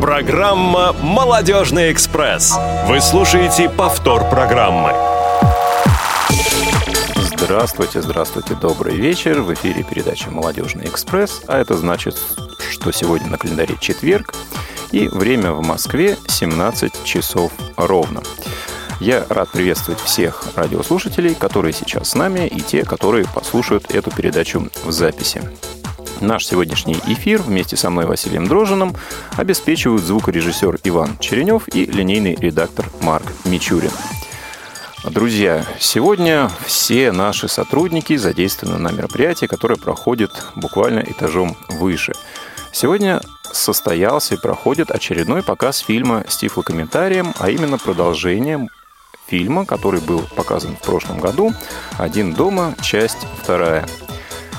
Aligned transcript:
Программа 0.00 0.94
«Молодежный 0.94 1.92
экспресс». 1.92 2.54
Вы 2.86 3.02
слушаете 3.02 3.68
повтор 3.68 4.30
программы. 4.30 4.94
Здравствуйте, 7.36 8.00
здравствуйте, 8.00 8.54
добрый 8.54 8.96
вечер. 8.96 9.42
В 9.42 9.52
эфире 9.52 9.84
передача 9.84 10.30
«Молодежный 10.30 10.86
экспресс», 10.86 11.42
а 11.46 11.58
это 11.58 11.76
значит, 11.76 12.16
что 12.70 12.92
сегодня 12.92 13.28
на 13.28 13.36
календаре 13.36 13.76
четверг, 13.78 14.32
и 14.90 15.06
время 15.06 15.52
в 15.52 15.62
Москве 15.62 16.16
17 16.26 17.04
часов 17.04 17.52
ровно. 17.76 18.22
Я 19.00 19.26
рад 19.28 19.50
приветствовать 19.50 20.00
всех 20.00 20.44
радиослушателей, 20.56 21.34
которые 21.34 21.74
сейчас 21.74 22.10
с 22.10 22.14
нами, 22.14 22.46
и 22.46 22.60
те, 22.60 22.84
которые 22.84 23.26
послушают 23.26 23.90
эту 23.94 24.10
передачу 24.10 24.66
в 24.82 24.92
записи. 24.92 25.42
Наш 26.20 26.44
сегодняшний 26.46 26.98
эфир 27.06 27.40
вместе 27.40 27.78
со 27.78 27.88
мной 27.88 28.04
Василием 28.04 28.46
Дрожиным 28.46 28.94
обеспечивают 29.38 30.02
звукорежиссер 30.02 30.78
Иван 30.84 31.16
Черенев 31.18 31.66
и 31.74 31.86
линейный 31.86 32.34
редактор 32.34 32.84
Марк 33.00 33.24
Мичурин. 33.46 33.90
Друзья, 35.04 35.64
сегодня 35.78 36.50
все 36.66 37.10
наши 37.10 37.48
сотрудники 37.48 38.16
задействованы 38.16 38.78
на 38.78 38.92
мероприятии, 38.92 39.46
которое 39.46 39.76
проходит 39.76 40.30
буквально 40.56 41.00
этажом 41.00 41.56
выше. 41.70 42.12
Сегодня 42.70 43.22
состоялся 43.50 44.34
и 44.34 44.40
проходит 44.40 44.90
очередной 44.90 45.42
показ 45.42 45.78
фильма 45.78 46.24
с 46.28 46.36
тифлокомментарием, 46.36 47.32
а 47.38 47.48
именно 47.48 47.78
продолжением 47.78 48.68
фильма, 49.26 49.64
который 49.64 50.02
был 50.02 50.20
показан 50.36 50.76
в 50.76 50.80
прошлом 50.80 51.18
году 51.18 51.54
«Один 51.98 52.34
дома. 52.34 52.74
Часть 52.82 53.26
вторая». 53.42 53.86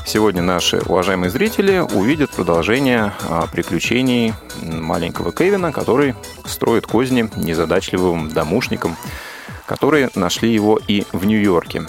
Сегодня 0.05 0.41
наши 0.41 0.79
уважаемые 0.79 1.29
зрители 1.29 1.79
увидят 1.79 2.31
продолжение 2.31 3.13
а, 3.29 3.47
приключений 3.47 4.33
маленького 4.61 5.31
Кевина, 5.31 5.71
который 5.71 6.15
строит 6.45 6.85
козни 6.85 7.29
незадачливым 7.37 8.29
домушникам, 8.29 8.97
которые 9.65 10.09
нашли 10.15 10.53
его 10.53 10.79
и 10.85 11.05
в 11.13 11.25
Нью-Йорке. 11.25 11.83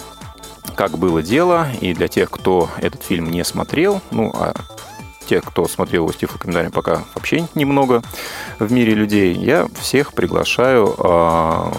Как 0.75 0.97
было 0.97 1.21
дело, 1.21 1.67
и 1.81 1.93
для 1.93 2.07
тех, 2.07 2.29
кто 2.31 2.69
этот 2.77 3.03
фильм 3.03 3.29
не 3.29 3.43
смотрел, 3.43 4.01
ну, 4.11 4.31
а 4.33 4.53
тех, 5.23 5.43
кто 5.43 5.67
смотрел 5.67 6.03
его 6.03 6.13
с 6.13 6.17
тифлокомментарием, 6.17 6.71
пока 6.71 7.03
вообще 7.15 7.47
немного 7.55 8.03
в 8.59 8.71
мире 8.71 8.93
людей, 8.93 9.33
я 9.33 9.67
всех 9.79 10.13
приглашаю, 10.13 10.95
а, 10.97 11.71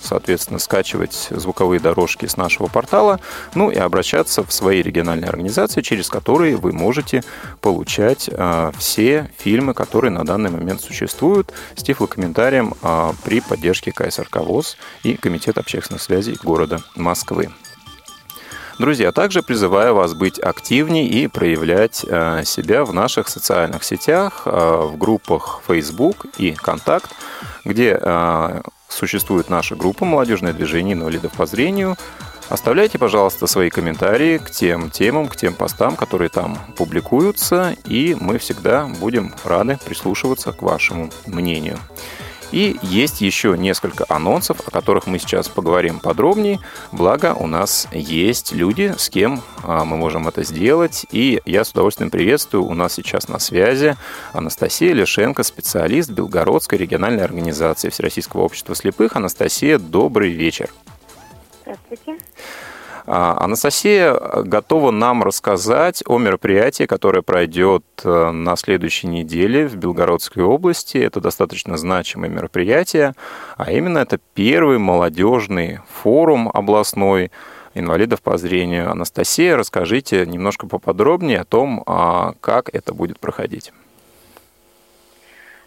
соответственно, 0.00 0.58
скачивать 0.58 1.28
звуковые 1.30 1.80
дорожки 1.80 2.26
с 2.26 2.36
нашего 2.36 2.66
портала, 2.66 3.20
ну 3.54 3.70
и 3.70 3.76
обращаться 3.76 4.44
в 4.44 4.52
свои 4.52 4.82
региональные 4.82 5.28
организации, 5.28 5.82
через 5.82 6.08
которые 6.08 6.56
вы 6.56 6.72
можете 6.72 7.22
получать 7.60 8.30
а, 8.32 8.72
все 8.78 9.30
фильмы, 9.38 9.74
которые 9.74 10.10
на 10.10 10.24
данный 10.24 10.50
момент 10.50 10.80
существуют, 10.80 11.52
с 11.76 11.82
тифлокомментарием 11.82 12.74
а, 12.82 13.14
при 13.24 13.40
поддержке 13.40 13.92
КСРК 13.92 14.36
ВОЗ 14.36 14.76
и 15.02 15.14
Комитета 15.14 15.60
общественных 15.60 16.02
связей 16.02 16.38
города 16.42 16.80
Москвы. 16.96 17.50
Друзья, 18.80 19.12
также 19.12 19.42
призываю 19.42 19.94
вас 19.94 20.14
быть 20.14 20.38
активнее 20.38 21.06
и 21.06 21.26
проявлять 21.26 22.02
э, 22.08 22.44
себя 22.46 22.86
в 22.86 22.94
наших 22.94 23.28
социальных 23.28 23.84
сетях, 23.84 24.44
э, 24.46 24.80
в 24.86 24.96
группах 24.96 25.60
Facebook 25.68 26.24
и 26.38 26.52
Контакт, 26.52 27.10
где 27.66 27.98
э, 28.00 28.62
существует 28.88 29.50
наша 29.50 29.76
группа 29.76 30.06
«Молодежное 30.06 30.54
движение 30.54 30.94
инвалидов 30.94 31.32
по 31.36 31.44
зрению», 31.44 31.96
Оставляйте, 32.48 32.98
пожалуйста, 32.98 33.46
свои 33.46 33.70
комментарии 33.70 34.38
к 34.38 34.50
тем 34.50 34.90
темам, 34.90 35.28
к 35.28 35.36
тем 35.36 35.54
постам, 35.54 35.94
которые 35.94 36.30
там 36.30 36.58
публикуются, 36.76 37.76
и 37.84 38.16
мы 38.18 38.38
всегда 38.38 38.86
будем 38.86 39.32
рады 39.44 39.78
прислушиваться 39.84 40.50
к 40.50 40.60
вашему 40.60 41.10
мнению. 41.26 41.78
И 42.52 42.76
есть 42.82 43.20
еще 43.20 43.56
несколько 43.56 44.04
анонсов, 44.08 44.60
о 44.66 44.70
которых 44.70 45.06
мы 45.06 45.18
сейчас 45.18 45.48
поговорим 45.48 46.00
подробнее. 46.00 46.58
Благо, 46.92 47.34
у 47.34 47.46
нас 47.46 47.88
есть 47.92 48.52
люди, 48.52 48.94
с 48.96 49.08
кем 49.08 49.42
а, 49.62 49.84
мы 49.84 49.96
можем 49.96 50.28
это 50.28 50.42
сделать. 50.42 51.06
И 51.12 51.40
я 51.44 51.64
с 51.64 51.70
удовольствием 51.70 52.10
приветствую. 52.10 52.64
У 52.64 52.74
нас 52.74 52.94
сейчас 52.94 53.28
на 53.28 53.38
связи 53.38 53.96
Анастасия 54.32 54.92
Лешенко, 54.92 55.42
специалист 55.42 56.10
Белгородской 56.10 56.78
региональной 56.78 57.24
организации 57.24 57.88
Всероссийского 57.88 58.42
общества 58.42 58.74
слепых. 58.74 59.16
Анастасия, 59.16 59.78
добрый 59.78 60.30
вечер. 60.30 60.70
Здравствуйте. 61.62 62.18
А, 63.12 63.36
Анастасия 63.44 64.14
готова 64.44 64.92
нам 64.92 65.24
рассказать 65.24 66.00
о 66.06 66.16
мероприятии, 66.18 66.84
которое 66.84 67.22
пройдет 67.22 67.82
э, 68.04 68.30
на 68.30 68.54
следующей 68.54 69.08
неделе 69.08 69.66
в 69.66 69.74
Белгородской 69.74 70.44
области. 70.44 70.96
Это 70.98 71.20
достаточно 71.20 71.76
значимое 71.76 72.30
мероприятие, 72.30 73.14
а 73.56 73.72
именно 73.72 73.98
это 73.98 74.20
первый 74.34 74.78
молодежный 74.78 75.80
форум 75.88 76.48
областной 76.54 77.32
инвалидов 77.74 78.22
по 78.22 78.38
зрению. 78.38 78.88
Анастасия, 78.92 79.56
расскажите 79.56 80.24
немножко 80.24 80.68
поподробнее 80.68 81.40
о 81.40 81.44
том, 81.44 81.82
а, 81.86 82.34
как 82.40 82.72
это 82.72 82.94
будет 82.94 83.18
проходить. 83.18 83.72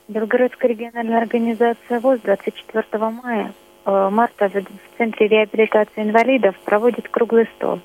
Белгородская 0.08 0.72
региональная 0.72 1.18
организация 1.18 2.00
ВОЗ 2.00 2.22
24 2.22 2.86
мая 3.10 3.54
Э, 3.54 3.63
марта 3.86 4.50
в 4.50 4.98
Центре 4.98 5.28
реабилитации 5.28 6.04
инвалидов 6.04 6.56
проводит 6.64 7.10
круглый 7.10 7.48
стол 7.56 7.80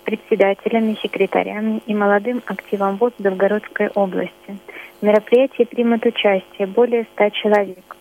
с 0.00 0.04
председателями, 0.04 0.98
секретарями 1.02 1.82
и 1.86 1.94
молодым 1.94 2.42
активом 2.46 2.96
ВОЗ 2.96 3.12
Белгородской 3.18 3.88
области. 3.94 4.58
В 5.00 5.02
мероприятии 5.02 5.64
примут 5.64 6.04
участие 6.04 6.66
более 6.66 7.04
100 7.14 7.30
человек 7.30 7.96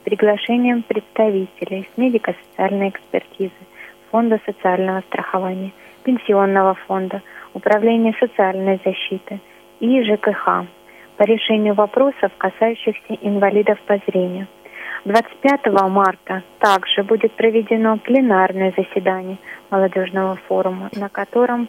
с 0.00 0.04
приглашением 0.04 0.82
представителей 0.82 1.88
с 1.94 1.98
медико-социальной 1.98 2.88
экспертизы, 2.88 3.52
Фонда 4.10 4.40
социального 4.46 5.00
страхования, 5.02 5.72
Пенсионного 6.02 6.74
фонда, 6.74 7.22
Управления 7.54 8.14
социальной 8.18 8.80
защиты 8.84 9.40
и 9.80 10.02
ЖКХ 10.02 10.64
по 11.16 11.22
решению 11.22 11.74
вопросов, 11.74 12.32
касающихся 12.38 13.14
инвалидов 13.20 13.78
по 13.86 13.98
зрению– 14.06 14.46
25 15.08 15.72
марта 15.88 16.42
также 16.58 17.02
будет 17.02 17.32
проведено 17.32 17.96
пленарное 17.96 18.74
заседание 18.76 19.38
молодежного 19.70 20.36
форума, 20.46 20.90
на 20.94 21.08
котором 21.08 21.66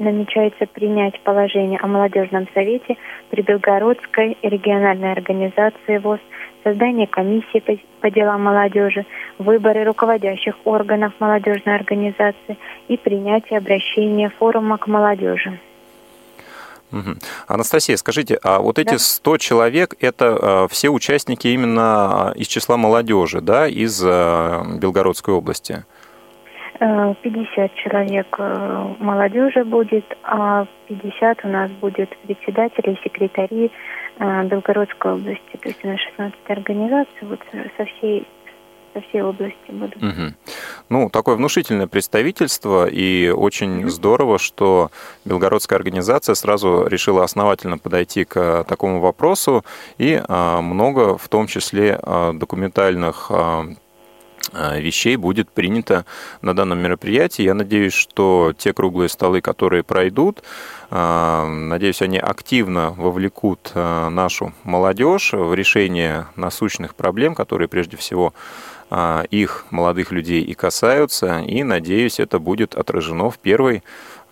намечается 0.00 0.66
принять 0.66 1.20
положение 1.20 1.78
о 1.78 1.86
молодежном 1.86 2.48
совете 2.54 2.96
при 3.30 3.42
Белгородской 3.42 4.36
региональной 4.42 5.12
организации 5.12 5.98
ВОЗ, 5.98 6.18
создание 6.64 7.06
комиссии 7.06 7.60
по, 7.60 7.78
по 8.00 8.10
делам 8.10 8.42
молодежи, 8.42 9.06
выборы 9.38 9.84
руководящих 9.84 10.56
органов 10.64 11.12
молодежной 11.20 11.76
организации 11.76 12.58
и 12.88 12.96
принятие 12.96 13.58
обращения 13.58 14.28
форума 14.28 14.76
к 14.76 14.88
молодежи. 14.88 15.60
Угу. 16.92 17.16
Анастасия, 17.48 17.96
скажите, 17.96 18.38
а 18.42 18.60
вот 18.60 18.78
эти 18.78 18.92
да. 18.92 18.98
100 18.98 19.38
человек, 19.38 19.94
это 20.00 20.38
э, 20.40 20.68
все 20.70 20.88
участники 20.88 21.48
именно 21.48 22.32
из 22.36 22.46
числа 22.46 22.76
молодежи, 22.76 23.40
да, 23.40 23.66
из 23.66 24.02
э, 24.04 24.62
Белгородской 24.80 25.34
области? 25.34 25.84
50 26.78 27.24
э, 27.24 27.68
человек 27.76 28.38
молодежи 29.00 29.64
будет, 29.64 30.04
а 30.22 30.66
50 30.88 31.44
у 31.44 31.48
нас 31.48 31.70
будет 31.72 32.16
председатели, 32.26 32.98
секретари 33.02 33.72
Белгородской 34.18 35.12
области. 35.12 35.56
То 35.60 35.68
есть 35.68 35.84
у 35.84 35.88
нас 35.88 35.98
16 36.16 36.34
организаций 36.48 37.22
вот 37.22 37.40
со 37.76 37.84
всей 37.84 38.26
со 38.96 39.02
всей 39.08 39.22
области 39.22 39.70
будут. 39.70 39.96
Угу. 39.96 40.34
Ну, 40.88 41.10
такое 41.10 41.36
внушительное 41.36 41.86
представительство, 41.86 42.86
и 42.86 43.28
очень 43.28 43.80
угу. 43.80 43.88
здорово, 43.90 44.38
что 44.38 44.90
белгородская 45.24 45.78
организация 45.78 46.34
сразу 46.34 46.86
решила 46.86 47.24
основательно 47.24 47.78
подойти 47.78 48.24
к 48.24 48.64
такому 48.64 49.00
вопросу, 49.00 49.64
и 49.98 50.20
а, 50.28 50.62
много, 50.62 51.18
в 51.18 51.28
том 51.28 51.46
числе, 51.46 51.98
а, 52.02 52.32
документальных 52.32 53.30
вещей 54.52 55.16
будет 55.16 55.50
принято 55.50 56.04
на 56.40 56.54
данном 56.54 56.78
мероприятии. 56.78 57.42
Я 57.42 57.54
надеюсь, 57.54 57.92
что 57.92 58.52
те 58.56 58.72
круглые 58.72 59.08
столы, 59.08 59.40
которые 59.40 59.82
пройдут, 59.82 60.44
надеюсь, 60.88 62.00
они 62.00 62.18
активно 62.18 62.92
вовлекут 62.92 63.72
нашу 63.74 64.52
молодежь 64.62 65.32
в 65.32 65.52
решение 65.52 66.26
насущных 66.36 66.94
проблем, 66.94 67.34
которые 67.34 67.66
прежде 67.66 67.96
всего 67.96 68.34
их, 69.30 69.66
молодых 69.70 70.12
людей, 70.12 70.42
и 70.42 70.54
касаются. 70.54 71.40
И, 71.40 71.62
надеюсь, 71.62 72.20
это 72.20 72.38
будет 72.38 72.74
отражено 72.74 73.30
в 73.30 73.38
первой 73.38 73.82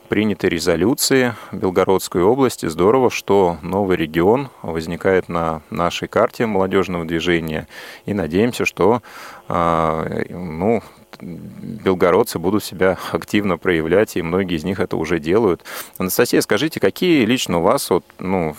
принятой 0.08 0.50
резолюции 0.50 1.34
Белгородской 1.50 2.22
области. 2.22 2.66
Здорово, 2.66 3.10
что 3.10 3.58
новый 3.62 3.96
регион 3.96 4.50
возникает 4.62 5.28
на 5.28 5.62
нашей 5.70 6.08
карте 6.08 6.46
молодежного 6.46 7.04
движения. 7.04 7.66
И 8.06 8.14
надеемся, 8.14 8.64
что 8.64 9.02
а, 9.48 10.06
ну, 10.28 10.82
белгородцы 11.20 12.38
будут 12.38 12.64
себя 12.64 12.98
активно 13.12 13.58
проявлять, 13.58 14.16
и 14.16 14.22
многие 14.22 14.56
из 14.56 14.64
них 14.64 14.80
это 14.80 14.96
уже 14.96 15.18
делают. 15.18 15.62
Анастасия, 15.98 16.40
скажите, 16.40 16.80
какие 16.80 17.24
лично 17.24 17.58
у 17.58 17.62
вас 17.62 17.90
вот, 17.90 18.04
ну, 18.18 18.54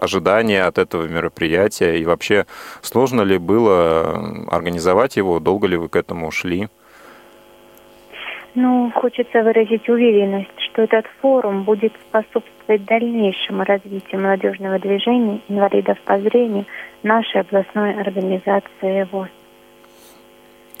ожидания 0.00 0.64
от 0.64 0.78
этого 0.78 1.06
мероприятия? 1.06 1.98
И 1.98 2.04
вообще, 2.04 2.46
сложно 2.82 3.22
ли 3.22 3.38
было 3.38 4.46
организовать 4.50 5.16
его? 5.16 5.40
Долго 5.40 5.66
ли 5.66 5.76
вы 5.76 5.88
к 5.88 5.96
этому 5.96 6.30
шли? 6.30 6.68
Ну, 8.54 8.90
хочется 8.94 9.42
выразить 9.42 9.88
уверенность, 9.88 10.58
что 10.58 10.82
этот 10.82 11.06
форум 11.20 11.62
будет 11.62 11.92
способствовать 12.08 12.84
дальнейшему 12.84 13.62
развитию 13.64 14.20
молодежного 14.20 14.78
движения 14.78 15.40
инвалидов 15.48 15.98
по 16.04 16.18
зрению 16.18 16.64
нашей 17.02 17.42
областной 17.42 17.94
организации 17.94 19.06
ВОЗ. 19.12 19.28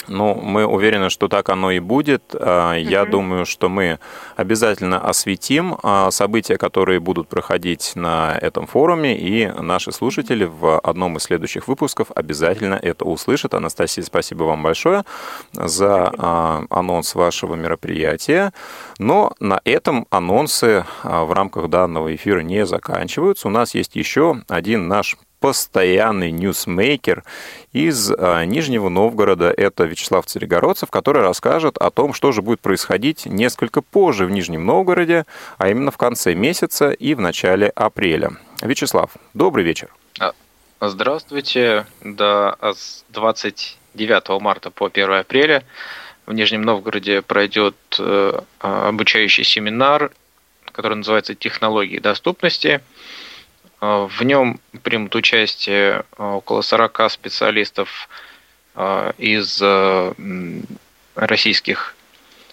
Ну, 0.08 0.34
мы 0.34 0.66
уверены, 0.66 1.10
что 1.10 1.28
так 1.28 1.48
оно 1.48 1.70
и 1.70 1.80
будет. 1.80 2.34
А, 2.34 2.74
я 2.74 3.02
mm 3.02 3.08
думаю, 3.08 3.46
что 3.46 3.68
мы 3.68 3.98
обязательно 4.36 5.00
осветим 5.00 5.76
а, 5.82 6.10
события, 6.10 6.56
которые 6.56 7.00
будут 7.00 7.28
проходить 7.28 7.92
на 7.94 8.36
этом 8.38 8.66
форуме, 8.66 9.16
и 9.16 9.46
наши 9.46 9.92
слушатели 9.92 10.44
в 10.44 10.78
одном 10.78 11.16
из 11.16 11.22
следующих 11.22 11.68
выпусков 11.68 12.08
обязательно 12.14 12.74
это 12.74 13.04
услышат. 13.04 13.54
Анастасия, 13.54 14.04
спасибо 14.04 14.44
вам 14.44 14.62
большое 14.62 15.04
за 15.52 16.12
а, 16.16 16.64
анонс 16.70 17.14
вашего 17.14 17.54
мероприятия. 17.54 18.52
Но 18.98 19.32
на 19.40 19.60
этом 19.64 20.06
анонсы 20.10 20.84
в 21.02 21.32
рамках 21.32 21.68
данного 21.68 22.14
эфира 22.14 22.40
не 22.40 22.66
заканчиваются. 22.66 23.48
У 23.48 23.50
нас 23.50 23.74
есть 23.74 23.96
еще 23.96 24.42
один 24.48 24.88
наш 24.88 25.16
постоянный 25.40 26.30
ньюсмейкер 26.30 27.24
из 27.72 28.10
а, 28.10 28.44
Нижнего 28.44 28.88
Новгорода. 28.88 29.50
Это 29.50 29.84
Вячеслав 29.84 30.26
Царегородцев, 30.26 30.90
который 30.90 31.22
расскажет 31.22 31.78
о 31.78 31.90
том, 31.90 32.12
что 32.14 32.32
же 32.32 32.42
будет 32.42 32.60
происходить 32.60 33.26
несколько 33.26 33.82
позже 33.82 34.26
в 34.26 34.30
Нижнем 34.30 34.66
Новгороде, 34.66 35.26
а 35.58 35.68
именно 35.68 35.90
в 35.90 35.96
конце 35.96 36.34
месяца 36.34 36.90
и 36.90 37.14
в 37.14 37.20
начале 37.20 37.68
апреля. 37.68 38.32
Вячеслав, 38.62 39.10
добрый 39.34 39.64
вечер. 39.64 39.88
А, 40.18 40.32
здравствуйте. 40.80 41.86
Да, 42.02 42.56
с 42.60 43.04
29 43.10 44.40
марта 44.40 44.70
по 44.70 44.86
1 44.86 45.12
апреля 45.12 45.64
в 46.26 46.32
Нижнем 46.32 46.62
Новгороде 46.62 47.22
пройдет 47.22 47.76
э, 47.98 48.40
обучающий 48.58 49.44
семинар, 49.44 50.12
который 50.72 50.94
называется 50.94 51.34
«Технологии 51.34 51.98
доступности». 51.98 52.82
А, 53.80 54.06
в 54.06 54.22
нем 54.22 54.60
примут 54.82 55.14
участие 55.14 56.04
а, 56.16 56.36
около 56.36 56.62
40 56.62 57.10
специалистов 57.10 58.08
а, 58.74 59.14
из 59.18 59.62
российских 61.14 61.94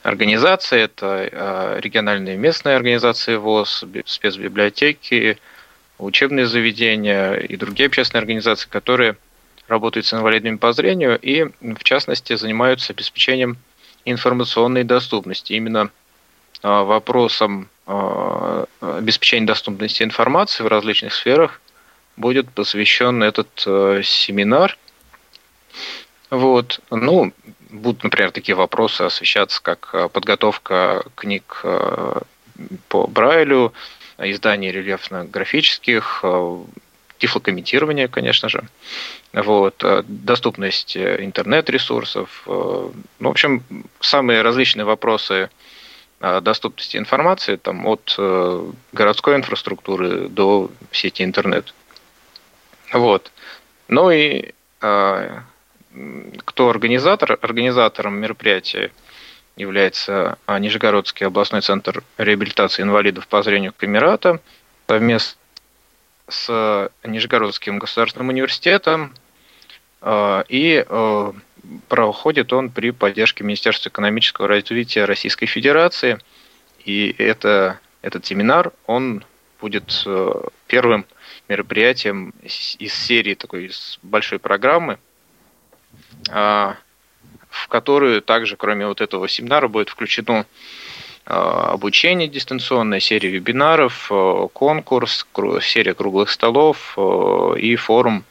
организаций. 0.03 0.81
Это 0.81 1.79
региональные 1.81 2.37
местные 2.37 2.75
организации 2.75 3.35
ВОЗ, 3.35 3.85
спецбиблиотеки, 4.05 5.39
учебные 5.97 6.45
заведения 6.45 7.33
и 7.33 7.55
другие 7.55 7.87
общественные 7.87 8.21
организации, 8.21 8.67
которые 8.69 9.17
работают 9.67 10.05
с 10.05 10.13
инвалидами 10.13 10.57
по 10.57 10.73
зрению 10.73 11.19
и, 11.19 11.43
в 11.61 11.83
частности, 11.83 12.35
занимаются 12.35 12.93
обеспечением 12.93 13.57
информационной 14.03 14.83
доступности. 14.83 15.53
Именно 15.53 15.89
вопросом 16.61 17.69
обеспечения 17.85 19.45
доступности 19.45 20.03
информации 20.03 20.63
в 20.63 20.67
различных 20.67 21.13
сферах 21.13 21.61
будет 22.17 22.49
посвящен 22.49 23.21
этот 23.21 23.63
э, 23.67 24.01
семинар. 24.03 24.77
Вот. 26.29 26.79
Ну, 26.89 27.33
будут, 27.69 28.03
например, 28.03 28.31
такие 28.31 28.55
вопросы 28.55 29.01
освещаться, 29.01 29.61
как 29.61 29.89
э, 29.93 30.09
подготовка 30.09 31.05
книг 31.15 31.63
по 32.87 33.07
Брайлю, 33.07 33.73
издание 34.17 34.71
рельефно-графических, 34.71 36.23
тифлокомментирование, 37.17 38.07
конечно 38.07 38.47
же, 38.47 38.63
вот, 39.33 39.83
доступность 40.07 40.95
интернет-ресурсов. 40.95 42.43
Ну, 42.45 42.93
в 43.19 43.27
общем, 43.27 43.63
самые 43.99 44.41
различные 44.41 44.85
вопросы– 44.85 45.49
доступности 46.41 46.97
информации 46.97 47.55
там, 47.55 47.85
от 47.85 48.15
э, 48.17 48.71
городской 48.93 49.35
инфраструктуры 49.35 50.27
до 50.27 50.71
сети 50.91 51.23
интернет. 51.23 51.73
Вот. 52.91 53.31
Ну 53.87 54.09
и 54.09 54.53
э, 54.81 55.39
кто 56.45 56.69
организатор? 56.69 57.37
Организатором 57.41 58.15
мероприятия 58.15 58.91
является 59.55 60.37
а, 60.47 60.59
Нижегородский 60.59 61.27
областной 61.27 61.61
центр 61.61 62.03
реабилитации 62.17 62.81
инвалидов 62.81 63.27
по 63.27 63.41
зрению 63.41 63.73
Камерата 63.77 64.41
совместно 64.87 65.39
с 66.27 66.89
Нижегородским 67.03 67.77
государственным 67.77 68.29
университетом 68.29 69.13
э, 70.01 70.43
и 70.49 70.83
проходит 71.87 72.53
он 72.53 72.69
при 72.69 72.91
поддержке 72.91 73.43
Министерства 73.43 73.89
экономического 73.89 74.47
развития 74.47 75.05
Российской 75.05 75.45
Федерации. 75.45 76.19
И 76.83 77.13
это, 77.17 77.79
этот 78.01 78.25
семинар, 78.25 78.71
он 78.85 79.23
будет 79.59 80.03
э, 80.05 80.31
первым 80.67 81.05
мероприятием 81.47 82.33
из 82.43 82.93
серии 82.93 83.33
такой 83.35 83.65
из 83.65 83.99
большой 84.01 84.39
программы, 84.39 84.97
а, 86.29 86.75
в 87.49 87.67
которую 87.67 88.21
также, 88.21 88.57
кроме 88.57 88.87
вот 88.87 89.01
этого 89.01 89.27
семинара, 89.27 89.67
будет 89.67 89.89
включено 89.89 90.45
а, 91.25 91.71
обучение 91.71 92.27
дистанционное, 92.27 92.99
серия 92.99 93.29
вебинаров, 93.29 94.11
э, 94.11 94.47
конкурс, 94.53 95.25
серия 95.61 95.93
круглых 95.93 96.29
столов 96.29 96.93
э, 96.97 97.55
и 97.59 97.75
форум 97.75 98.23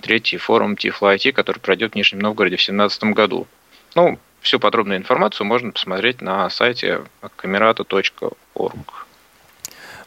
третий 0.00 0.36
форум 0.36 0.76
Тифло 0.76 1.14
IT, 1.14 1.32
который 1.32 1.58
пройдет 1.58 1.92
в 1.92 1.96
Нижнем 1.96 2.20
Новгороде 2.20 2.56
в 2.56 2.58
2017 2.58 3.04
году. 3.04 3.46
Ну, 3.94 4.18
всю 4.40 4.58
подробную 4.58 4.98
информацию 4.98 5.46
можно 5.46 5.72
посмотреть 5.72 6.20
на 6.20 6.48
сайте 6.50 7.02
камерата.орг. 7.36 9.06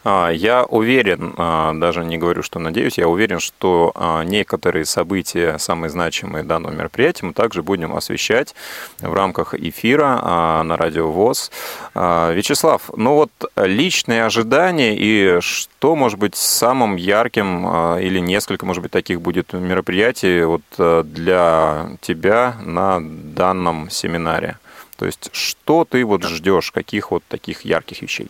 А, 0.04 0.28
я 0.28 0.64
уверен, 0.64 1.34
а, 1.38 1.72
даже 1.72 2.04
не 2.04 2.18
говорю, 2.18 2.42
что 2.42 2.58
надеюсь, 2.58 2.98
я 2.98 3.08
уверен, 3.08 3.40
что 3.40 3.90
а, 3.94 4.22
некоторые 4.22 4.84
события, 4.84 5.58
самые 5.58 5.90
значимые 5.90 6.44
данного 6.44 6.72
мероприятия, 6.72 7.24
мы 7.26 7.32
также 7.32 7.62
будем 7.62 7.96
освещать 7.96 8.54
в 9.00 9.12
рамках 9.14 9.54
эфира 9.54 10.62
на 10.64 10.76
Радио 10.76 11.10
ВОЗ. 11.10 11.50
Вячеслав, 11.94 12.90
ну 12.96 13.14
вот 13.14 13.30
личные 13.56 14.24
ожидания 14.24 14.94
и 14.96 15.40
что 15.40 15.96
может 15.96 16.18
быть 16.18 16.36
самым 16.36 16.96
ярким 16.96 17.98
или 17.98 18.18
несколько, 18.18 18.66
может 18.66 18.82
быть, 18.82 18.92
таких 18.92 19.20
будет 19.20 19.52
мероприятий 19.52 20.44
вот 20.44 20.62
для 21.06 21.88
тебя 22.00 22.56
на 22.62 23.00
данном 23.00 23.90
семинаре? 23.90 24.58
То 24.96 25.06
есть 25.06 25.30
что 25.32 25.84
ты 25.84 26.04
вот 26.04 26.24
ждешь, 26.24 26.70
каких 26.70 27.10
вот 27.10 27.22
таких 27.28 27.64
ярких 27.64 28.02
вещей? 28.02 28.28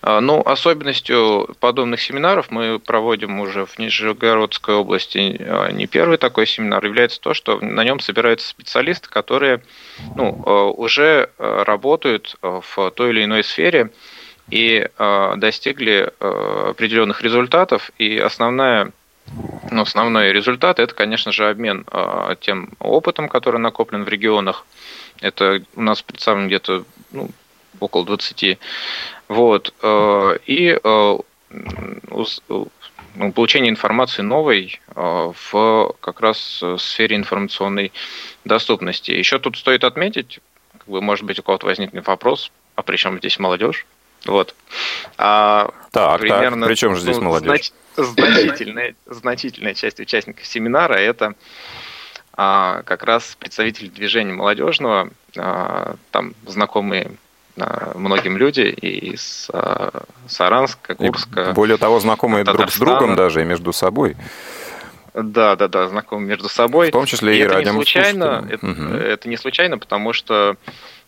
А, 0.00 0.20
ну, 0.20 0.42
особенностью 0.44 1.54
подобных 1.60 2.00
семинаров 2.00 2.50
мы 2.50 2.78
проводим 2.78 3.40
уже 3.40 3.66
в 3.66 3.78
Нижегородской 3.78 4.74
области 4.74 5.36
а, 5.40 5.70
не 5.70 5.86
первый 5.86 6.18
такой 6.18 6.46
семинар, 6.46 6.84
является 6.84 7.20
то, 7.20 7.34
что 7.34 7.58
на 7.60 7.84
нем 7.84 8.00
собираются 8.00 8.48
специалисты, 8.48 9.08
которые 9.08 9.62
ну, 10.16 10.42
а, 10.44 10.64
уже 10.70 11.30
работают 11.38 12.36
в 12.42 12.90
той 12.90 13.10
или 13.10 13.24
иной 13.24 13.44
сфере 13.44 13.90
и 14.50 14.88
достигли 15.36 16.12
определенных 16.18 17.22
результатов. 17.22 17.90
И 17.98 18.18
основная 18.18 18.90
ну, 19.70 19.82
основной 19.82 20.32
результат 20.32 20.80
это, 20.80 20.92
конечно 20.94 21.30
же, 21.30 21.48
обмен 21.48 21.86
тем 22.40 22.70
опытом, 22.80 23.28
который 23.28 23.60
накоплен 23.60 24.04
в 24.04 24.08
регионах. 24.08 24.66
Это 25.20 25.62
у 25.76 25.82
нас 25.82 26.02
представлено 26.02 26.48
где-то 26.48 26.84
ну, 27.12 27.30
около 27.80 28.04
20 28.04 28.58
вот. 29.32 29.72
Э, 29.82 30.38
и 30.46 30.78
э, 30.82 31.18
ну, 33.14 33.32
получение 33.34 33.70
информации 33.70 34.22
новой 34.22 34.80
э, 34.94 35.32
в 35.50 35.94
как 36.00 36.20
раз 36.20 36.62
сфере 36.78 37.16
информационной 37.16 37.92
доступности. 38.44 39.10
Еще 39.10 39.38
тут 39.38 39.56
стоит 39.56 39.84
отметить, 39.84 40.40
как 40.72 40.86
бы, 40.86 41.00
может 41.00 41.24
быть, 41.24 41.38
у 41.38 41.42
кого-то 41.42 41.66
возникнет 41.66 42.06
вопрос, 42.06 42.50
а 42.74 42.82
при 42.82 42.96
чем 42.96 43.18
здесь 43.18 43.38
молодежь? 43.38 43.86
Вот. 44.26 44.54
А 45.18 45.70
так, 45.90 46.20
примерно, 46.20 46.66
так, 46.66 46.68
при 46.68 46.74
чем 46.74 46.94
же 46.94 47.00
здесь 47.00 47.16
ну, 47.16 47.24
молодежь? 47.24 47.72
Значительная, 47.96 48.94
значительная 49.06 49.74
часть 49.74 49.98
участников 49.98 50.46
семинара 50.46 50.94
это 50.94 51.34
а, 52.34 52.82
как 52.84 53.02
раз 53.02 53.36
представители 53.38 53.88
движения 53.88 54.32
молодежного, 54.32 55.10
а, 55.36 55.96
там 56.10 56.34
знакомые 56.46 57.12
многим 57.56 58.36
люди 58.36 58.62
и 58.62 59.12
из 59.12 59.48
а, 59.52 60.04
Саранска, 60.26 60.94
Курска. 60.94 61.50
И 61.50 61.52
более 61.52 61.76
того, 61.76 62.00
знакомые 62.00 62.44
друг 62.44 62.70
с 62.70 62.78
другом 62.78 63.14
даже 63.14 63.42
и 63.42 63.44
между 63.44 63.72
собой. 63.72 64.16
Да, 65.14 65.56
да, 65.56 65.68
да, 65.68 65.88
знакомы 65.88 66.26
между 66.26 66.48
собой. 66.48 66.88
В 66.88 66.92
том 66.92 67.04
числе 67.04 67.36
и, 67.36 67.40
и 67.40 67.42
это 67.42 67.62
не 67.62 67.70
случайно. 67.70 68.48
Это, 68.50 68.66
угу. 68.66 68.82
это 68.94 69.28
не 69.28 69.36
случайно, 69.36 69.78
потому 69.78 70.14
что 70.14 70.56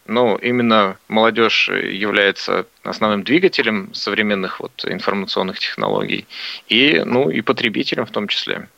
Ну, 0.06 0.36
именно 0.36 0.98
молодежь 1.08 1.70
является 1.70 2.66
основным 2.82 3.22
двигателем 3.22 3.94
современных 3.94 4.60
вот 4.60 4.84
информационных 4.84 5.58
технологий 5.58 6.26
и, 6.68 7.02
ну, 7.06 7.30
и 7.30 7.40
потребителем 7.40 8.04
в 8.04 8.10
том 8.10 8.28
числе. 8.28 8.68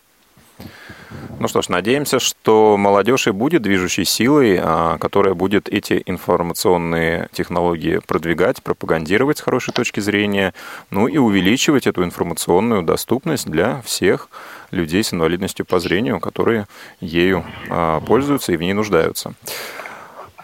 Ну 1.39 1.49
что 1.49 1.63
ж, 1.63 1.69
надеемся, 1.69 2.19
что 2.19 2.77
молодежь 2.77 3.27
и 3.27 3.31
будет 3.31 3.63
движущей 3.63 4.05
силой, 4.05 4.59
а, 4.61 4.99
которая 4.99 5.35
будет 5.35 5.69
эти 5.69 6.03
информационные 6.07 7.29
технологии 7.33 8.01
продвигать, 8.07 8.63
пропагандировать 8.63 9.39
с 9.39 9.43
хорошей 9.43 9.75
точки 9.75 10.01
зрения, 10.01 10.55
ну 10.91 11.09
и 11.09 11.19
увеличивать 11.19 11.87
эту 11.87 12.05
информационную 12.05 12.83
доступность 12.83 13.49
для 13.49 13.83
всех 13.83 14.29
людей 14.71 15.05
с 15.05 15.13
инвалидностью 15.13 15.67
по 15.67 15.79
зрению, 15.79 16.21
которые 16.21 16.67
ею 17.01 17.45
а, 17.69 18.01
пользуются 18.01 18.53
и 18.53 18.57
в 18.57 18.63
ней 18.63 18.73
нуждаются. 18.73 19.35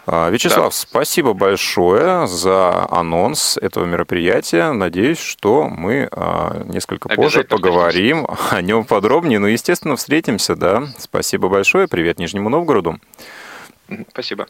А, 0.05 0.29
Вячеслав, 0.29 0.73
да. 0.73 0.77
спасибо 0.77 1.33
большое 1.33 2.27
за 2.27 2.87
анонс 2.89 3.57
этого 3.57 3.85
мероприятия. 3.85 4.71
Надеюсь, 4.73 5.19
что 5.19 5.69
мы 5.69 6.09
а, 6.11 6.63
несколько 6.65 7.07
позже 7.07 7.43
поговорим 7.43 8.27
о 8.51 8.61
нем 8.61 8.83
подробнее. 8.83 9.39
Ну, 9.39 9.47
естественно, 9.47 9.95
встретимся, 9.95 10.55
да. 10.55 10.87
Спасибо 10.97 11.47
большое. 11.47 11.87
Привет 11.87 12.19
Нижнему 12.19 12.49
Новгороду. 12.49 12.99
Спасибо. 14.09 14.47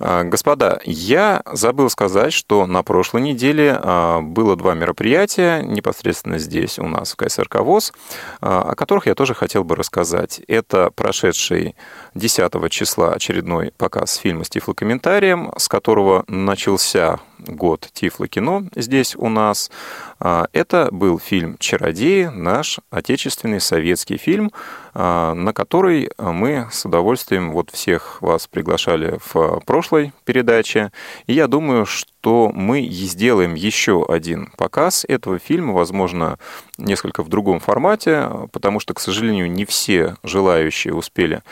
А, 0.00 0.22
господа, 0.22 0.80
я 0.84 1.42
забыл 1.52 1.90
сказать, 1.90 2.32
что 2.32 2.66
на 2.66 2.82
прошлой 2.82 3.22
неделе 3.22 3.78
а, 3.82 4.20
было 4.20 4.54
два 4.56 4.74
мероприятия 4.74 5.60
непосредственно 5.62 6.38
здесь 6.38 6.78
у 6.78 6.86
нас 6.86 7.12
в 7.12 7.16
КСРК 7.16 7.56
ВОЗ, 7.60 7.92
а, 8.40 8.62
о 8.62 8.74
которых 8.74 9.06
я 9.06 9.14
тоже 9.14 9.34
хотел 9.34 9.64
бы 9.64 9.74
рассказать. 9.74 10.40
Это 10.46 10.90
прошедший 10.94 11.74
10 12.14 12.70
числа 12.70 13.12
очередной 13.12 13.72
показ 13.76 14.16
фильма 14.16 14.44
с 14.44 14.48
тифлокомментарием, 14.48 15.52
с 15.56 15.68
которого 15.68 16.24
начался 16.28 17.18
год 17.38 17.88
Тифло-кино 17.92 18.64
здесь 18.74 19.14
у 19.16 19.28
нас. 19.28 19.70
Это 20.20 20.88
был 20.90 21.18
фильм 21.18 21.56
«Чародеи», 21.58 22.24
наш 22.24 22.80
отечественный 22.90 23.60
советский 23.60 24.16
фильм, 24.16 24.50
на 24.94 25.52
который 25.54 26.10
мы 26.18 26.68
с 26.72 26.84
удовольствием 26.84 27.52
вот 27.52 27.70
всех 27.70 28.20
вас 28.20 28.46
приглашали 28.48 29.18
в 29.32 29.60
прошлой 29.64 30.12
передаче. 30.24 30.90
И 31.26 31.34
я 31.34 31.46
думаю, 31.46 31.86
что 31.86 32.08
что 32.20 32.50
мы 32.52 32.82
сделаем 32.82 33.54
еще 33.54 34.04
один 34.04 34.50
показ 34.56 35.04
этого 35.08 35.38
фильма, 35.38 35.72
возможно, 35.72 36.38
несколько 36.76 37.22
в 37.22 37.28
другом 37.28 37.60
формате, 37.60 38.28
потому 38.50 38.80
что, 38.80 38.92
к 38.92 39.00
сожалению, 39.00 39.50
не 39.50 39.64
все 39.64 40.16
желающие 40.24 40.92
успели 40.92 41.42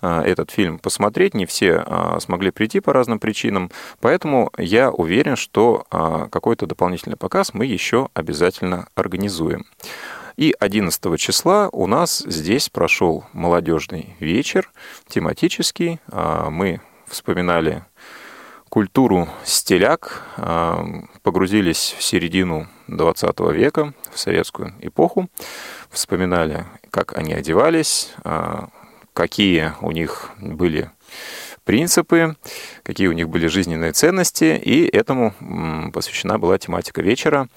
а, 0.00 0.24
этот 0.24 0.50
фильм 0.50 0.78
посмотреть, 0.78 1.34
не 1.34 1.46
все 1.46 1.84
а, 1.86 2.18
смогли 2.18 2.50
прийти 2.50 2.80
по 2.80 2.92
разным 2.92 3.20
причинам, 3.20 3.70
поэтому 4.00 4.50
я 4.58 4.90
уверен, 4.90 5.36
что 5.36 5.86
а, 5.90 6.28
какой-то 6.28 6.66
дополнительный 6.66 7.16
показ 7.16 7.54
мы 7.54 7.64
еще 7.64 8.08
обязательно 8.12 8.88
организуем. 8.96 9.64
И 10.36 10.54
11 10.58 11.20
числа 11.20 11.68
у 11.70 11.86
нас 11.86 12.18
здесь 12.26 12.68
прошел 12.68 13.24
молодежный 13.32 14.16
вечер, 14.18 14.70
тематический. 15.08 15.98
Мы 16.12 16.80
вспоминали 17.06 17.84
культуру 18.68 19.28
стиляк, 19.44 20.22
а, 20.36 20.84
погрузились 21.22 21.94
в 21.98 22.02
середину 22.02 22.68
20 22.88 23.52
века, 23.52 23.94
в 24.12 24.18
советскую 24.18 24.74
эпоху, 24.80 25.28
вспоминали, 25.90 26.64
как 26.90 27.16
они 27.16 27.34
одевались, 27.34 28.12
а, 28.24 28.68
какие 29.12 29.72
у 29.80 29.90
них 29.92 30.30
были 30.40 30.90
принципы, 31.64 32.36
какие 32.84 33.08
у 33.08 33.12
них 33.12 33.28
были 33.28 33.48
жизненные 33.48 33.92
ценности, 33.92 34.60
и 34.62 34.86
этому 34.86 35.34
посвящена 35.92 36.38
была 36.38 36.58
тематика 36.58 37.02
вечера. 37.02 37.48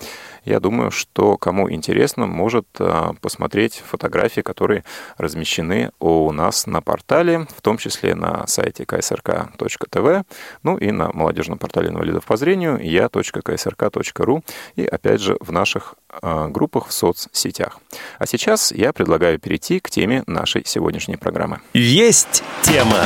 Я 0.49 0.59
думаю, 0.59 0.89
что 0.89 1.37
кому 1.37 1.71
интересно, 1.71 2.25
может 2.25 2.65
а, 2.79 3.13
посмотреть 3.21 3.83
фотографии, 3.87 4.41
которые 4.41 4.83
размещены 5.17 5.91
у 5.99 6.31
нас 6.31 6.65
на 6.65 6.81
портале, 6.81 7.45
в 7.55 7.61
том 7.61 7.77
числе 7.77 8.15
на 8.15 8.47
сайте 8.47 8.83
ksrk.tv, 8.83 10.23
ну 10.63 10.77
и 10.77 10.91
на 10.91 11.11
молодежном 11.13 11.59
портале 11.59 11.89
инвалидов 11.89 12.25
по 12.25 12.35
зрению 12.35 12.79
я.ksrk.ru 12.81 14.43
и 14.75 14.85
опять 14.87 15.21
же 15.21 15.37
в 15.39 15.51
наших 15.51 15.93
а, 16.09 16.47
группах 16.47 16.87
в 16.87 16.93
соцсетях. 16.93 17.77
А 18.17 18.25
сейчас 18.25 18.71
я 18.71 18.91
предлагаю 18.91 19.37
перейти 19.37 19.79
к 19.79 19.91
теме 19.91 20.23
нашей 20.25 20.63
сегодняшней 20.65 21.17
программы. 21.17 21.61
Есть 21.75 22.43
тема! 22.63 23.05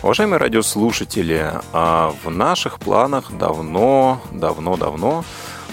Уважаемые 0.00 0.38
радиослушатели, 0.38 1.50
а 1.72 2.14
в 2.22 2.30
наших 2.30 2.78
планах 2.78 3.36
давно, 3.36 4.20
давно, 4.30 4.76
давно 4.76 5.24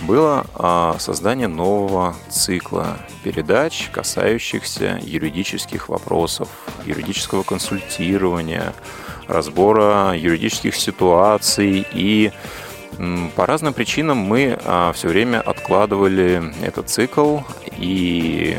было 0.02 0.48
а, 0.56 0.96
создание 0.98 1.48
нового 1.48 2.16
цикла 2.30 2.98
передач, 3.24 3.90
касающихся 3.92 5.00
юридических 5.04 5.90
вопросов, 5.90 6.50
юридического 6.88 7.44
консультирования, 7.44 8.74
разбора 9.28 10.14
юридических 10.18 10.76
ситуаций 10.76 11.86
и 11.94 12.32
по 13.36 13.46
разным 13.46 13.74
причинам 13.74 14.18
мы 14.18 14.58
а, 14.64 14.92
все 14.94 15.08
время 15.08 15.42
откладывали 15.42 16.54
этот 16.64 16.90
цикл 16.90 17.40
и 17.78 18.58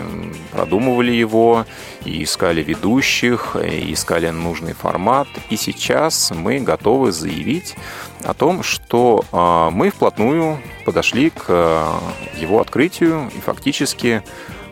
продумывали 0.52 1.12
его, 1.12 1.66
и 2.04 2.22
искали 2.22 2.62
ведущих, 2.62 3.56
и 3.56 3.92
искали 3.92 4.28
нужный 4.30 4.72
формат. 4.72 5.28
И 5.50 5.56
сейчас 5.56 6.32
мы 6.34 6.60
готовы 6.60 7.12
заявить 7.12 7.76
о 8.24 8.34
том, 8.34 8.62
что 8.62 9.24
а, 9.32 9.70
мы 9.70 9.90
вплотную 9.90 10.58
подошли 10.84 11.30
к 11.30 11.44
а, 11.48 12.00
его 12.38 12.60
открытию 12.60 13.30
и 13.36 13.40
фактически 13.40 14.22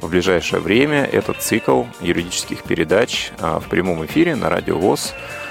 в 0.01 0.11
ближайшее 0.11 0.61
время 0.61 1.05
этот 1.05 1.41
цикл 1.41 1.85
юридических 2.01 2.63
передач 2.63 3.31
в 3.39 3.65
прямом 3.71 4.05
эфире 4.05 4.37
на 4.37 4.51
Радио 4.51 4.79
ВОЗ 4.79 5.15
а, 5.15 5.44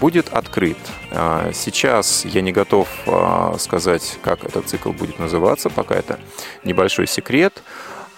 будет 0.00 0.28
открыт. 0.32 0.76
А, 1.10 1.50
сейчас 1.52 2.24
я 2.24 2.42
не 2.42 2.52
готов 2.52 2.88
а, 3.06 3.56
сказать, 3.58 4.18
как 4.22 4.44
этот 4.44 4.68
цикл 4.68 4.92
будет 4.92 5.18
называться, 5.18 5.70
пока 5.70 5.94
это 5.94 6.18
небольшой 6.64 7.06
секрет. 7.06 7.62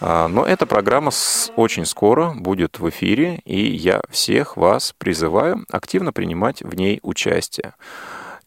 Но 0.00 0.46
эта 0.46 0.64
программа 0.64 1.10
очень 1.56 1.84
скоро 1.84 2.32
будет 2.32 2.78
в 2.78 2.88
эфире, 2.88 3.40
и 3.44 3.60
я 3.60 4.00
всех 4.10 4.56
вас 4.56 4.94
призываю 4.96 5.64
активно 5.72 6.12
принимать 6.12 6.62
в 6.62 6.76
ней 6.76 7.00
участие. 7.02 7.74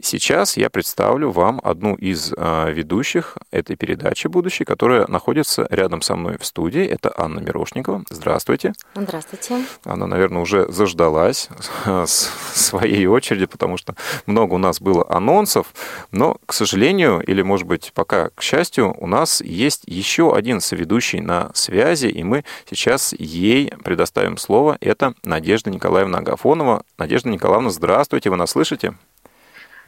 Сейчас 0.03 0.57
я 0.57 0.69
представлю 0.69 1.31
вам 1.31 1.61
одну 1.63 1.95
из 1.95 2.33
э, 2.35 2.71
ведущих 2.71 3.37
этой 3.51 3.75
передачи 3.75 4.27
будущей, 4.27 4.65
которая 4.65 5.05
находится 5.07 5.67
рядом 5.69 6.01
со 6.01 6.15
мной 6.15 6.37
в 6.39 6.45
студии. 6.45 6.83
Это 6.83 7.13
Анна 7.15 7.39
Мирошникова. 7.39 8.03
Здравствуйте. 8.09 8.73
Здравствуйте. 8.95 9.63
Она, 9.83 10.07
наверное, 10.07 10.41
уже 10.41 10.71
заждалась 10.71 11.49
с 11.85 12.29
своей 12.53 13.05
очереди, 13.05 13.45
потому 13.45 13.77
что 13.77 13.95
много 14.25 14.55
у 14.55 14.57
нас 14.57 14.81
было 14.81 15.05
анонсов. 15.09 15.67
Но, 16.11 16.37
к 16.45 16.53
сожалению, 16.53 17.21
или, 17.21 17.41
может 17.41 17.67
быть, 17.67 17.91
пока 17.93 18.29
к 18.29 18.41
счастью, 18.41 18.95
у 18.97 19.07
нас 19.07 19.41
есть 19.41 19.83
еще 19.85 20.35
один 20.35 20.61
соведущий 20.61 21.19
на 21.19 21.51
связи, 21.53 22.07
и 22.07 22.23
мы 22.23 22.43
сейчас 22.69 23.13
ей 23.17 23.71
предоставим 23.83 24.37
слово. 24.37 24.77
Это 24.81 25.13
Надежда 25.23 25.69
Николаевна 25.69 26.19
Агафонова. 26.19 26.83
Надежда 26.97 27.29
Николаевна, 27.29 27.69
здравствуйте, 27.69 28.29
вы 28.29 28.37
нас 28.37 28.51
слышите? 28.51 28.95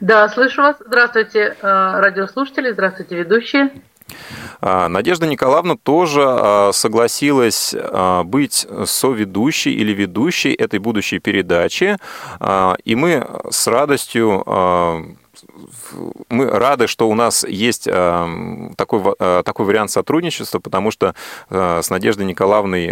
Да, 0.04 0.28
слышу 0.28 0.62
вас. 0.62 0.76
Здравствуйте, 0.86 1.56
э, 1.62 1.66
радиослушатели, 2.02 2.74
здравствуйте, 2.74 3.16
ведущие. 3.16 3.72
А, 4.60 4.90
Надежда 4.90 5.26
Николаевна 5.28 5.78
тоже 5.82 6.26
а, 6.26 6.72
согласилась 6.74 7.74
а, 7.74 8.26
быть 8.26 8.68
соведущей 8.84 9.72
или 9.72 9.94
ведущей 9.94 10.54
этой 10.56 10.80
будущей 10.80 11.20
передачи, 11.20 11.96
и 12.84 12.96
мы 12.96 13.26
с 13.50 13.66
радостью 13.66 14.44
мы 16.30 16.48
рады, 16.48 16.88
что 16.88 17.10
у 17.10 17.16
нас 17.16 17.46
есть 17.48 17.88
э, 17.88 18.70
такой, 18.76 19.02
э, 19.20 19.44
такой 19.46 19.66
вариант 19.66 19.92
сотрудничества, 19.92 20.60
потому 20.60 20.92
что 20.92 21.14
э, 21.50 21.82
с 21.84 21.90
Надеждой 21.90 22.26
Николаевной 22.26 22.88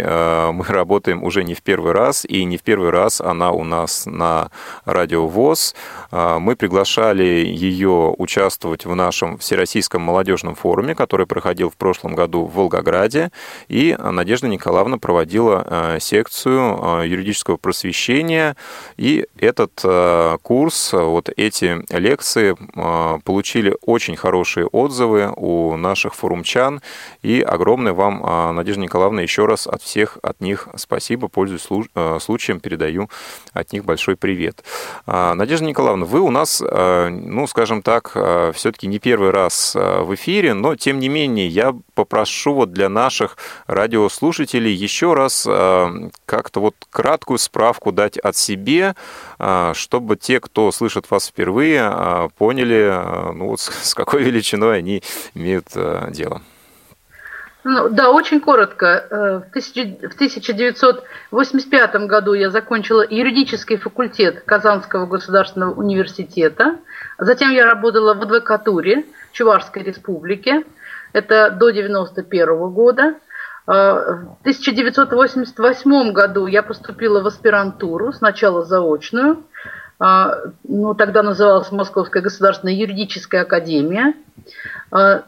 мы 0.52 0.64
работаем 0.68 1.22
уже 1.24 1.44
не 1.44 1.54
в 1.54 1.62
первый 1.62 1.92
раз, 1.92 2.24
и 2.24 2.44
не 2.44 2.56
в 2.56 2.62
первый 2.62 2.90
раз 2.90 3.20
она 3.20 3.50
у 3.50 3.64
нас 3.64 4.06
на 4.06 4.50
радио 4.84 5.26
ВОЗ. 5.26 5.74
Мы 6.10 6.56
приглашали 6.56 7.24
ее 7.24 8.14
участвовать 8.16 8.84
в 8.84 8.94
нашем 8.94 9.38
Всероссийском 9.38 10.02
молодежном 10.02 10.54
форуме, 10.54 10.94
который 10.94 11.26
проходил 11.26 11.70
в 11.70 11.76
прошлом 11.76 12.14
году 12.14 12.44
в 12.44 12.54
Волгограде, 12.54 13.30
и 13.68 13.96
Надежда 13.98 14.48
Николаевна 14.48 14.98
проводила 14.98 15.96
секцию 16.00 17.04
юридического 17.04 17.56
просвещения, 17.56 18.56
и 18.96 19.26
этот 19.38 19.82
курс, 20.42 20.92
вот 20.92 21.30
эти 21.36 21.82
лекции 21.96 22.51
подкасты 22.54 23.22
получили 23.24 23.76
очень 23.82 24.16
хорошие 24.16 24.66
отзывы 24.66 25.32
у 25.36 25.76
наших 25.76 26.14
форумчан. 26.14 26.80
И 27.22 27.40
огромное 27.40 27.92
вам, 27.92 28.54
Надежда 28.54 28.82
Николаевна, 28.82 29.22
еще 29.22 29.46
раз 29.46 29.66
от 29.66 29.82
всех 29.82 30.18
от 30.22 30.40
них 30.40 30.68
спасибо. 30.76 31.28
Пользуясь 31.28 31.62
случаем, 32.22 32.60
передаю 32.60 33.08
от 33.52 33.72
них 33.72 33.84
большой 33.84 34.16
привет. 34.16 34.64
Надежда 35.06 35.66
Николаевна, 35.66 36.06
вы 36.06 36.20
у 36.20 36.30
нас, 36.30 36.60
ну, 36.62 37.46
скажем 37.46 37.82
так, 37.82 38.10
все-таки 38.54 38.86
не 38.86 38.98
первый 38.98 39.30
раз 39.30 39.74
в 39.74 40.14
эфире, 40.14 40.54
но 40.54 40.76
тем 40.76 40.98
не 40.98 41.08
менее 41.08 41.48
я 41.48 41.74
попрошу 41.94 42.54
вот 42.54 42.72
для 42.72 42.88
наших 42.88 43.36
радиослушателей 43.66 44.72
еще 44.72 45.14
раз 45.14 45.42
как-то 45.42 46.60
вот 46.60 46.74
краткую 46.90 47.38
справку 47.38 47.92
дать 47.92 48.18
от 48.18 48.36
себе, 48.36 48.94
а, 49.38 49.74
чтобы 49.74 50.16
те, 50.16 50.40
кто 50.40 50.70
слышит 50.72 51.10
вас 51.10 51.26
впервые, 51.26 51.82
а, 51.82 52.28
поняли, 52.42 52.90
а, 52.90 53.30
ну, 53.32 53.50
вот 53.50 53.60
с 53.60 53.94
какой 53.94 54.24
величиной 54.24 54.78
они 54.78 55.00
имеют 55.32 55.66
дело. 56.10 56.42
Ну, 57.62 57.88
да, 57.88 58.10
очень 58.10 58.40
коротко. 58.40 58.86
Э, 58.86 59.42
в 59.46 59.50
1985 59.50 61.94
году 62.08 62.32
я 62.32 62.50
закончила 62.50 63.06
юридический 63.08 63.76
факультет 63.76 64.42
Казанского 64.44 65.06
государственного 65.06 65.72
университета. 65.74 66.78
Затем 67.16 67.52
я 67.52 67.64
работала 67.64 68.14
в 68.14 68.22
адвокатуре 68.22 69.04
Чувашской 69.30 69.84
республики. 69.84 70.64
Это 71.12 71.48
до 71.50 71.68
1991 71.68 72.70
года. 72.70 73.14
В 73.66 74.38
1988 74.40 76.12
году 76.12 76.48
я 76.48 76.64
поступила 76.64 77.22
в 77.22 77.26
аспирантуру, 77.28 78.12
сначала 78.12 78.64
заочную, 78.64 79.44
ну, 80.64 80.94
тогда 80.94 81.22
называлась 81.22 81.70
Московская 81.70 82.22
государственная 82.22 82.74
юридическая 82.74 83.42
академия. 83.42 84.14
А, 84.90 85.22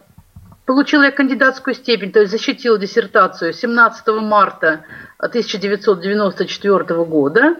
получила 0.67 1.05
я 1.05 1.13
кандидатскую 1.13 1.75
степень, 1.75 2.11
то 2.11 2.19
есть 2.21 2.33
защитила 2.33 2.77
диссертацию 2.77 3.53
17 3.53 4.09
марта 4.21 4.85
1994 5.19 7.05
года 7.05 7.57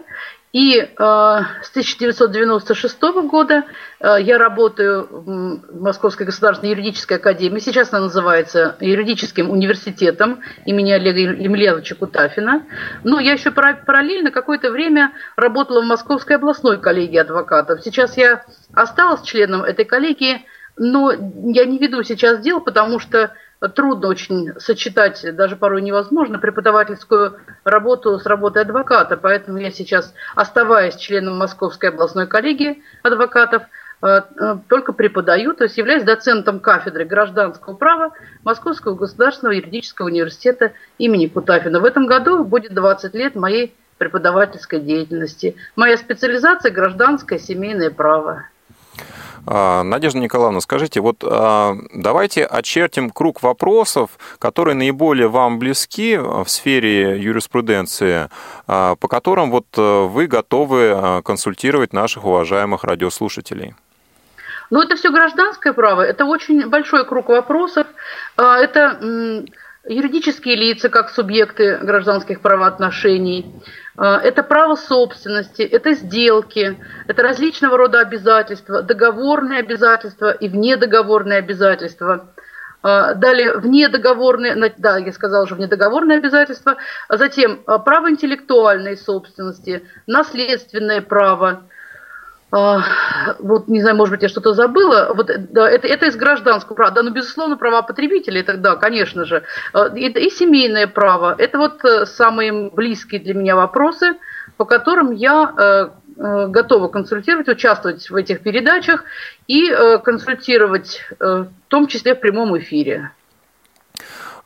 и 0.55 0.77
э, 0.77 0.85
с 0.97 1.69
1996 1.71 3.01
года 3.29 3.65
э, 3.99 4.15
я 4.21 4.37
работаю 4.37 5.05
в 5.11 5.81
Московской 5.81 6.25
государственной 6.25 6.71
юридической 6.71 7.17
академии. 7.17 7.59
Сейчас 7.59 7.91
она 7.91 8.03
называется 8.03 8.77
юридическим 8.79 9.49
университетом 9.49 10.39
имени 10.65 10.93
Олега 10.93 11.19
Емельяновича 11.19 11.95
Кутафина. 11.95 12.63
Но 13.03 13.19
я 13.19 13.33
еще 13.33 13.51
параллельно 13.51 14.31
какое-то 14.31 14.71
время 14.71 15.11
работала 15.35 15.81
в 15.81 15.87
Московской 15.87 16.37
областной 16.37 16.79
коллегии 16.79 17.17
адвокатов. 17.17 17.81
Сейчас 17.83 18.15
я 18.15 18.45
осталась 18.73 19.23
членом 19.23 19.61
этой 19.61 19.83
коллегии, 19.83 20.45
но 20.77 21.11
я 21.11 21.65
не 21.65 21.79
веду 21.79 22.01
сейчас 22.03 22.39
дел, 22.39 22.61
потому 22.61 22.99
что 22.99 23.33
трудно 23.75 24.09
очень 24.09 24.59
сочетать, 24.59 25.25
даже 25.35 25.55
порой 25.55 25.81
невозможно, 25.81 26.39
преподавательскую 26.39 27.39
работу 27.63 28.19
с 28.19 28.25
работой 28.25 28.63
адвоката. 28.63 29.17
Поэтому 29.17 29.57
я 29.57 29.71
сейчас, 29.71 30.13
оставаясь 30.35 30.95
членом 30.95 31.37
Московской 31.37 31.89
областной 31.89 32.27
коллегии 32.27 32.83
адвокатов, 33.03 33.63
э, 34.01 34.07
э, 34.07 34.57
только 34.67 34.93
преподаю, 34.93 35.53
то 35.53 35.63
есть 35.63 35.77
являюсь 35.77 36.03
доцентом 36.03 36.59
кафедры 36.59 37.05
гражданского 37.05 37.75
права 37.75 38.11
Московского 38.43 38.95
государственного 38.95 39.55
юридического 39.55 40.07
университета 40.07 40.73
имени 40.97 41.27
Кутафина. 41.27 41.79
В 41.79 41.85
этом 41.85 42.05
году 42.05 42.43
будет 42.43 42.73
20 42.73 43.13
лет 43.13 43.35
моей 43.35 43.75
преподавательской 43.97 44.81
деятельности. 44.81 45.55
Моя 45.75 45.97
специализация– 45.97 46.71
гражданское 46.71 47.39
семейное 47.39 47.91
право. 47.91 48.47
А, 49.47 49.83
Надежда 49.83 50.19
Николаевна, 50.19 50.59
скажите, 50.59 51.01
вот 51.01 51.23
а, 51.23 51.75
давайте 51.93 52.45
очертим 52.45 53.09
круг 53.09 53.43
вопросов, 53.43 54.11
которые 54.39 54.75
наиболее 54.75 55.27
вам 55.27 55.59
близки 55.59 56.17
в 56.17 56.47
сфере 56.47 57.19
юриспруденции, 57.19 58.29
а, 58.67 58.95
по 58.95 59.07
которым 59.07 59.51
вот 59.51 59.65
вы 59.75 60.27
готовы 60.27 61.21
консультировать 61.23 61.93
наших 61.93 62.25
уважаемых 62.25 62.83
радиослушателей. 62.83 63.75
Ну, 64.71 64.81
это 64.81 64.95
все 64.95 65.11
гражданское 65.11 65.73
право, 65.73 66.01
это 66.01 66.25
очень 66.25 66.67
большой 66.67 67.05
круг 67.05 67.29
вопросов. 67.29 67.85
Это 68.35 69.45
юридические 69.87 70.55
лица 70.55 70.89
как 70.89 71.09
субъекты 71.11 71.77
гражданских 71.77 72.41
правоотношений, 72.41 73.45
а, 73.45 73.65
это 73.97 74.43
право 74.43 74.75
собственности, 74.75 75.61
это 75.61 75.93
сделки, 75.93 76.77
это 77.07 77.23
различного 77.23 77.77
рода 77.77 77.99
обязательства, 77.99 78.81
договорные 78.81 79.59
обязательства 79.59 80.31
и 80.31 80.49
внедоговорные 80.49 81.39
обязательства. 81.39 82.27
А, 82.87 83.15
далее 83.15 83.57
внедоговорные, 83.57 84.71
да, 84.77 84.99
я 84.99 85.11
сказала 85.11 85.45
уже 85.45 85.55
внедоговорные 85.55 86.19
обязательства, 86.19 86.77
затем 87.09 87.63
а, 87.65 87.79
право 87.79 88.11
интеллектуальной 88.11 88.95
собственности, 88.95 89.87
наследственное 90.05 91.01
право, 91.01 91.47
а, 91.49 91.63
вот, 92.51 93.67
не 93.67 93.81
знаю, 93.81 93.95
может 93.97 94.13
быть, 94.13 94.21
я 94.21 94.29
что-то 94.29 94.53
забыла, 94.53 95.11
вот, 95.13 95.29
да, 95.51 95.69
это, 95.69 95.87
это 95.87 96.05
из 96.05 96.15
гражданского 96.15 96.75
права, 96.75 96.91
да, 96.91 97.03
ну, 97.03 97.11
безусловно, 97.11 97.57
права 97.57 97.81
потребителей, 97.81 98.41
это, 98.41 98.55
да, 98.55 98.75
конечно 98.75 99.25
же, 99.25 99.43
а, 99.73 99.87
и, 99.87 100.07
и 100.07 100.29
семейное 100.29 100.87
право, 100.87 101.35
это 101.37 101.57
вот 101.57 101.83
э, 101.83 102.05
самые 102.05 102.69
близкие 102.69 103.19
для 103.19 103.33
меня 103.33 103.55
вопросы, 103.55 104.15
по 104.57 104.65
которым 104.65 105.11
я 105.11 105.53
э, 105.57 105.89
э, 106.17 106.47
готова 106.47 106.87
консультировать, 106.87 107.49
участвовать 107.49 108.09
в 108.09 108.15
этих 108.15 108.41
передачах 108.41 109.03
и 109.47 109.69
консультировать, 110.03 111.01
в 111.19 111.47
том 111.67 111.87
числе 111.87 112.15
в 112.15 112.19
прямом 112.19 112.57
эфире. 112.57 113.11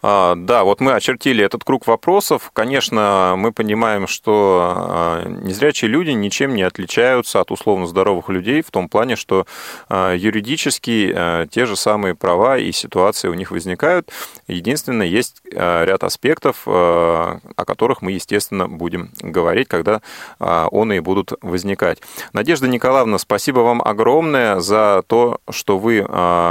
А, 0.02 0.36
да, 0.36 0.64
вот 0.64 0.80
мы 0.80 0.94
очертили 0.94 1.44
этот 1.44 1.64
круг 1.64 1.86
вопросов. 1.88 2.52
Конечно, 2.54 3.34
мы 3.38 3.52
понимаем, 3.52 4.08
что 4.08 4.74
а, 4.76 5.26
незрячие 5.28 5.90
люди 5.90 6.12
ничем 6.12 6.56
не 6.56 6.64
отличаются 6.64 7.42
от 7.42 7.52
условно 7.52 7.86
здоровых 7.86 8.30
людей 8.30 8.62
в 8.62 8.72
том 8.72 8.88
плане, 8.88 9.16
что 9.16 9.46
а, 9.90 10.14
юридически 10.14 11.50
те 11.52 11.66
же 11.66 11.76
самые 11.76 12.16
права 12.16 12.58
и 12.58 12.72
ситуации 12.72 13.28
у 13.28 13.34
них 13.34 13.52
возникают. 13.52 14.10
Единственное, 14.48 15.08
есть 15.08 15.42
ряд 15.52 16.04
аспектов, 16.04 16.64
о 16.66 17.40
которых 17.66 18.02
мы, 18.02 18.12
естественно, 18.12 18.68
будем 18.68 19.12
говорить, 19.22 19.68
когда 19.68 20.02
он 20.40 20.92
и 20.94 21.00
будут 21.00 21.34
возникать. 21.42 22.00
Надежда 22.34 22.68
Николаевна, 22.68 23.18
спасибо 23.18 23.60
вам 23.60 23.82
огромное 23.84 24.60
за 24.60 25.04
то, 25.08 25.40
что 25.50 25.78
вы 25.78 26.06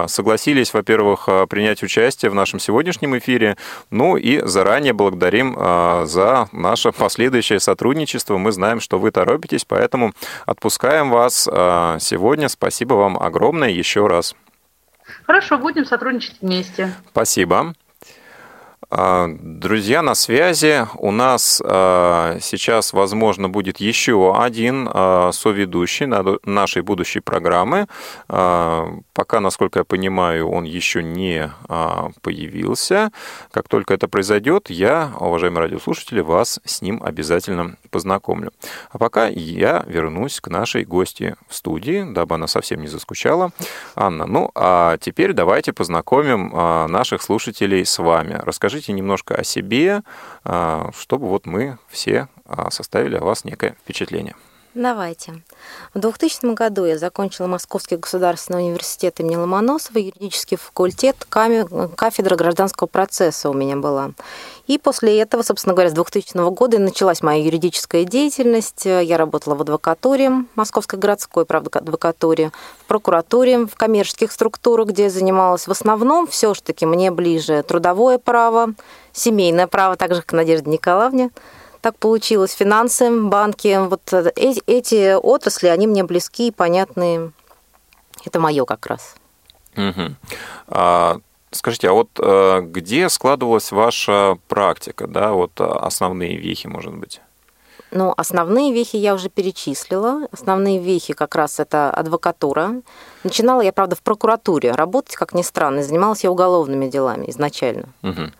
согласились, 0.08 0.72
во-первых, 0.74 1.28
принять 1.48 1.82
участие 1.82 2.30
в 2.30 2.34
нашем 2.34 2.60
сегодняшнем 2.60 3.16
эфире, 3.18 3.37
эфире. 3.38 3.56
Ну 3.90 4.16
и 4.16 4.40
заранее 4.44 4.92
благодарим 4.92 5.56
а, 5.58 6.04
за 6.06 6.48
наше 6.52 6.92
последующее 6.92 7.60
сотрудничество. 7.60 8.36
Мы 8.38 8.52
знаем, 8.52 8.80
что 8.80 8.98
вы 8.98 9.10
торопитесь, 9.10 9.64
поэтому 9.64 10.12
отпускаем 10.46 11.10
вас 11.10 11.48
а, 11.50 11.98
сегодня. 12.00 12.48
Спасибо 12.48 12.94
вам 12.94 13.18
огромное 13.18 13.70
еще 13.70 14.06
раз. 14.06 14.34
Хорошо, 15.24 15.58
будем 15.58 15.84
сотрудничать 15.84 16.36
вместе. 16.40 16.92
Спасибо. 17.10 17.74
А, 18.90 19.28
друзья, 19.28 20.00
на 20.00 20.14
связи. 20.14 20.86
У 20.94 21.10
нас 21.10 21.60
а, 21.62 22.38
сейчас, 22.40 22.94
возможно, 22.94 23.50
будет 23.50 23.80
еще 23.80 24.34
один 24.34 24.88
а, 24.90 25.30
соведущий 25.32 26.06
нашей 26.44 26.80
будущей 26.80 27.20
программы. 27.20 27.86
Пока, 28.26 29.40
насколько 29.40 29.80
я 29.80 29.84
понимаю, 29.84 30.48
он 30.48 30.64
еще 30.64 31.02
не 31.02 31.50
появился. 32.22 33.10
Как 33.50 33.68
только 33.68 33.94
это 33.94 34.08
произойдет, 34.08 34.70
я, 34.70 35.12
уважаемые 35.18 35.62
радиослушатели, 35.62 36.20
вас 36.20 36.60
с 36.64 36.80
ним 36.80 37.02
обязательно 37.02 37.76
познакомлю. 37.90 38.52
А 38.90 38.98
пока 38.98 39.26
я 39.26 39.84
вернусь 39.86 40.40
к 40.40 40.48
нашей 40.48 40.84
гости 40.84 41.34
в 41.48 41.54
студии, 41.54 42.06
дабы 42.08 42.36
она 42.36 42.46
совсем 42.46 42.80
не 42.80 42.88
заскучала. 42.88 43.50
Анна, 43.96 44.26
ну 44.26 44.50
а 44.54 44.96
теперь 44.98 45.32
давайте 45.32 45.72
познакомим 45.72 46.50
наших 46.90 47.22
слушателей 47.22 47.84
с 47.84 47.98
вами. 47.98 48.40
Расскажите 48.44 48.77
расскажите 48.78 48.92
немножко 48.92 49.34
о 49.34 49.44
себе, 49.44 50.02
а, 50.44 50.90
чтобы 50.96 51.28
вот 51.28 51.46
мы 51.46 51.78
все 51.88 52.28
а, 52.46 52.70
составили 52.70 53.16
о 53.16 53.24
вас 53.24 53.44
некое 53.44 53.76
впечатление. 53.82 54.34
Давайте. 54.74 55.42
В 55.94 55.98
2000 55.98 56.54
году 56.54 56.84
я 56.84 56.98
закончила 56.98 57.46
Московский 57.46 57.96
государственный 57.96 58.66
университет 58.66 59.18
имени 59.18 59.36
Ломоносова, 59.36 59.98
юридический 59.98 60.58
факультет, 60.58 61.16
кафедра 61.96 62.36
гражданского 62.36 62.86
процесса 62.86 63.48
у 63.48 63.54
меня 63.54 63.76
была. 63.76 64.12
И 64.66 64.76
после 64.76 65.18
этого, 65.20 65.42
собственно 65.42 65.74
говоря, 65.74 65.88
с 65.88 65.94
2000 65.94 66.50
года 66.50 66.78
началась 66.78 67.22
моя 67.22 67.42
юридическая 67.42 68.04
деятельность. 68.04 68.84
Я 68.84 69.16
работала 69.16 69.54
в 69.54 69.62
адвокатуре, 69.62 70.30
Московской 70.54 70.98
городской, 70.98 71.46
правда, 71.46 71.70
адвокатуре, 71.78 72.52
в 72.82 72.84
прокуратуре, 72.84 73.66
в 73.66 73.74
коммерческих 73.74 74.30
структурах, 74.30 74.88
где 74.88 75.04
я 75.04 75.10
занималась. 75.10 75.66
В 75.66 75.70
основном 75.70 76.26
все 76.26 76.52
ж 76.52 76.60
таки 76.60 76.84
мне 76.84 77.10
ближе 77.10 77.62
трудовое 77.62 78.18
право, 78.18 78.74
семейное 79.12 79.66
право, 79.66 79.96
так 79.96 80.14
же, 80.14 80.20
как 80.20 80.34
Надежда 80.34 80.68
Николаевне 80.68 81.30
так 81.88 81.98
получилось, 81.98 82.52
финансы, 82.52 83.10
банки, 83.10 83.78
вот 83.88 84.12
эти, 84.36 84.62
эти 84.66 85.14
отрасли, 85.14 85.68
они 85.68 85.86
мне 85.86 86.04
близки 86.04 86.48
и 86.48 86.50
понятны 86.50 87.32
Это 88.26 88.38
мое 88.40 88.66
как 88.66 88.84
раз. 88.84 89.14
Угу. 89.74 90.14
А, 90.66 91.18
скажите, 91.50 91.88
а 91.88 91.92
вот 91.92 92.10
а, 92.18 92.60
где 92.60 93.08
складывалась 93.08 93.72
ваша 93.72 94.36
практика, 94.48 95.06
да, 95.06 95.32
вот 95.32 95.58
основные 95.58 96.36
вехи, 96.36 96.66
может 96.66 96.94
быть? 96.94 97.22
Ну, 97.90 98.12
основные 98.18 98.74
вехи 98.74 98.96
я 98.96 99.14
уже 99.14 99.30
перечислила. 99.30 100.28
Основные 100.30 100.78
вехи 100.78 101.14
как 101.14 101.34
раз 101.36 101.58
это 101.58 101.90
адвокатура. 101.90 102.82
Начинала 103.24 103.62
я, 103.62 103.72
правда, 103.72 103.96
в 103.96 104.02
прокуратуре 104.02 104.72
работать, 104.72 105.16
как 105.16 105.32
ни 105.32 105.40
странно. 105.40 105.82
Занималась 105.82 106.22
я 106.22 106.30
уголовными 106.30 106.90
делами 106.90 107.30
изначально. 107.30 107.88
Угу. 108.02 108.30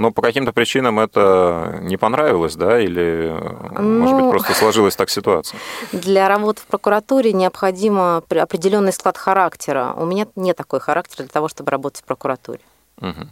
Но 0.00 0.12
по 0.12 0.22
каким-то 0.22 0.52
причинам 0.52 0.98
это 0.98 1.78
не 1.82 1.98
понравилось, 1.98 2.56
да, 2.56 2.80
или, 2.80 3.36
ну, 3.78 3.98
может 3.98 4.16
быть, 4.16 4.24
ну, 4.24 4.30
просто 4.30 4.54
сложилась 4.54 4.96
так 4.96 5.10
ситуация? 5.10 5.60
Для 5.92 6.26
работы 6.26 6.62
в 6.62 6.66
прокуратуре 6.66 7.34
необходимо 7.34 8.16
определенный 8.16 8.94
склад 8.94 9.18
характера. 9.18 9.92
У 9.98 10.06
меня 10.06 10.26
нет 10.36 10.56
такой 10.56 10.80
характера 10.80 11.24
для 11.24 11.28
того, 11.28 11.48
чтобы 11.48 11.70
работать 11.70 12.00
в 12.00 12.04
прокуратуре. 12.04 12.60
Угу. 13.00 13.26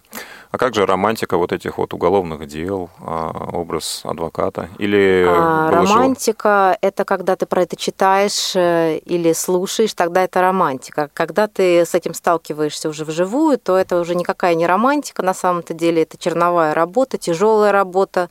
А 0.50 0.56
как 0.56 0.74
же 0.74 0.86
романтика 0.86 1.36
вот 1.36 1.52
этих 1.52 1.76
вот 1.76 1.92
уголовных 1.92 2.46
дел, 2.46 2.88
а, 3.00 3.50
образ 3.52 4.00
адвоката? 4.04 4.70
Или 4.78 5.24
а, 5.28 5.70
романтика– 5.70 6.78
это 6.80 7.04
когда 7.04 7.36
ты 7.36 7.44
про 7.44 7.62
это 7.62 7.76
читаешь 7.76 8.56
э, 8.56 8.98
или 9.04 9.34
слушаешь, 9.34 9.92
тогда 9.92 10.24
это 10.24 10.40
романтика. 10.40 11.10
Когда 11.12 11.48
ты 11.48 11.84
с 11.84 11.94
этим 11.94 12.14
сталкиваешься 12.14 12.88
уже 12.88 13.04
вживую, 13.04 13.58
то 13.58 13.76
это 13.76 14.00
уже 14.00 14.14
никакая 14.14 14.54
не 14.54 14.66
романтика, 14.66 15.22
на 15.22 15.34
самом-то 15.34 15.74
деле 15.74 16.02
это 16.02 16.16
черновая 16.16 16.72
работа, 16.72 17.18
тяжелая 17.18 17.70
работа. 17.70 18.30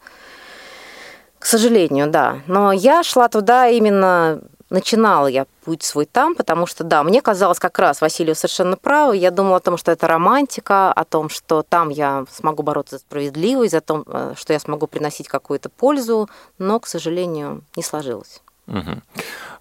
К 1.38 1.46
сожалению, 1.46 2.10
да. 2.10 2.40
Но 2.48 2.72
я 2.72 3.04
шла 3.04 3.30
туда 3.30 3.68
именно 3.68 4.42
начинала 4.70 5.28
я 5.28 5.46
путь 5.64 5.84
свой 5.84 6.06
там, 6.06 6.36
потому 6.36 6.66
что, 6.66 6.84
да, 6.84 7.04
мне 7.04 7.22
казалось 7.22 7.60
как 7.60 7.80
раз, 7.80 8.02
Василию 8.02 8.36
совершенно 8.36 8.78
право, 8.78 9.12
я 9.14 9.32
думала 9.32 9.58
о 9.58 9.62
том, 9.62 9.78
что 9.78 9.92
это 9.92 10.08
романтика, 10.08 10.92
о 10.92 11.04
том, 11.04 11.30
что 11.30 11.64
там 11.64 11.90
я 11.90 12.26
смогу 12.32 12.64
бороться 12.64 12.96
за 12.96 13.00
справедливость, 13.00 13.74
о 13.74 13.82
том, 13.82 14.04
э, 14.08 14.34
что 14.38 14.54
я 14.54 14.60
смогу 14.60 14.88
приносить 14.88 15.28
какую-то 15.28 15.70
пользу, 15.70 16.30
но, 16.58 16.80
к 16.80 16.88
сожалению, 16.88 17.62
не 17.76 17.84
сложилось. 17.84 18.42
Угу. 18.68 19.02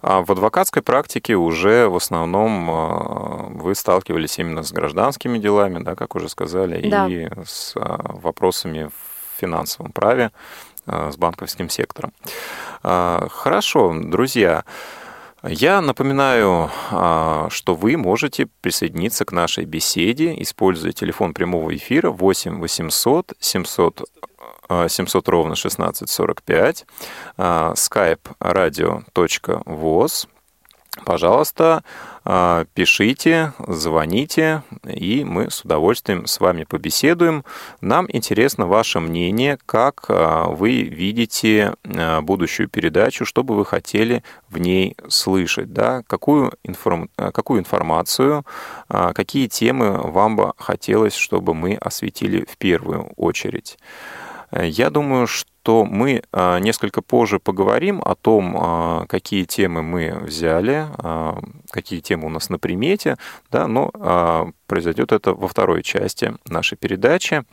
А 0.01 0.21
в 0.21 0.31
адвокатской 0.31 0.81
практике 0.81 1.35
уже 1.35 1.87
в 1.87 1.95
основном 1.95 2.69
э, 2.69 3.63
вы 3.63 3.73
сталкивались 3.73 4.37
именно 4.37 4.63
с 4.63 4.71
гражданскими 4.71 5.37
делами, 5.37 5.81
да, 5.81 5.95
как 5.95 6.15
уже 6.15 6.27
сказали, 6.27 6.89
да. 6.89 7.07
и 7.07 7.29
с 7.45 7.73
э, 7.75 7.79
вопросами 7.79 8.89
в 8.89 9.39
финансовом 9.39 9.91
праве, 9.93 10.31
с 10.87 11.17
банковским 11.17 11.69
сектором. 11.69 12.13
Хорошо, 12.81 13.93
друзья. 13.99 14.63
Я 15.43 15.81
напоминаю, 15.81 16.71
а, 16.91 17.47
что 17.51 17.75
вы 17.75 17.95
можете 17.95 18.47
присоединиться 18.61 19.23
к 19.23 19.31
нашей 19.31 19.65
беседе, 19.65 20.33
используя 20.41 20.91
телефон 20.93 21.33
прямого 21.33 21.75
эфира 21.75 22.09
8 22.09 22.59
800 22.59 23.33
700 23.39 24.09
700 24.89 25.29
ровно 25.29 25.53
1645, 25.53 26.85
skype 27.37 28.19
radio.voz, 28.41 30.27
Пожалуйста, 31.05 31.83
пишите, 32.73 33.53
звоните, 33.67 34.63
и 34.85 35.23
мы 35.23 35.49
с 35.49 35.61
удовольствием 35.63 36.25
с 36.25 36.41
вами 36.41 36.65
побеседуем. 36.65 37.45
Нам 37.79 38.05
интересно 38.09 38.67
ваше 38.67 38.99
мнение, 38.99 39.57
как 39.65 40.05
а, 40.09 40.49
вы 40.49 40.81
видите 40.81 41.75
а, 41.85 42.21
будущую 42.21 42.67
передачу, 42.67 43.25
что 43.25 43.43
бы 43.43 43.55
вы 43.55 43.65
хотели 43.65 44.23
в 44.49 44.57
ней 44.57 44.97
слышать, 45.07 45.71
да? 45.71 46.03
какую, 46.07 46.51
информ... 46.63 47.09
какую 47.15 47.61
информацию, 47.61 48.45
какие 48.89 49.47
темы 49.47 49.97
вам 49.97 50.35
бы 50.35 50.53
хотелось, 50.57 51.15
чтобы 51.15 51.53
мы 51.53 51.75
осветили 51.75 52.45
в 52.49 52.57
первую 52.57 53.11
очередь. 53.15 53.77
Я 54.51 54.89
думаю, 54.89 55.27
что 55.27 55.83
мы 55.83 56.23
а, 56.31 56.59
несколько 56.59 57.01
позже 57.01 57.39
поговорим 57.39 58.01
о 58.03 58.15
том, 58.15 58.55
а, 58.57 59.05
какие 59.07 59.43
темы 59.43 59.83
мы 59.83 60.17
взяли, 60.21 60.87
какие 61.69 61.99
темы 61.99 62.27
у 62.27 62.29
нас 62.29 62.49
на 62.49 62.57
примете, 62.57 63.17
да, 63.51 63.67
но 63.67 64.53
произойдет 64.67 65.11
это 65.11 65.33
во 65.33 65.47
второй 65.47 65.83
части 65.83 66.33
нашей 66.45 66.77
передачи. 66.77 67.43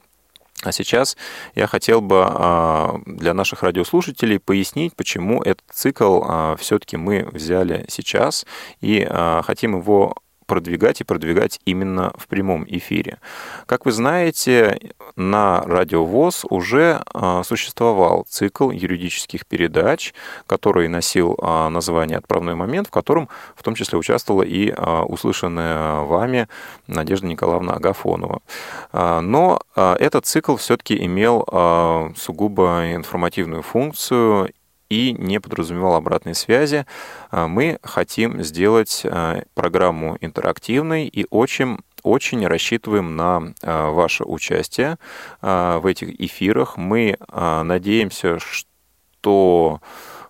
А 0.63 0.73
сейчас 0.73 1.17
я 1.55 1.67
хотел 1.67 2.01
бы 2.01 3.03
для 3.07 3.35
наших 3.35 3.65
радиослушателей 3.65 4.39
пояснить, 4.39 4.95
почему 4.95 5.43
этот 5.43 5.65
цикл 5.73 6.23
все-таки 6.57 6.97
мы 6.97 7.29
взяли 7.33 7.85
сейчас 7.89 8.47
и 8.81 9.07
хотим 9.43 9.77
его 9.77 10.15
продвигать 10.47 11.01
и 11.01 11.05
продвигать 11.05 11.61
именно 11.65 12.13
в 12.17 12.27
прямом 12.29 12.65
эфире. 12.69 13.19
Как 13.67 13.87
вы 13.87 13.93
знаете, 13.93 14.79
на 15.17 15.63
Радио 15.63 16.05
ВОЗ 16.05 16.45
уже 16.49 17.03
а, 17.13 17.43
существовал 17.43 18.27
цикл 18.29 18.71
юридических 18.71 19.47
передач, 19.47 20.15
который 20.47 20.89
носил 20.89 21.39
а, 21.41 21.69
название 21.69 22.19
«Отправной 22.19 22.55
момент», 22.55 22.89
в 22.89 22.91
котором 22.91 23.29
в 23.57 23.63
том 23.63 23.75
числе 23.75 23.99
участвовала 23.99 24.43
и 24.43 24.73
а, 24.77 25.05
услышанная 25.05 26.01
вами 26.01 26.49
Надежда 26.87 27.27
Николаевна 27.27 27.75
Агафонова. 27.75 28.41
Но 28.93 29.61
этот 29.75 30.27
цикл 30.27 30.57
все-таки 30.57 31.03
имел 31.05 32.13
сугубо 32.17 32.93
информативную 32.95 33.63
функцию 33.63 34.51
и 34.89 35.13
не 35.13 35.41
подразумевал 35.41 35.95
обратной 35.95 36.35
связи. 36.35 36.87
А, 37.31 37.49
мы 37.49 37.79
хотим 37.83 38.43
сделать 38.43 39.03
а, 39.05 39.43
программу 39.55 40.17
интерактивной 40.21 41.07
и 41.07 41.27
очень 41.31 41.79
очень 42.03 42.47
рассчитываем 42.47 43.17
на 43.17 43.55
а, 43.63 43.91
ваше 43.91 44.25
участие 44.25 44.99
в 45.41 45.83
этих 45.87 46.21
эфирах. 46.21 46.77
Мы 46.77 47.17
надеемся, 47.31 48.39
что 48.39 49.81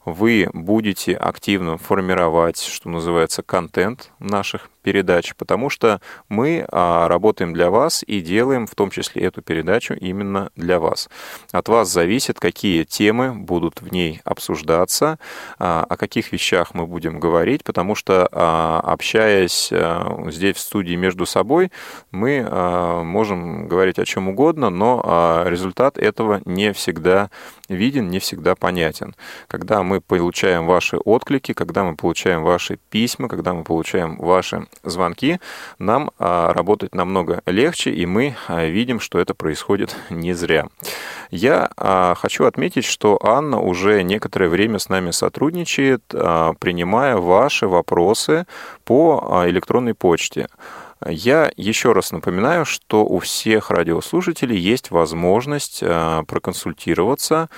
вы 0.04 0.48
будете 0.52 1.14
активно 1.14 1.76
формировать, 1.76 2.60
что 2.60 2.88
называется, 2.88 3.42
контент 3.42 4.12
наших 4.20 4.70
передач, 4.84 5.34
потому 5.34 5.70
что 5.70 6.00
мы 6.28 6.66
а, 6.70 7.08
работаем 7.08 7.54
для 7.54 7.70
вас 7.70 8.04
и 8.06 8.20
делаем 8.20 8.66
в 8.66 8.74
том 8.74 8.90
числе 8.90 9.22
эту 9.22 9.40
передачу 9.40 9.94
именно 9.94 10.50
для 10.56 10.78
вас. 10.78 11.08
От 11.52 11.68
вас 11.68 11.88
зависит, 11.88 12.38
какие 12.38 12.84
темы 12.84 13.32
будут 13.32 13.80
в 13.80 13.90
ней 13.90 14.20
обсуждаться, 14.24 15.18
а, 15.58 15.86
о 15.88 15.96
каких 15.96 16.32
вещах 16.32 16.74
мы 16.74 16.86
будем 16.86 17.18
говорить, 17.18 17.64
потому 17.64 17.94
что 17.94 18.28
а, 18.30 18.80
общаясь 18.84 19.72
здесь 20.30 20.56
в 20.56 20.60
студии 20.60 20.96
между 20.96 21.24
собой, 21.24 21.72
мы 22.10 22.42
можем 23.04 23.66
говорить 23.68 23.98
о 23.98 24.04
чем 24.04 24.28
угодно, 24.28 24.68
но 24.68 25.44
результат 25.46 25.96
этого 25.96 26.42
не 26.44 26.72
всегда 26.72 27.30
виден, 27.68 28.10
не 28.10 28.18
всегда 28.18 28.54
понятен. 28.54 29.14
Когда 29.48 29.82
мы 29.82 30.00
получаем 30.00 30.66
ваши 30.66 30.98
отклики, 30.98 31.54
когда 31.54 31.84
мы 31.84 31.96
получаем 31.96 32.42
ваши 32.42 32.78
письма, 32.90 33.28
когда 33.28 33.54
мы 33.54 33.64
получаем 33.64 34.16
ваши 34.16 34.66
звонки, 34.82 35.38
нам 35.78 36.10
а, 36.18 36.52
работать 36.52 36.94
намного 36.94 37.42
легче, 37.46 37.90
и 37.90 38.06
мы 38.06 38.36
а, 38.48 38.64
видим, 38.64 39.00
что 39.00 39.18
это 39.18 39.34
происходит 39.34 39.96
не 40.10 40.32
зря. 40.32 40.66
Я 41.30 41.70
а, 41.76 42.14
хочу 42.14 42.44
отметить, 42.44 42.84
что 42.84 43.18
Анна 43.22 43.60
уже 43.60 44.02
некоторое 44.02 44.48
время 44.48 44.78
с 44.78 44.88
нами 44.88 45.10
сотрудничает, 45.10 46.02
принимая 46.06 47.16
ваши 47.16 47.66
вопросы 47.66 48.46
по 48.84 49.44
электронной 49.46 49.94
почте. 49.94 50.48
Я 51.06 51.50
еще 51.56 51.92
раз 51.92 52.12
напоминаю, 52.12 52.64
что 52.64 53.04
у 53.04 53.18
всех 53.18 53.70
радиослушателей 53.70 54.56
есть 54.56 54.90
возможность 54.90 55.80
проконсультироваться 55.80 57.50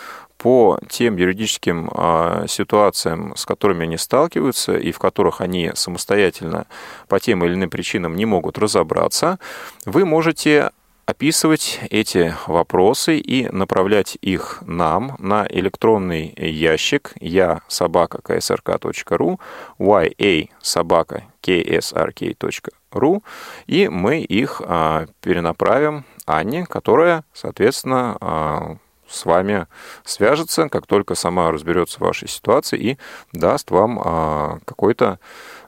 по 0.46 0.78
тем 0.88 1.16
юридическим 1.16 1.90
а, 1.92 2.46
ситуациям, 2.46 3.34
с 3.34 3.44
которыми 3.44 3.82
они 3.82 3.96
сталкиваются 3.96 4.76
и 4.76 4.92
в 4.92 5.00
которых 5.00 5.40
они 5.40 5.72
самостоятельно 5.74 6.68
по 7.08 7.18
тем 7.18 7.44
или 7.44 7.54
иным 7.54 7.68
причинам 7.68 8.14
не 8.14 8.26
могут 8.26 8.56
разобраться, 8.56 9.40
вы 9.86 10.04
можете 10.04 10.70
описывать 11.04 11.80
эти 11.90 12.32
вопросы 12.46 13.18
и 13.18 13.48
направлять 13.48 14.18
их 14.20 14.62
нам 14.64 15.16
на 15.18 15.48
электронный 15.50 16.32
ящик 16.36 17.14
я 17.18 17.62
собака 17.66 18.20
ksrk.ru, 18.22 19.40
ya 19.80 20.48
собака 20.62 21.24
ksrk.ru, 21.42 23.22
и 23.66 23.88
мы 23.88 24.20
их 24.20 24.62
а, 24.64 25.06
перенаправим 25.20 26.04
Анне, 26.24 26.66
которая, 26.66 27.24
соответственно, 27.32 28.16
а, 28.20 28.76
с 29.08 29.24
вами 29.24 29.66
свяжется, 30.04 30.68
как 30.68 30.86
только 30.86 31.14
сама 31.14 31.50
разберется 31.52 31.98
в 31.98 32.02
вашей 32.02 32.28
ситуации 32.28 32.78
и 32.78 32.98
даст 33.32 33.70
вам 33.70 34.00
а, 34.02 34.58
какой-то 34.64 35.18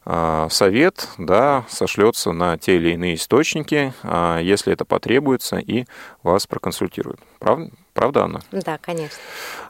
а, 0.05 0.48
совет, 0.51 1.09
да, 1.18 1.64
сошлется 1.68 2.33
на 2.33 2.59
те 2.59 2.77
или 2.77 2.90
иные 2.90 3.14
источники, 3.14 3.92
а, 4.03 4.38
если 4.38 4.72
это 4.72 4.85
потребуется, 4.85 5.59
и 5.59 5.85
вас 6.22 6.46
проконсультирует. 6.46 7.20
Правда, 7.38 7.70
правда 7.94 8.24
Анна? 8.24 8.40
Да, 8.53 8.79
конечно. 8.79 9.18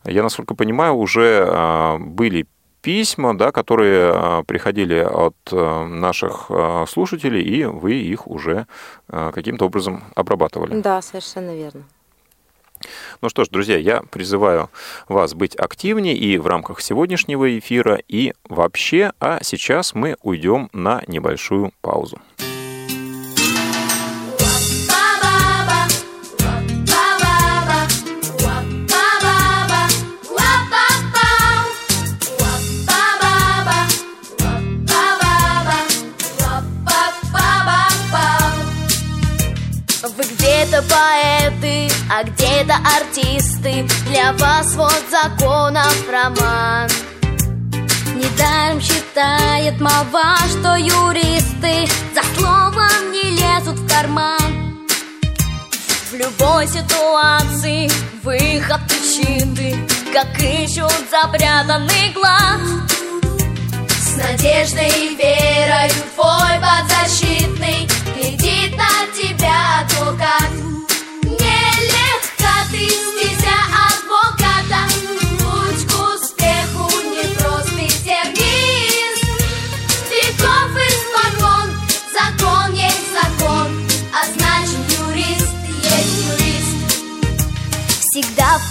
Я, 0.04 0.22
насколько 0.22 0.54
понимаю, 0.54 0.94
уже 0.94 1.98
были 1.98 2.46
письма, 2.80 3.36
да, 3.36 3.50
которые 3.50 4.44
приходили 4.44 5.00
от 5.00 5.36
наших 5.50 6.50
слушателей, 6.88 7.42
и 7.42 7.64
вы 7.64 7.94
их 7.94 8.28
уже 8.28 8.66
каким-то 9.08 9.66
образом 9.66 10.04
обрабатывали. 10.14 10.80
Да, 10.80 11.02
совершенно 11.02 11.54
верно. 11.54 11.82
Ну 13.20 13.28
что 13.28 13.44
ж, 13.44 13.48
друзья, 13.48 13.76
я 13.76 14.02
призываю 14.02 14.70
вас 15.08 15.34
быть 15.34 15.56
активнее 15.56 16.16
и 16.16 16.38
в 16.38 16.46
рамках 16.46 16.80
сегодняшнего 16.80 17.58
эфира, 17.58 18.00
и 18.08 18.32
вообще, 18.48 19.12
а 19.20 19.40
сейчас 19.42 19.94
мы 19.94 20.16
уйдем 20.22 20.68
на 20.72 21.02
небольшую 21.06 21.72
паузу. 21.80 22.18
А 42.10 42.22
где-то 42.22 42.74
артисты? 42.96 43.86
Для 44.06 44.32
вас 44.32 44.74
вот 44.74 45.02
законов 45.10 46.08
роман. 46.10 46.88
Недаром 48.14 48.80
считает 48.80 49.80
молва, 49.80 50.36
что 50.48 50.74
юристы 50.76 51.86
За 52.14 52.22
словом 52.36 53.12
не 53.12 53.30
лезут 53.30 53.78
в 53.78 53.88
карман. 53.88 54.86
В 56.10 56.14
любой 56.14 56.66
ситуации 56.66 57.90
выход 58.22 58.80
ищиты 58.90 59.76
Как 60.12 60.40
ищут 60.40 60.92
запрятанный 61.10 62.12
глаз. 62.14 62.60
С 64.00 64.16
надеждой 64.16 64.88
и 64.88 65.14
верой 65.14 65.92
твой 66.14 66.58
подзащитный 66.58 67.88
Глядит 68.16 68.76
на 68.76 69.06
тебя 69.14 69.80
адвокат 69.82 70.37
Нелегко 70.37 70.37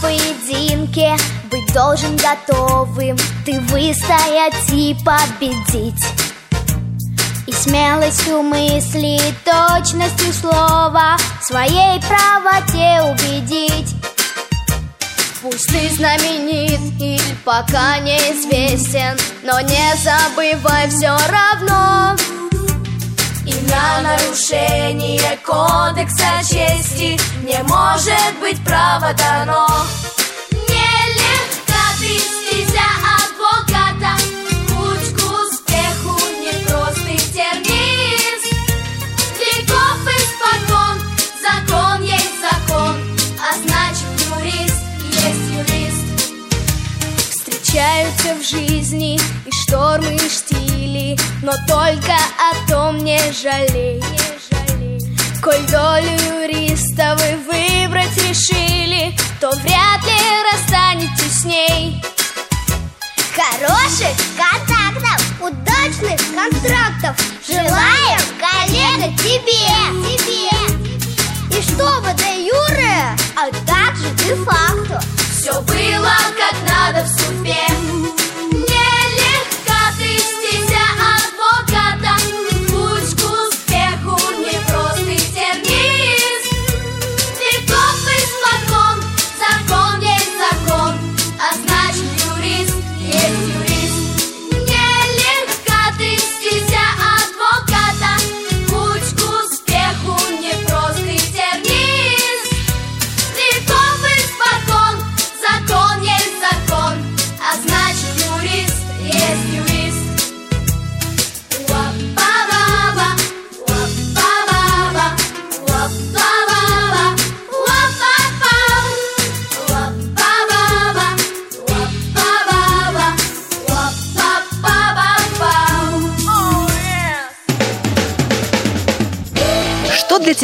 поединке 0.02 1.16
быть 1.52 1.74
должен 1.74 2.18
готовым. 2.18 3.18
Ты 3.46 3.60
выстоять 3.62 4.70
и 4.72 4.96
победить. 5.06 6.04
И 7.46 7.52
смелостью 7.54 8.44
мысли, 8.44 9.18
точностью 9.46 10.34
слова 10.34 11.16
Своей 11.42 12.02
правоте 12.02 13.02
убедить. 13.04 13.96
Пусть 15.42 15.68
ты 15.68 15.90
знаменит 15.92 16.80
или 17.00 17.38
пока 17.46 18.00
неизвестен 18.00 19.18
Но 19.44 19.62
не 19.62 19.96
забывай 19.96 20.90
все 20.90 21.16
равно 21.30 22.18
И 23.48 23.54
на 23.72 24.02
нарушение 24.02 25.40
кодекса 25.46 26.44
чести 26.44 27.18
Не 27.44 27.64
может 27.64 28.40
быть 28.42 28.62
право 28.66 29.14
дано 29.14 29.66
Нелегко 30.52 31.82
ты 31.98 32.20
стезя 32.20 32.90
адвоката. 33.16 34.18
Путь 34.68 35.14
к 35.14 35.20
успеху 35.24 36.20
непростый 36.44 37.18
тернист 37.34 38.54
Веков 39.40 40.02
испокон 40.18 41.00
Закон 41.42 42.02
есть 42.02 42.42
закон 42.42 42.98
А 43.40 43.54
значит 43.64 44.12
юрист 44.28 44.82
есть 45.24 45.48
юрист. 45.56 46.06
Встречаются 47.30 48.36
в 48.36 48.44
жизни 48.44 49.16
и 49.46 49.52
штормы, 49.52 50.16
и 50.16 50.30
штили 50.88 51.18
Но 51.44 51.54
только 51.68 52.14
о 52.14 52.70
том 52.70 52.98
не 53.04 53.20
жалей. 53.32 54.04
Коль 55.42 55.66
долю 55.68 56.42
юриста 56.42 57.16
вы 57.20 57.38
выбрать 57.46 58.18
решили 58.18 59.16
То 59.40 59.50
вряд 59.52 60.04
ли 60.04 60.52
расстанетесь 60.52 61.42
с 61.42 61.46
ней. 61.46 62.04
Хороших 63.36 64.18
контактов, 64.36 65.42
удачных 65.42 66.20
контрактов 66.34 67.16
Желаем, 67.48 68.20
коллега, 68.40 69.16
тебе, 69.20 70.18
тебе 70.18 71.58
И 71.58 71.62
чтобы 71.62 72.14
до 72.14 72.34
Юры, 72.34 73.16
а 73.36 73.50
также 73.66 74.10
де-факто. 74.26 75.02
Все 75.32 75.54
было 75.62 76.18
как 76.36 76.56
надо 76.68 77.06
в 77.06 77.10
судьбе 77.10 77.97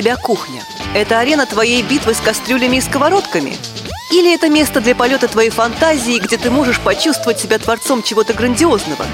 тебя 0.04 0.18
кухня? 0.18 0.62
Это 0.94 1.20
арена 1.20 1.46
твоей 1.46 1.82
битвы 1.82 2.14
с 2.14 2.20
кастрюлями 2.20 2.76
и 2.76 2.82
сковородками? 2.82 3.56
Или 4.12 4.36
это 4.36 4.50
место 4.50 4.82
для 4.82 4.96
полета 4.96 5.30
твоей 5.30 5.50
фантазии, 5.50 6.20
где 6.20 6.38
ты 6.38 6.52
можешь 6.52 6.82
почувствовать 6.82 7.40
себя 7.40 7.58
творцом 7.58 8.04
чего-то 8.04 8.34
грандиозного? 8.34 9.06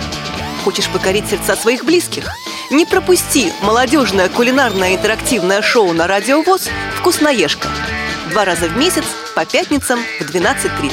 Хочешь 0.64 0.90
покорить 0.90 1.30
сердца 1.30 1.56
своих 1.56 1.86
близких? 1.86 2.28
Не 2.72 2.88
пропусти 2.88 3.54
молодежное 3.62 4.30
кулинарное 4.30 4.96
интерактивное 4.96 5.62
шоу 5.62 5.94
на 5.94 6.08
Радио 6.08 6.42
ВОЗ 6.42 6.70
«Вкусноежка». 6.98 7.68
Два 8.32 8.46
раза 8.46 8.66
в 8.66 8.76
месяц 8.76 9.06
по 9.36 9.46
пятницам 9.46 10.00
в 10.20 10.24
12.30. 10.24 10.92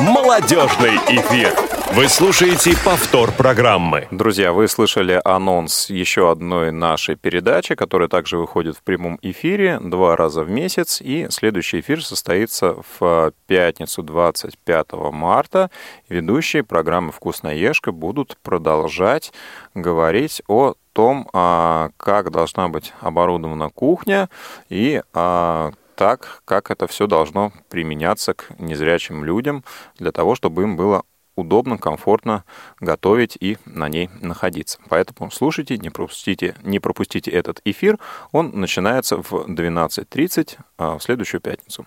Молодежный 0.00 0.96
эфир. 1.08 1.73
Вы 1.96 2.08
слушаете 2.08 2.72
повтор 2.84 3.30
программы. 3.30 4.08
Друзья, 4.10 4.52
вы 4.52 4.66
слышали 4.66 5.20
анонс 5.24 5.90
еще 5.90 6.28
одной 6.28 6.72
нашей 6.72 7.14
передачи, 7.14 7.76
которая 7.76 8.08
также 8.08 8.36
выходит 8.36 8.76
в 8.76 8.82
прямом 8.82 9.16
эфире 9.22 9.78
два 9.78 10.16
раза 10.16 10.42
в 10.42 10.50
месяц. 10.50 11.00
И 11.00 11.28
следующий 11.30 11.78
эфир 11.78 12.04
состоится 12.04 12.78
в 12.98 13.32
пятницу 13.46 14.02
25 14.02 14.92
марта. 15.12 15.70
Ведущие 16.08 16.64
программы 16.64 17.12
«Вкусноежка» 17.12 17.92
будут 17.92 18.38
продолжать 18.42 19.32
говорить 19.74 20.42
о 20.48 20.74
том, 20.94 21.28
а, 21.32 21.90
как 21.96 22.32
должна 22.32 22.68
быть 22.68 22.92
оборудована 23.02 23.70
кухня 23.70 24.28
и 24.68 25.00
а, 25.12 25.70
так, 25.94 26.42
как 26.44 26.72
это 26.72 26.88
все 26.88 27.06
должно 27.06 27.52
применяться 27.68 28.34
к 28.34 28.46
незрячим 28.58 29.24
людям 29.24 29.62
для 29.96 30.10
того, 30.10 30.34
чтобы 30.34 30.62
им 30.62 30.76
было 30.76 31.04
удобно, 31.36 31.78
комфортно 31.78 32.44
готовить 32.80 33.36
и 33.40 33.58
на 33.64 33.88
ней 33.88 34.10
находиться. 34.20 34.78
Поэтому 34.88 35.30
слушайте, 35.30 35.78
не 35.78 35.90
пропустите, 35.90 36.56
не 36.62 36.80
пропустите 36.80 37.30
этот 37.30 37.60
эфир. 37.64 37.98
Он 38.32 38.50
начинается 38.54 39.16
в 39.16 39.32
12.30 39.32 40.58
а, 40.78 40.98
в 40.98 41.02
следующую 41.02 41.40
пятницу. 41.40 41.86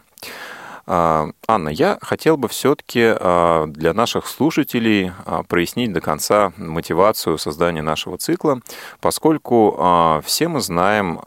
А, 0.90 1.28
Анна, 1.48 1.68
я 1.68 1.98
хотел 2.02 2.38
бы 2.38 2.48
все-таки 2.48 3.04
а, 3.04 3.66
для 3.68 3.94
наших 3.94 4.26
слушателей 4.26 5.12
а, 5.26 5.44
прояснить 5.44 5.92
до 5.92 6.00
конца 6.00 6.54
мотивацию 6.56 7.38
создания 7.38 7.82
нашего 7.82 8.18
цикла, 8.18 8.62
поскольку 9.02 10.22
все 10.24 10.48
мы 10.48 10.62
знаем, 10.62 11.20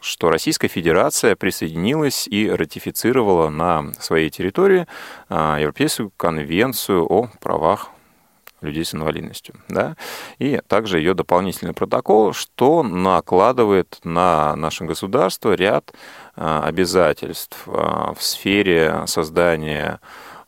что 0.00 0.30
Российская 0.30 0.68
Федерация 0.68 1.36
присоединилась 1.36 2.26
и 2.26 2.50
ратифицировала 2.50 3.48
на 3.48 3.92
своей 4.00 4.30
территории 4.30 4.86
Европейскую 5.30 6.10
конвенцию 6.16 7.06
о 7.10 7.30
правах 7.40 7.90
людей 8.60 8.84
с 8.84 8.94
инвалидностью. 8.94 9.54
Да? 9.68 9.96
И 10.38 10.60
также 10.66 10.98
ее 10.98 11.14
дополнительный 11.14 11.74
протокол, 11.74 12.32
что 12.32 12.82
накладывает 12.82 13.98
на 14.04 14.56
наше 14.56 14.84
государство 14.84 15.52
ряд 15.52 15.92
а, 16.36 16.62
обязательств 16.64 17.64
а, 17.66 18.14
в 18.14 18.22
сфере 18.22 19.04
создания 19.06 20.00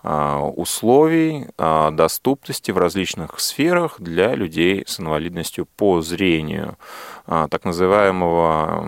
а, 0.03 0.41
условий 0.41 1.47
доступности 1.57 2.71
в 2.71 2.79
различных 2.79 3.39
сферах 3.39 3.97
для 4.01 4.35
людей 4.35 4.85
с 4.87 4.99
инвалидностью 4.99 5.67
по 5.77 6.01
зрению. 6.01 6.79
А, 7.33 7.47
так 7.47 7.65
называемого 7.65 8.85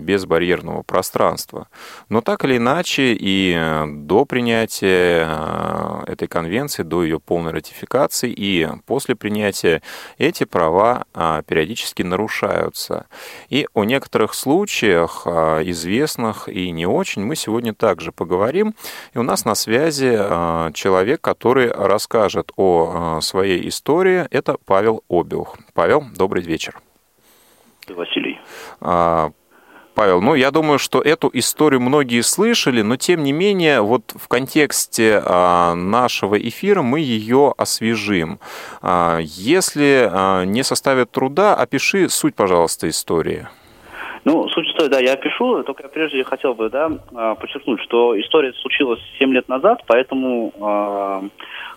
безбарьерного 0.00 0.82
пространства. 0.82 1.68
Но 2.08 2.22
так 2.22 2.44
или 2.44 2.56
иначе 2.56 3.16
и 3.16 3.56
до 3.86 4.24
принятия 4.24 5.24
а, 5.28 6.02
этой 6.08 6.26
конвенции, 6.26 6.82
до 6.82 7.04
ее 7.04 7.20
полной 7.20 7.52
ратификации 7.52 8.34
и 8.36 8.66
после 8.86 9.14
принятия 9.14 9.80
эти 10.18 10.42
права 10.42 11.04
а, 11.14 11.42
периодически 11.42 12.02
нарушаются. 12.02 13.06
И 13.48 13.68
о 13.74 13.84
некоторых 13.84 14.34
случаях, 14.34 15.24
известных 15.24 16.48
и 16.48 16.72
не 16.72 16.86
очень, 16.86 17.24
мы 17.24 17.36
сегодня 17.36 17.74
также 17.74 18.10
поговорим. 18.10 18.74
И 19.12 19.18
у 19.18 19.22
нас 19.22 19.44
на 19.44 19.54
связи 19.54 20.14
человек, 20.74 21.20
который 21.20 21.70
расскажет 21.70 22.50
о 22.56 23.20
своей 23.20 23.68
истории. 23.68 24.26
Это 24.32 24.56
Павел 24.64 25.04
Обиух. 25.08 25.56
Павел, 25.74 26.02
добрый 26.16 26.42
вечер. 26.42 26.74
Василий. 27.92 28.38
А, 28.80 29.30
Павел, 29.94 30.20
ну 30.20 30.34
я 30.34 30.50
думаю, 30.50 30.78
что 30.78 31.00
эту 31.00 31.30
историю 31.32 31.80
многие 31.80 32.22
слышали, 32.22 32.82
но 32.82 32.96
тем 32.96 33.22
не 33.22 33.32
менее, 33.32 33.80
вот 33.80 34.12
в 34.16 34.26
контексте 34.26 35.22
а, 35.24 35.74
нашего 35.74 36.36
эфира 36.36 36.82
мы 36.82 36.98
ее 36.98 37.54
освежим. 37.56 38.40
А, 38.82 39.18
если 39.20 40.08
а, 40.10 40.44
не 40.44 40.64
составит 40.64 41.12
труда, 41.12 41.54
опиши 41.54 42.08
суть, 42.08 42.34
пожалуйста, 42.34 42.88
истории. 42.88 43.46
Ну, 44.24 44.48
суть 44.48 44.66
истории, 44.68 44.88
да, 44.88 44.98
я 44.98 45.12
опишу, 45.12 45.62
только 45.62 45.84
я 45.84 45.88
прежде 45.88 46.24
хотел 46.24 46.54
бы, 46.54 46.70
да, 46.70 46.90
а, 47.14 47.34
подчеркнуть, 47.36 47.80
что 47.82 48.18
история 48.18 48.52
случилась 48.54 49.00
7 49.18 49.32
лет 49.32 49.48
назад, 49.48 49.84
поэтому 49.86 50.52
э, 50.56 51.28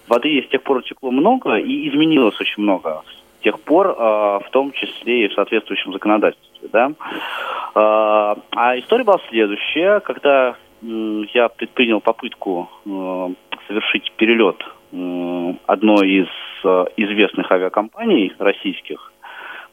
воды 0.07 0.43
с 0.47 0.49
тех 0.49 0.63
пор 0.63 0.77
утекло 0.77 1.11
много 1.11 1.57
и 1.57 1.89
изменилось 1.89 2.39
очень 2.39 2.63
много 2.63 3.03
тех 3.47 3.61
пор, 3.61 3.95
а, 3.97 4.39
в 4.39 4.49
том 4.49 4.73
числе 4.73 5.25
и 5.25 5.27
в 5.29 5.33
соответствующем 5.33 5.93
законодательстве. 5.93 6.69
Да? 6.71 6.91
А, 7.75 8.35
а 8.51 8.77
история 8.77 9.05
была 9.05 9.19
следующая, 9.29 10.01
когда 10.01 10.55
я 10.81 11.49
предпринял 11.49 12.01
попытку 12.01 12.69
э, 12.85 13.29
совершить 13.67 14.11
перелет 14.11 14.63
одной 15.65 16.07
из 16.07 16.27
известных 16.97 17.51
авиакомпаний 17.51 18.31
российских. 18.37 19.11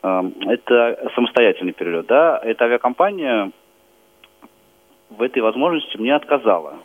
Это 0.02 1.10
самостоятельный 1.14 1.74
перелет, 1.74 2.06
да. 2.06 2.40
Эта 2.42 2.64
авиакомпания 2.64 3.50
в 5.10 5.20
этой 5.20 5.42
возможности 5.42 5.98
мне 5.98 6.14
отказала, 6.14 6.78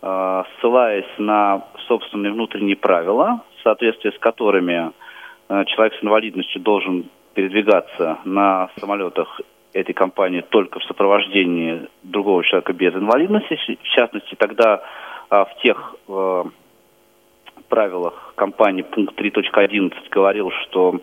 ссылаясь 0.00 1.18
на 1.18 1.62
собственные 1.86 2.32
внутренние 2.32 2.76
правила, 2.76 3.42
в 3.58 3.62
соответствии 3.62 4.10
с 4.10 4.18
которыми 4.18 4.90
человек 5.66 5.94
с 5.94 6.04
инвалидностью 6.04 6.60
должен 6.60 7.10
передвигаться 7.34 8.18
на 8.24 8.70
самолетах 8.78 9.40
этой 9.72 9.92
компании 9.92 10.44
только 10.48 10.80
в 10.80 10.84
сопровождении 10.84 11.88
другого 12.02 12.44
человека 12.44 12.72
без 12.72 12.94
инвалидности. 12.94 13.78
В 13.82 13.88
частности, 13.88 14.34
тогда 14.36 14.82
а, 15.28 15.44
в 15.44 15.56
тех 15.62 15.94
э, 16.08 16.44
правилах 17.68 18.32
компании 18.34 18.82
пункт 18.82 19.18
3.11 19.18 19.92
говорил, 20.10 20.50
что 20.64 21.00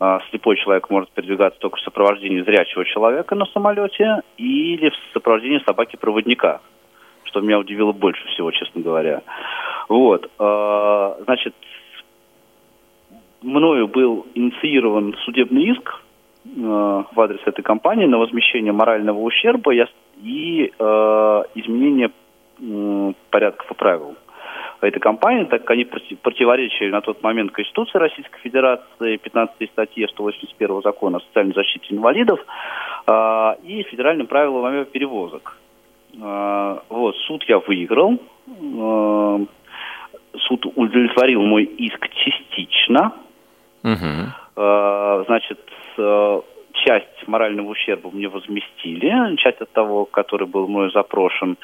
э, 0.00 0.18
слепой 0.30 0.56
человек 0.56 0.90
может 0.90 1.10
передвигаться 1.10 1.60
только 1.60 1.76
в 1.76 1.82
сопровождении 1.82 2.42
зрячего 2.42 2.84
человека 2.84 3.36
на 3.36 3.46
самолете 3.46 4.22
или 4.36 4.90
в 4.90 4.94
сопровождении 5.12 5.62
собаки-проводника, 5.64 6.60
что 7.24 7.40
меня 7.40 7.58
удивило 7.58 7.92
больше 7.92 8.26
всего, 8.28 8.50
честно 8.50 8.82
говоря. 8.82 9.22
Вот, 9.88 10.28
э, 10.38 11.14
значит, 11.24 11.54
мною 13.42 13.88
был 13.88 14.26
инициирован 14.34 15.14
судебный 15.24 15.64
иск 15.72 16.02
э, 16.44 16.50
в 16.50 17.20
адрес 17.20 17.40
этой 17.46 17.62
компании 17.62 18.06
на 18.06 18.18
возмещение 18.18 18.72
морального 18.72 19.18
ущерба 19.20 19.72
и 19.72 20.72
э, 20.78 21.42
изменение 21.54 22.10
э, 22.60 23.12
порядков 23.30 23.70
и 23.70 23.74
правил 23.74 24.16
этой 24.80 25.00
компании, 25.00 25.44
так 25.44 25.62
как 25.62 25.70
они 25.72 25.84
противоречили 25.84 26.90
на 26.90 27.00
тот 27.00 27.22
момент 27.22 27.50
Конституции 27.52 27.98
Российской 27.98 28.38
Федерации, 28.40 29.16
15 29.16 29.70
статье 29.70 30.08
181 30.08 30.82
закона 30.82 31.18
о 31.18 31.20
социальной 31.20 31.54
защите 31.54 31.94
инвалидов 31.94 32.40
э, 33.06 33.54
и 33.64 33.82
федеральным 33.84 34.26
правилам 34.26 34.64
авиаперевозок. 34.64 35.58
Э, 36.14 36.78
вот, 36.88 37.16
суд 37.26 37.44
я 37.48 37.58
выиграл. 37.58 38.18
Э, 38.46 39.38
суд 40.46 40.66
удовлетворил 40.76 41.42
мой 41.42 41.64
иск 41.64 42.08
частично. 42.10 43.12
Угу. 43.84 45.24
Значит, 45.26 45.60
э, 45.98 46.40
часть 46.72 47.26
морального 47.28 47.68
ущерба 47.68 48.10
мне 48.10 48.28
возместили, 48.28 49.36
часть 49.36 49.60
от 49.60 49.70
того, 49.72 50.04
который 50.04 50.46
был 50.46 50.68
мной 50.68 50.90
запрошен. 50.92 51.56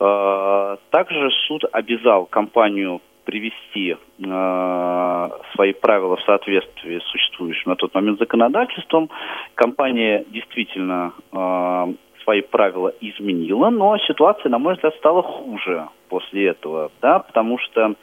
Э, 0.00 0.76
также 0.90 1.30
суд 1.46 1.64
обязал 1.72 2.26
компанию 2.26 3.00
привести 3.24 3.92
э, 3.92 5.28
свои 5.54 5.72
правила 5.72 6.16
в 6.16 6.22
соответствии 6.22 6.98
с 6.98 7.04
существующим 7.04 7.70
на 7.70 7.76
тот 7.76 7.94
момент 7.94 8.18
законодательством. 8.18 9.10
Компания 9.54 10.24
действительно 10.28 11.12
э, 11.32 11.94
свои 12.24 12.40
правила 12.40 12.92
изменила, 13.00 13.70
но 13.70 13.96
ситуация, 13.98 14.50
на 14.50 14.58
мой 14.58 14.74
взгляд, 14.74 14.94
стала 14.96 15.22
хуже 15.22 15.88
после 16.08 16.48
этого, 16.48 16.90
да, 17.00 17.20
потому 17.20 17.58
что 17.58 17.94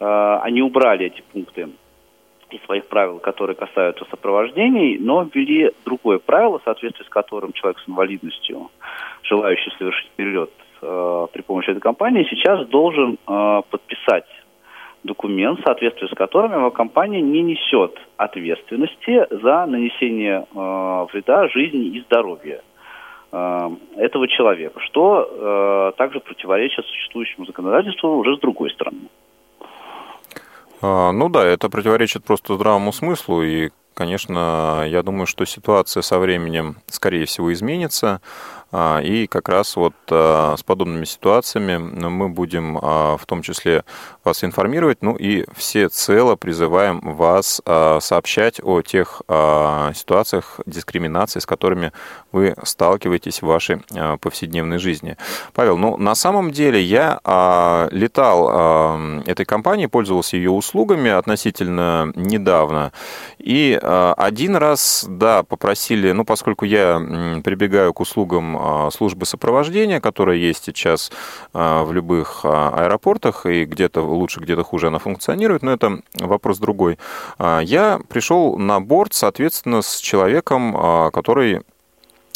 э, 0.00 0.38
они 0.42 0.62
убрали 0.62 1.06
эти 1.06 1.22
пункты 1.32 1.68
своих 2.60 2.86
правил, 2.86 3.18
которые 3.18 3.56
касаются 3.56 4.04
сопровождений, 4.10 4.98
но 4.98 5.28
ввели 5.32 5.72
другое 5.84 6.18
правило, 6.18 6.58
в 6.58 6.64
соответствии 6.64 7.04
с 7.04 7.08
которым 7.08 7.52
человек 7.52 7.78
с 7.80 7.88
инвалидностью, 7.88 8.70
желающий 9.22 9.70
совершить 9.78 10.10
перелет 10.16 10.50
э, 10.82 11.26
при 11.32 11.42
помощи 11.42 11.70
этой 11.70 11.80
компании, 11.80 12.26
сейчас 12.30 12.66
должен 12.68 13.18
э, 13.26 13.62
подписать 13.70 14.26
документ, 15.04 15.60
в 15.60 15.64
соответствии 15.64 16.06
с 16.06 16.14
которым 16.14 16.52
его 16.52 16.70
компания 16.70 17.20
не 17.20 17.42
несет 17.42 17.98
ответственности 18.16 19.26
за 19.30 19.66
нанесение 19.66 20.46
э, 20.54 21.06
вреда 21.12 21.48
жизни 21.48 21.86
и 21.86 22.00
здоровью 22.02 22.60
э, 23.32 23.70
этого 23.96 24.28
человека, 24.28 24.80
что 24.80 25.28
э, 25.92 25.92
также 25.96 26.20
противоречит 26.20 26.84
существующему 26.86 27.46
законодательству 27.46 28.16
уже 28.16 28.36
с 28.36 28.40
другой 28.40 28.70
стороны. 28.70 29.08
Ну 30.82 31.28
да, 31.28 31.44
это 31.44 31.68
противоречит 31.68 32.24
просто 32.24 32.54
здравому 32.54 32.92
смыслу, 32.92 33.42
и, 33.42 33.70
конечно, 33.94 34.84
я 34.86 35.02
думаю, 35.02 35.26
что 35.26 35.44
ситуация 35.44 36.02
со 36.02 36.18
временем, 36.18 36.76
скорее 36.88 37.24
всего, 37.24 37.52
изменится. 37.52 38.20
А, 38.72 39.00
и 39.00 39.26
как 39.26 39.48
раз 39.48 39.76
вот 39.76 39.94
а, 40.10 40.56
с 40.56 40.62
подобными 40.62 41.04
ситуациями 41.04 41.76
мы 41.76 42.28
будем 42.28 42.74
в 42.74 43.20
том 43.26 43.42
числе 43.42 43.84
вас 44.24 44.42
информировать, 44.44 45.02
ну 45.02 45.14
и 45.14 45.44
все 45.54 45.88
цело 45.88 46.36
призываем 46.36 47.00
вас 47.00 47.60
сообщать 47.64 48.60
о 48.62 48.82
тех 48.82 49.22
ситуациях 49.28 50.60
дискриминации, 50.66 51.40
с 51.40 51.46
которыми 51.46 51.92
вы 52.30 52.54
сталкиваетесь 52.62 53.42
в 53.42 53.46
вашей 53.46 53.82
повседневной 54.20 54.78
жизни. 54.78 55.16
Павел, 55.52 55.76
ну 55.76 55.96
на 55.96 56.14
самом 56.14 56.50
деле 56.50 56.80
я 56.80 57.20
летал 57.90 59.20
этой 59.26 59.44
компанией, 59.44 59.88
пользовался 59.88 60.36
ее 60.36 60.50
услугами 60.50 61.10
относительно 61.10 62.12
недавно, 62.14 62.92
и 63.38 63.78
один 63.82 64.56
раз, 64.56 65.04
да, 65.08 65.42
попросили, 65.42 66.12
ну 66.12 66.24
поскольку 66.24 66.64
я 66.64 66.98
прибегаю 67.44 67.92
к 67.92 68.00
услугам 68.00 68.56
а, 68.64 68.90
службы 68.90 69.26
сопровождения, 69.26 70.00
которая 70.00 70.36
есть 70.36 70.64
сейчас 70.64 71.10
а, 71.52 71.82
в 71.82 71.92
любых 71.92 72.42
а, 72.44 72.84
аэропортах, 72.84 73.44
и 73.46 73.64
где-то 73.64 74.02
лучше, 74.02 74.38
где-то 74.40 74.62
хуже 74.62 74.86
она 74.86 75.00
функционирует, 75.00 75.62
но 75.62 75.72
это 75.72 76.00
вопрос 76.14 76.58
другой. 76.58 76.98
Я 77.38 78.00
пришел 78.08 78.56
на 78.56 78.80
борт, 78.80 79.14
соответственно, 79.14 79.82
с 79.82 79.96
человеком, 79.98 81.10
который 81.12 81.62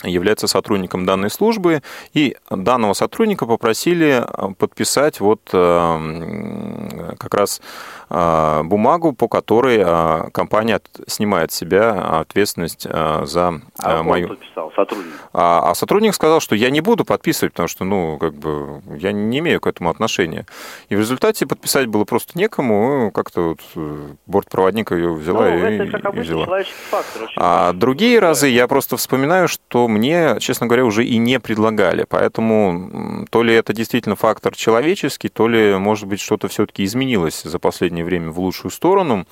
является 0.07 0.47
сотрудником 0.47 1.07
данной 1.07 1.31
службы, 1.31 1.83
и 2.15 2.37
данного 2.51 2.95
сотрудника 2.95 3.47
попросили 3.47 4.25
подписать 4.59 5.21
вот 5.21 5.41
как 5.51 7.35
раз 7.35 7.61
а, 8.09 8.63
бумагу, 8.63 9.13
по 9.13 9.29
которой 9.29 10.31
компания 10.31 10.81
снимает 11.07 11.53
с 11.53 11.57
себя 11.57 12.21
ответственность 12.21 12.83
за 12.85 13.61
а 13.79 14.03
мою... 14.03 14.29
подписал? 14.29 14.73
Сотрудник? 14.75 15.13
А, 15.33 15.71
а 15.71 15.75
сотрудник 15.75 16.15
сказал, 16.15 16.41
что 16.41 16.55
я 16.55 16.71
не 16.71 16.81
буду 16.81 17.05
подписывать, 17.05 17.53
потому 17.53 17.69
что, 17.69 17.85
ну, 17.85 18.19
как 18.19 18.35
бы, 18.35 18.83
я 18.99 19.13
не 19.13 19.39
имею 19.39 19.61
к 19.61 19.67
этому 19.67 19.91
отношения. 19.91 20.47
И 20.89 20.97
в 20.97 21.01
результате 21.01 21.47
подписать 21.47 21.87
было 21.87 22.05
просто 22.05 22.39
некому, 22.39 23.11
как-то 23.11 23.51
вот 23.51 23.61
э, 23.75 24.09
бортпроводник 24.27 24.93
ее 24.93 25.13
взяла 25.13 25.43
ну, 25.43 25.69
и, 25.69 25.75
это, 25.75 25.99
как 25.99 26.15
и 26.15 26.21
взяла. 26.21 26.47
фактор. 26.91 27.31
А 27.37 27.73
другие 27.73 28.19
разы 28.19 28.49
я 28.49 28.69
просто 28.69 28.97
вспоминаю, 28.97 29.49
что 29.49 29.89
мне, 29.97 30.37
честно 30.41 30.67
говоря, 30.67 30.85
уже 30.85 31.05
и 31.05 31.17
не 31.17 31.41
предлагали. 31.41 32.05
Поэтому 32.09 33.27
то 33.31 33.43
ли 33.43 33.55
это 33.55 33.73
действительно 33.73 34.17
фактор 34.17 34.55
человеческий, 34.55 35.29
то 35.29 35.49
ли, 35.49 35.77
может 35.77 36.07
быть, 36.07 36.21
что-то 36.21 36.49
все-таки 36.49 36.85
изменилось 36.85 37.43
за 37.43 37.59
последнее 37.59 38.05
время 38.05 38.31
в 38.31 38.39
лучшую 38.41 38.71
сторону 38.71 39.27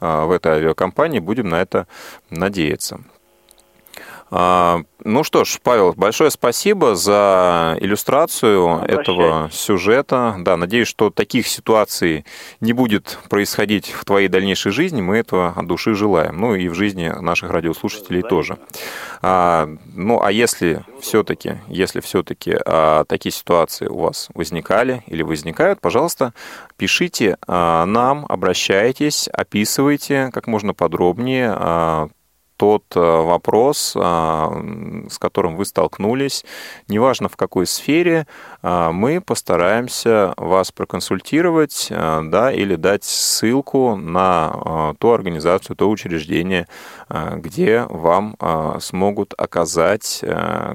а, 0.00 0.26
в 0.26 0.30
этой 0.30 0.52
авиакомпании. 0.52 1.18
Будем 1.18 1.48
на 1.48 1.60
это 1.60 1.86
надеяться. 2.30 3.00
А, 4.34 4.80
ну 5.04 5.24
что 5.24 5.44
ж, 5.44 5.58
Павел, 5.62 5.92
большое 5.92 6.30
спасибо 6.30 6.94
за 6.94 7.76
иллюстрацию 7.80 8.78
этого 8.88 9.50
сюжета. 9.52 10.36
Да, 10.38 10.56
надеюсь, 10.56 10.88
что 10.88 11.10
таких 11.10 11.46
ситуаций 11.46 12.24
не 12.62 12.72
будет 12.72 13.18
происходить 13.28 13.90
в 13.90 14.06
твоей 14.06 14.28
дальнейшей 14.28 14.72
жизни. 14.72 15.02
Мы 15.02 15.18
этого 15.18 15.52
от 15.54 15.66
души 15.66 15.94
желаем. 15.94 16.40
Ну 16.40 16.54
и 16.54 16.68
в 16.68 16.74
жизни 16.74 17.08
наших 17.08 17.50
радиослушателей 17.50 18.22
тоже. 18.22 18.56
А, 19.20 19.68
ну 19.92 20.22
а 20.22 20.32
если 20.32 20.82
все-таки, 21.02 21.58
если 21.68 22.00
все-таки 22.00 22.56
а, 22.64 23.04
такие 23.04 23.34
ситуации 23.34 23.86
у 23.86 23.98
вас 23.98 24.30
возникали 24.32 25.02
или 25.08 25.22
возникают, 25.22 25.82
пожалуйста, 25.82 26.32
пишите 26.78 27.36
а, 27.46 27.84
нам, 27.84 28.24
обращайтесь, 28.30 29.28
описывайте 29.28 30.30
как 30.32 30.46
можно 30.46 30.72
подробнее 30.72 31.52
а, 31.54 32.08
тот 32.62 32.84
э, 32.94 33.00
вопрос, 33.00 33.92
а, 33.96 34.62
с 35.10 35.18
которым 35.18 35.56
вы 35.56 35.64
столкнулись, 35.64 36.44
неважно 36.86 37.28
в 37.28 37.34
какой 37.34 37.66
сфере, 37.66 38.28
а, 38.62 38.92
мы 38.92 39.20
постараемся 39.20 40.32
вас 40.36 40.70
проконсультировать 40.70 41.88
да, 41.90 42.52
или 42.52 42.76
дать 42.76 43.02
ссылку 43.02 43.96
на 43.96 44.94
ту 45.00 45.10
организацию, 45.10 45.74
то 45.74 45.90
учреждение, 45.90 46.68
где 47.36 47.86
вам 47.88 48.36
смогут 48.80 49.34
оказать 49.36 50.24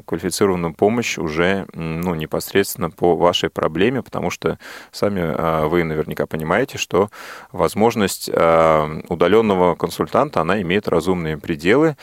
квалифицированную 0.05 0.73
помощь 0.73 1.17
уже 1.17 1.65
ну, 1.73 2.13
непосредственно 2.15 2.89
по 2.89 3.15
вашей 3.15 3.49
проблеме, 3.49 4.03
потому 4.03 4.29
что 4.29 4.59
сами 4.91 5.67
вы 5.67 5.83
наверняка 5.83 6.27
понимаете, 6.27 6.77
что 6.77 7.09
возможность 7.51 8.29
удаленного 8.29 9.75
консультанта, 9.75 10.41
она 10.41 10.61
имеет 10.61 10.87
разумные 10.87 11.37
пределы. 11.37 11.95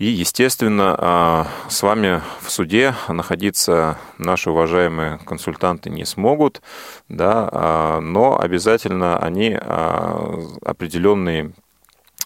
И, 0.00 0.06
естественно, 0.06 0.96
а, 0.98 1.46
с 1.68 1.82
вами 1.82 2.22
в 2.40 2.50
суде 2.50 2.94
находиться 3.08 3.98
наши 4.16 4.50
уважаемые 4.50 5.18
консультанты 5.26 5.90
не 5.90 6.06
смогут, 6.06 6.62
да, 7.10 7.46
а, 7.52 8.00
но 8.00 8.40
обязательно 8.40 9.18
они 9.18 9.54
а, 9.60 10.40
определенные 10.64 11.52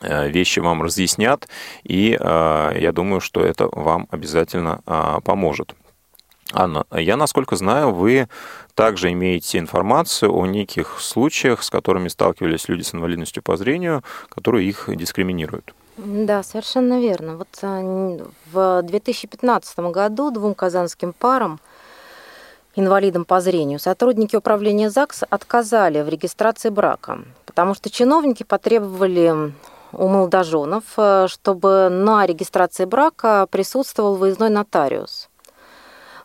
вещи 0.01 0.61
вам 0.61 0.83
разъяснят, 0.83 1.49
и 1.83 2.19
я 2.21 2.91
думаю, 2.93 3.21
что 3.21 3.41
это 3.41 3.69
вам 3.73 4.09
обязательно 4.11 4.81
поможет. 5.25 5.75
Анна, 6.53 6.85
я, 6.93 7.17
насколько 7.17 7.57
знаю, 7.57 7.93
вы 7.93 8.29
также 8.75 9.11
имеете 9.13 9.59
информацию 9.59 10.33
о 10.33 10.47
неких 10.47 11.01
случаях, 11.01 11.63
с 11.63 11.71
которыми 11.71 12.09
сталкивались 12.09 12.69
люди 12.69 12.83
с 12.83 12.95
инвалидностью 12.95 13.43
по 13.43 13.57
зрению, 13.57 14.05
которые 14.29 14.69
их 14.69 14.89
дискриминируют. 14.89 15.75
Да, 15.97 16.43
совершенно 16.43 17.01
верно. 17.01 17.37
Вот 17.37 17.49
в 18.53 18.83
2015 18.83 19.79
году 19.79 20.31
двум 20.31 20.55
казанским 20.55 21.13
парам, 21.13 21.61
инвалидам 22.77 23.25
по 23.25 23.41
зрению, 23.41 23.79
сотрудники 23.79 24.37
управления 24.37 24.91
ЗАГС 24.91 25.25
отказали 25.31 26.03
в 26.03 26.09
регистрации 26.09 26.69
брака, 26.69 27.21
потому 27.47 27.75
что 27.75 27.91
чиновники 27.91 28.43
потребовали 28.43 29.53
у 29.99 30.09
молодоженов, 30.09 30.85
э, 30.97 31.27
чтобы 31.29 31.89
на 31.91 32.27
регистрации 32.27 32.85
брака 32.85 33.47
присутствовал 33.51 34.17
выездной 34.17 34.51
нотариус– 34.51 35.29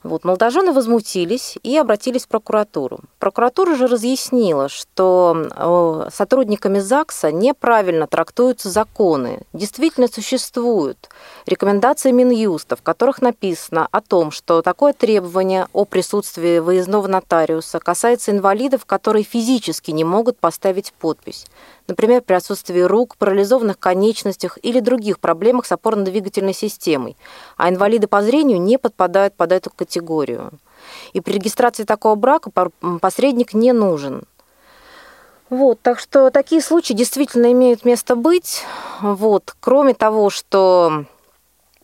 вот, 0.04 0.24
молодожены 0.24 0.72
возмутились 0.72 1.58
и 1.62 1.78
обратились 1.78 2.26
в 2.26 2.30
прокуратуру. 2.30 3.00
Прокуратура 3.20 3.76
же 3.76 3.88
разъяснила, 3.88 4.70
что 4.70 5.36
э, 5.36 6.10
сотрудниками 6.14 6.80
ЗАГСа 6.80 7.32
неправильно 7.32 8.08
трактуются 8.08 8.70
законы. 8.70 9.42
Действительно 9.52 10.08
существуют 10.08 11.10
рекомендации 11.46 12.12
Минюста, 12.12 12.76
в 12.76 12.82
которых 12.82 13.22
написано 13.22 13.88
о 13.92 14.02
том, 14.02 14.32
что 14.32 14.62
такое 14.62 14.94
требование 14.94 15.68
о 15.74 15.84
присутствии 15.86 16.60
выездного 16.60 17.08
нотариуса 17.08 17.80
касается 17.80 18.32
инвалидов, 18.32 18.86
которые 18.86 19.24
физически 19.24 19.92
не 19.92 20.04
могут 20.04 20.38
поставить 20.38 20.94
подпись 20.94 21.46
например, 21.90 22.22
при 22.22 22.36
отсутствии 22.36 22.80
рук, 22.80 23.18
парализованных 23.18 23.78
конечностях 23.78 24.58
или 24.62 24.80
других 24.80 25.20
проблемах 25.20 25.66
с 25.66 25.72
опорно-двигательной 25.72 26.54
системой, 26.54 27.18
а 27.58 27.70
инвалиды 27.70 28.08
по 28.08 28.22
зрению 28.22 28.62
не 28.62 28.78
подпадают 28.78 29.34
под 29.34 29.52
эту 29.52 29.70
категорию. 29.70 29.89
И 31.14 31.22
при 31.22 31.34
регистрации 31.34 31.84
такого 31.84 32.16
брака 32.16 32.52
посредник 33.02 33.54
не 33.54 33.74
нужен. 33.74 34.24
Вот, 35.50 35.82
так 35.82 36.00
что 36.00 36.30
такие 36.30 36.62
случаи 36.62 36.94
действительно 36.94 37.52
имеют 37.52 37.84
место 37.84 38.16
быть. 38.16 38.64
Вот, 39.02 39.56
кроме 39.60 39.94
того, 39.94 40.30
что 40.30 41.06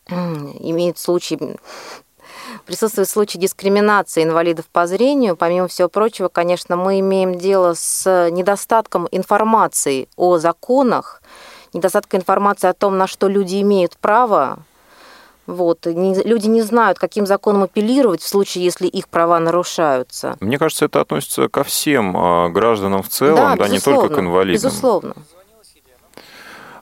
имеет 0.07 0.99
случай 0.99 1.39
присутствует 2.65 3.09
случай 3.09 3.37
дискриминации 3.37 4.23
инвалидов 4.23 4.65
по 4.71 4.87
зрению. 4.87 5.35
Помимо 5.35 5.67
всего 5.67 5.89
прочего, 5.89 6.27
конечно, 6.27 6.75
мы 6.75 6.99
имеем 6.99 7.37
дело 7.37 7.73
с 7.75 8.29
недостатком 8.29 9.07
информации 9.11 10.09
о 10.15 10.37
законах, 10.37 11.21
недостатком 11.73 12.19
информации 12.19 12.67
о 12.67 12.73
том, 12.73 12.97
на 12.97 13.07
что 13.07 13.27
люди 13.27 13.61
имеют 13.61 13.97
право. 13.97 14.59
Вот. 15.47 15.85
Люди 15.85 16.47
не 16.47 16.61
знают, 16.61 16.97
каким 16.97 17.25
законом 17.25 17.63
апеллировать 17.63 18.21
в 18.21 18.27
случае, 18.27 18.63
если 18.63 18.87
их 18.87 19.07
права 19.07 19.39
нарушаются. 19.39 20.37
Мне 20.39 20.57
кажется, 20.57 20.85
это 20.85 21.01
относится 21.01 21.49
ко 21.49 21.63
всем 21.63 22.15
а, 22.17 22.49
гражданам 22.49 23.03
в 23.03 23.09
целом, 23.09 23.35
да, 23.35 23.55
да 23.55 23.67
не 23.67 23.79
только 23.79 24.13
к 24.13 24.19
инвалидам. 24.19 24.55
Безусловно. 24.55 25.13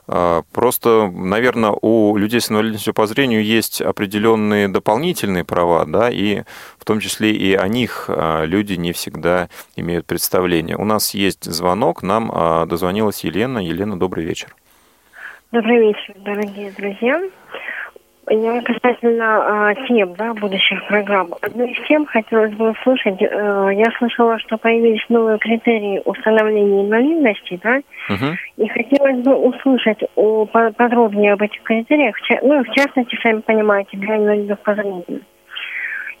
А, 0.06 0.42
просто, 0.52 1.10
наверное, 1.10 1.74
у 1.80 2.16
людей 2.16 2.40
с 2.40 2.50
инвалидностью 2.50 2.94
по 2.94 3.06
зрению 3.06 3.44
есть 3.44 3.82
определенные 3.82 4.68
дополнительные 4.68 5.44
права, 5.44 5.84
да, 5.84 6.10
и 6.10 6.42
в 6.78 6.84
том 6.86 7.00
числе 7.00 7.32
и 7.32 7.54
о 7.54 7.68
них 7.68 8.06
а, 8.08 8.44
люди 8.44 8.74
не 8.74 8.92
всегда 8.92 9.50
имеют 9.76 10.06
представление. 10.06 10.78
У 10.78 10.84
нас 10.84 11.12
есть 11.12 11.44
звонок, 11.44 12.02
нам 12.02 12.66
дозвонилась 12.66 13.24
Елена. 13.24 13.58
Елена, 13.58 13.98
добрый 13.98 14.24
вечер. 14.24 14.56
Добрый 15.52 15.78
вечер, 15.78 16.14
дорогие 16.16 16.72
друзья. 16.72 17.22
Касательно 18.26 19.74
э, 19.76 19.86
тем, 19.86 20.14
да, 20.14 20.32
будущих 20.32 20.86
программ. 20.86 21.34
Одну 21.42 21.64
из 21.64 21.76
тем 21.86 22.06
хотелось 22.06 22.54
бы 22.54 22.70
услышать. 22.70 23.20
Э, 23.20 23.70
я 23.74 23.84
слышала, 23.98 24.38
что 24.38 24.56
появились 24.56 25.04
новые 25.10 25.38
критерии 25.38 26.00
установления 26.06 26.86
инвалидности, 26.86 27.60
да, 27.62 27.80
uh-huh. 28.08 28.34
и 28.56 28.68
хотелось 28.68 29.22
бы 29.22 29.34
услышать 29.34 29.98
о, 30.16 30.46
подробнее 30.46 31.34
об 31.34 31.42
этих 31.42 31.62
критериях. 31.64 32.16
Ну, 32.42 32.64
в 32.64 32.70
частности, 32.70 33.18
сами 33.22 33.40
понимаете, 33.40 33.96
для 33.98 34.16
инвалидов 34.16 34.58
по 34.60 34.74
зрению. 34.74 35.20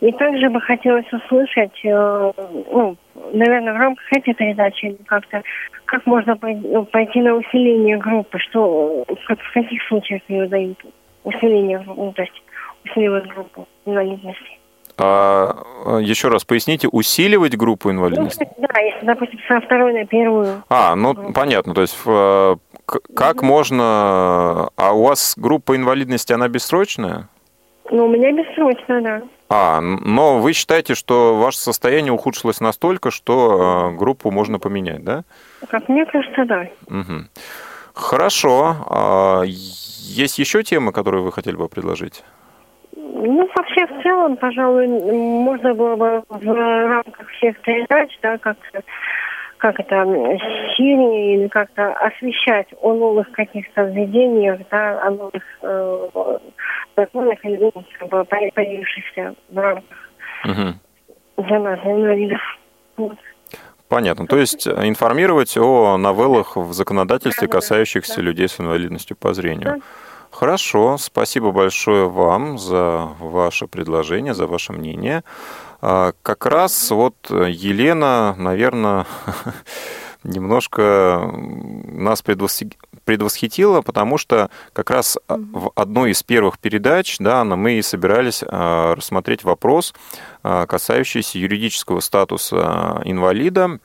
И 0.00 0.12
также 0.12 0.50
бы 0.50 0.60
хотелось 0.60 1.10
услышать, 1.10 1.80
э, 1.84 2.32
ну, 2.70 2.96
наверное, 3.32 3.72
в 3.72 3.78
рамках 3.78 4.04
этой 4.12 4.34
передачи 4.34 4.94
как-то, 5.06 5.42
как 5.86 6.04
можно 6.04 6.36
пойти, 6.36 6.68
пойти 6.92 7.22
на 7.22 7.34
усиление 7.34 7.96
группы, 7.96 8.38
что, 8.40 9.06
в 9.08 9.54
каких 9.54 9.82
случаях 9.84 10.20
ее 10.28 10.46
дают 10.48 10.78
усиление, 11.24 11.82
ну, 11.86 12.12
то 12.12 12.22
есть 12.22 12.42
усиливать 12.84 13.26
группу 13.26 13.66
инвалидности. 13.84 14.58
А, 14.96 15.56
а 15.86 15.98
еще 15.98 16.28
раз 16.28 16.44
поясните, 16.44 16.88
усиливать 16.88 17.56
группу 17.56 17.90
инвалидности? 17.90 18.48
Ну, 18.56 18.68
да, 18.72 18.80
если, 18.80 19.04
допустим, 19.04 19.40
со 19.48 19.60
второй 19.60 19.92
на 19.92 20.06
первую. 20.06 20.62
А, 20.68 20.94
ну 20.94 21.14
группу. 21.14 21.32
понятно, 21.32 21.74
то 21.74 21.80
есть 21.80 21.98
э, 22.06 22.56
как 22.86 23.36
mm-hmm. 23.36 23.44
можно... 23.44 24.68
А 24.76 24.92
у 24.92 25.04
вас 25.04 25.34
группа 25.36 25.74
инвалидности, 25.74 26.32
она 26.32 26.48
бессрочная? 26.48 27.28
Ну, 27.90 28.06
у 28.06 28.08
меня 28.08 28.32
бессрочная, 28.32 29.00
да. 29.00 29.22
А, 29.48 29.80
но 29.80 30.38
вы 30.38 30.52
считаете, 30.52 30.94
что 30.94 31.36
ваше 31.36 31.58
состояние 31.58 32.12
ухудшилось 32.12 32.60
настолько, 32.60 33.10
что 33.10 33.90
э, 33.92 33.96
группу 33.96 34.30
можно 34.30 34.58
поменять, 34.58 35.04
да? 35.04 35.24
Как 35.68 35.88
мне 35.88 36.06
кажется, 36.06 36.44
да. 36.44 36.68
Угу. 36.86 37.24
Хорошо. 37.94 38.76
А, 38.90 39.42
есть 39.44 40.38
еще 40.38 40.62
темы, 40.62 40.92
которые 40.92 41.22
вы 41.22 41.32
хотели 41.32 41.56
бы 41.56 41.68
предложить? 41.68 42.24
Ну, 42.96 43.48
вообще, 43.56 43.86
в 43.86 44.02
целом, 44.02 44.36
пожалуй, 44.36 44.86
можно 44.86 45.74
было 45.74 45.96
бы 45.96 46.22
в 46.28 46.52
рамках 46.52 47.28
всех 47.30 47.58
передач, 47.60 48.10
да, 48.20 48.36
как 48.38 48.56
как 49.64 49.80
это, 49.80 50.04
Сирии 50.76 51.36
или 51.36 51.48
как-то 51.48 51.94
освещать 51.94 52.66
о 52.82 52.92
новых 52.92 53.32
каких-то 53.32 53.84
введениях, 53.84 54.60
да, 54.70 55.00
о 55.00 55.10
новых 55.10 55.42
э, 55.62 56.38
законах 56.94 57.42
или 57.44 57.72
как 57.98 58.08
бы, 58.10 58.24
появившихся 58.24 59.34
в 59.48 59.58
рамках 59.58 60.10
угу. 60.44 61.44
для 61.46 61.60
нас, 61.60 61.80
для 61.80 61.92
инвалидов. 61.92 62.40
Вот. 62.98 63.16
Понятно. 63.94 64.26
То 64.26 64.38
есть 64.38 64.66
информировать 64.66 65.56
о 65.56 65.96
новеллах 65.96 66.56
в 66.56 66.72
законодательстве, 66.72 67.46
касающихся 67.46 68.20
людей 68.20 68.48
с 68.48 68.58
инвалидностью 68.58 69.16
по 69.16 69.32
зрению. 69.34 69.82
Хорошо, 70.32 70.96
спасибо 70.98 71.52
большое 71.52 72.08
вам 72.08 72.58
за 72.58 73.08
ваше 73.20 73.68
предложение, 73.68 74.34
за 74.34 74.48
ваше 74.48 74.72
мнение. 74.72 75.22
А, 75.80 76.12
как 76.22 76.46
раз 76.46 76.90
вот 76.90 77.14
Елена, 77.30 78.34
наверное, 78.36 79.06
немножко 80.24 81.30
нас 81.86 82.22
предвосхитила, 82.22 83.82
потому 83.82 84.18
что 84.18 84.50
как 84.72 84.90
раз 84.90 85.18
в 85.28 85.70
одной 85.74 86.10
из 86.12 86.22
первых 86.22 86.58
передач 86.58 87.16
да, 87.18 87.44
мы 87.44 87.74
и 87.74 87.82
собирались 87.82 88.42
а, 88.46 88.94
рассмотреть 88.94 89.44
вопрос, 89.44 89.94
а, 90.42 90.66
касающийся 90.66 91.38
юридического 91.38 92.00
статуса 92.00 93.02
инвалида 93.04 93.78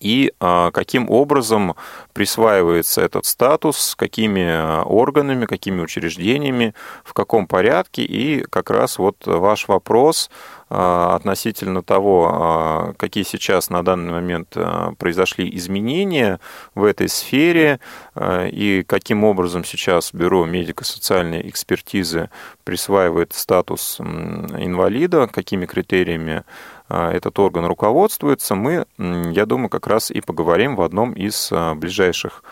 и 0.00 0.32
а, 0.40 0.70
каким 0.72 1.08
образом 1.10 1.74
присваивается 2.12 3.02
этот 3.02 3.24
статус, 3.24 3.94
какими 3.96 4.44
а, 4.44 4.82
органами, 4.82 5.46
какими 5.46 5.80
учреждениями, 5.80 6.74
в 7.04 7.12
каком 7.12 7.46
порядке. 7.46 8.02
И 8.02 8.44
как 8.50 8.70
раз 8.70 8.98
вот 8.98 9.16
ваш 9.26 9.68
вопрос 9.68 10.28
а, 10.68 11.14
относительно 11.14 11.82
того, 11.82 12.94
какие 12.98 13.22
сейчас 13.22 13.70
на 13.70 13.84
данный 13.84 14.12
момент 14.12 14.56
произошли 14.98 15.48
изменения 15.56 16.40
в 16.74 16.84
этой 16.84 17.08
сфере 17.08 17.78
и 18.20 18.84
каким 18.86 19.22
образом 19.24 19.64
сейчас 19.64 20.12
Бюро 20.12 20.44
медико-социальной 20.46 21.48
экспертизы 21.48 22.30
присваивает 22.64 23.32
статус 23.32 24.00
инвалида, 24.00 25.28
какими 25.28 25.66
критериями 25.66 26.44
этот 26.88 27.38
орган 27.38 27.66
руководствуется, 27.66 28.54
мы, 28.54 28.86
я 28.98 29.46
думаю, 29.46 29.68
как 29.68 29.86
раз 29.86 30.10
и 30.10 30.20
поговорим 30.20 30.76
в 30.76 30.82
одном 30.82 31.12
из 31.12 31.50
а, 31.52 31.74
ближайших 31.74 32.44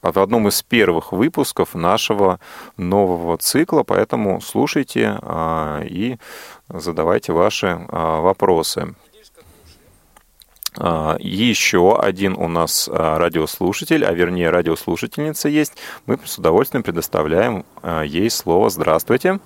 а, 0.00 0.12
в 0.12 0.18
одном 0.18 0.46
из 0.48 0.62
первых 0.62 1.12
выпусков 1.12 1.74
нашего 1.74 2.38
нового 2.76 3.36
цикла, 3.36 3.82
поэтому 3.82 4.40
слушайте 4.40 5.18
и 5.84 6.18
задавайте 6.68 7.32
ваши 7.32 7.86
вопросы. 7.88 8.94
Еще 10.76 11.98
один 11.98 12.34
у 12.34 12.48
нас 12.48 12.88
радиослушатель, 12.92 14.04
а 14.04 14.12
вернее 14.12 14.50
радиослушательница 14.50 15.48
есть. 15.48 15.74
Мы 16.06 16.18
с 16.24 16.38
удовольствием 16.38 16.82
предоставляем 16.82 17.64
ей 18.04 18.28
слово. 18.28 18.70
Здравствуйте. 18.70 19.38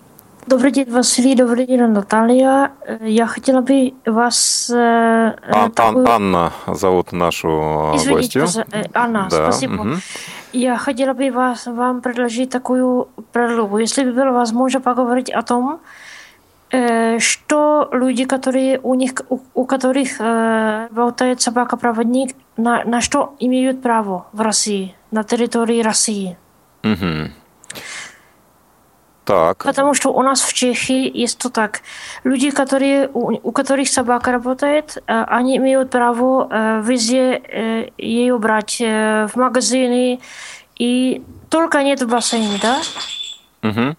Добрый 0.47 0.71
день, 0.71 0.91
Василий, 0.91 1.35
добрый 1.35 1.67
день, 1.67 1.83
Наталья. 1.83 2.73
Я 3.01 3.27
хотела 3.27 3.61
бы 3.61 3.95
вас... 4.07 4.71
Э, 4.71 5.35
а, 5.43 5.71
такую... 5.71 6.09
Анна 6.09 6.53
зовут 6.67 7.13
нашу 7.13 7.93
Извините, 7.95 8.41
гостью. 8.41 8.65
Э, 8.73 8.85
Анна, 8.95 9.29
да. 9.31 9.51
спасибо. 9.51 9.83
Угу. 9.83 9.91
Я 10.53 10.77
хотела 10.77 11.13
бы 11.13 11.31
вас, 11.31 11.67
вам 11.67 12.01
предложить 12.01 12.51
такую 12.51 13.09
предлогу. 13.33 13.79
Если 13.79 14.05
бы 14.05 14.13
было 14.13 14.33
возможно 14.33 14.81
поговорить 14.81 15.31
о 15.31 15.43
том, 15.43 15.81
э, 16.71 17.19
что 17.19 17.89
люди, 17.93 18.25
которые 18.25 18.81
у 18.83 18.95
них, 18.95 19.13
у, 19.29 19.41
у 19.55 19.65
которых 19.67 20.21
э, 20.21 20.89
болтает 20.91 21.43
собака-проводник, 21.43 22.35
на, 22.57 22.85
на 22.85 23.01
что 23.01 23.35
имеют 23.39 23.83
право 23.83 24.27
в 24.33 24.41
России, 24.41 24.95
на 25.11 25.25
территории 25.25 25.83
России. 25.83 26.39
Угу. 26.85 27.33
Так. 29.29 29.65
Потому 29.65 29.93
что 29.93 30.11
у 30.11 30.23
нас 30.23 30.41
в 30.41 30.55
Чехии 30.55 31.11
есть 31.15 31.37
то 31.37 31.51
так. 31.51 31.83
Люди, 32.25 32.51
которые, 32.51 33.11
у, 33.13 33.39
у 33.43 33.53
которых 33.53 33.89
собака 33.91 34.33
работает, 34.33 34.97
э, 35.07 35.25
они 35.29 35.59
имеют 35.59 35.91
право 35.91 36.49
э, 36.51 36.83
везде 36.83 37.35
э, 37.35 37.91
ее 37.99 38.39
брать 38.39 38.81
в 38.81 39.31
магазины, 39.35 40.21
и 40.77 41.23
только 41.51 41.83
нет 41.83 42.01
в 42.01 42.09
бассейне, 42.09 42.59
да? 42.63 42.79
Угу. 43.63 43.97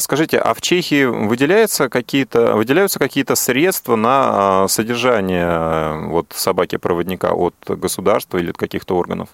Скажите, 0.00 0.38
а 0.38 0.52
в 0.52 0.60
Чехии 0.60 1.04
выделяются 1.04 1.88
какие-то, 1.88 2.56
выделяются 2.56 2.98
какие-то 2.98 3.36
средства 3.36 3.94
на 3.94 4.66
содержание 4.66 6.08
вот 6.08 6.32
собаки-проводника 6.34 7.32
от 7.32 7.54
государства 7.68 8.38
или 8.38 8.50
от 8.50 8.56
каких-то 8.56 8.96
органов? 8.96 9.28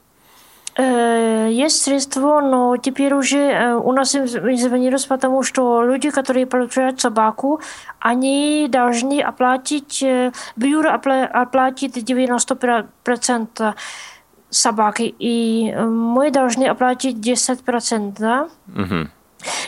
Есть 0.78 1.82
средства, 1.82 2.40
но 2.40 2.76
теперь 2.76 3.12
уже 3.12 3.74
у 3.82 3.90
нас 3.92 4.14
изменилось, 4.14 5.06
потому 5.06 5.42
что 5.42 5.82
люди, 5.82 6.10
которые 6.10 6.46
получают 6.46 7.00
собаку, 7.00 7.60
они 7.98 8.68
должны 8.70 9.20
оплатить, 9.20 10.04
бюро 10.54 10.92
оплатит 10.92 11.96
90% 11.96 13.74
собаки, 14.50 15.14
и 15.18 15.74
мы 15.74 16.30
должны 16.30 16.64
оплатить 16.64 17.16
10%, 17.16 18.14
да? 18.18 18.48
Угу. 18.68 19.08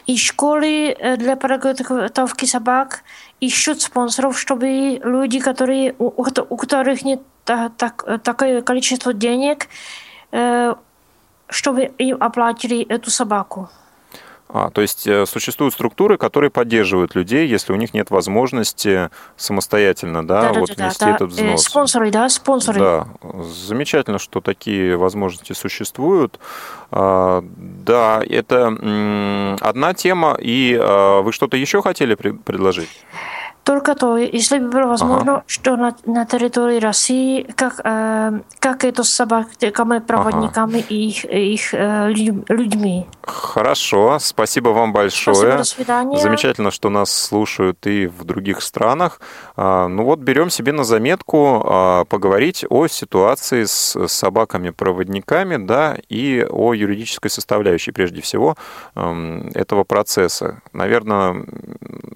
И 0.07 0.17
школы 0.17 0.97
для 1.19 1.37
подготовки 1.37 2.45
собак 2.45 3.03
ищут 3.41 3.83
спонсоров, 3.83 4.39
чтобы 4.39 5.01
люди, 5.03 5.41
которые, 5.41 5.95
у, 5.99 6.07
у 6.07 6.57
которых 6.57 7.05
нет 7.05 7.21
так, 7.45 7.73
так, 7.77 8.23
такое 8.23 8.63
количество 8.63 9.13
денег, 9.13 9.67
чтобы 11.51 11.93
им 11.99 12.17
оплатили 12.21 12.83
эту 12.83 13.11
собаку. 13.11 13.69
А, 14.53 14.71
то 14.71 14.81
есть 14.81 15.07
э, 15.07 15.27
существуют 15.27 15.75
структуры, 15.75 16.19
которые 16.19 16.51
поддерживают 16.51 17.15
людей, 17.15 17.47
если 17.47 17.73
у 17.73 17.77
них 17.77 17.95
нет 17.95 18.11
возможности 18.11 19.11
самостоятельно 19.37 20.27
да, 20.27 20.53
да, 20.53 20.61
вот 20.61 20.75
да, 20.75 20.85
внести 20.85 21.05
да, 21.05 21.11
этот 21.15 21.31
э, 21.31 21.35
взнос. 21.35 21.65
Спонсоры, 21.65 22.11
да, 22.11 22.29
спонсоры. 22.29 22.81
Да, 22.81 23.09
замечательно, 23.45 24.19
что 24.19 24.41
такие 24.41 24.97
возможности 24.97 25.53
существуют. 25.53 26.41
А, 26.91 27.45
да, 27.57 28.23
это 28.29 29.57
одна 29.61 29.95
тема. 29.95 30.37
И 30.41 30.77
а, 30.81 31.23
вы 31.23 31.33
что-то 31.33 31.57
еще 31.57 31.81
хотели 31.81 32.17
предложить? 32.17 32.89
Только 33.65 33.95
то, 33.95 34.17
если 34.17 34.59
бы 34.59 34.71
было 34.71 34.87
возможно, 34.87 35.33
ага. 35.33 35.45
что 35.47 35.77
на, 35.77 35.95
на 36.07 36.25
территории 36.25 36.81
России, 36.81 37.43
как, 37.55 37.81
э, 37.85 38.41
как 38.59 38.85
это 38.85 39.05
с 39.05 39.11
собаками, 39.11 39.99
проводниками 39.99 40.79
ага. 40.79 40.87
и 40.89 41.09
их, 41.09 41.25
их 41.25 41.75
э, 41.75 42.11
людьми. 42.11 43.07
Хорошо, 43.23 44.19
спасибо 44.19 44.71
вам 44.71 44.93
большое. 44.93 45.35
Спасибо, 45.35 45.57
до 45.59 45.65
свидания. 45.65 46.19
Замечательно, 46.19 46.71
что 46.71 46.89
нас 46.89 47.13
слушают 47.13 47.87
и 47.87 48.07
в 48.07 48.25
других 48.25 48.63
странах. 48.63 49.21
А, 49.57 49.89
ну 49.89 50.05
вот, 50.05 50.21
берем 50.21 50.51
себе 50.51 50.73
на 50.73 50.85
заметку 50.85 51.63
а, 51.65 52.05
поговорить 52.07 52.65
о 52.69 52.87
ситуации 52.89 53.65
с 53.65 53.97
собаками-проводниками, 54.09 55.57
да, 55.59 55.97
и 56.09 56.47
о 56.49 56.73
юридической 56.73 57.29
составляющей, 57.29 57.93
прежде 57.93 58.21
всего, 58.23 58.57
этого 58.95 59.85
процесса. 59.85 60.63
Наверное, 60.73 61.45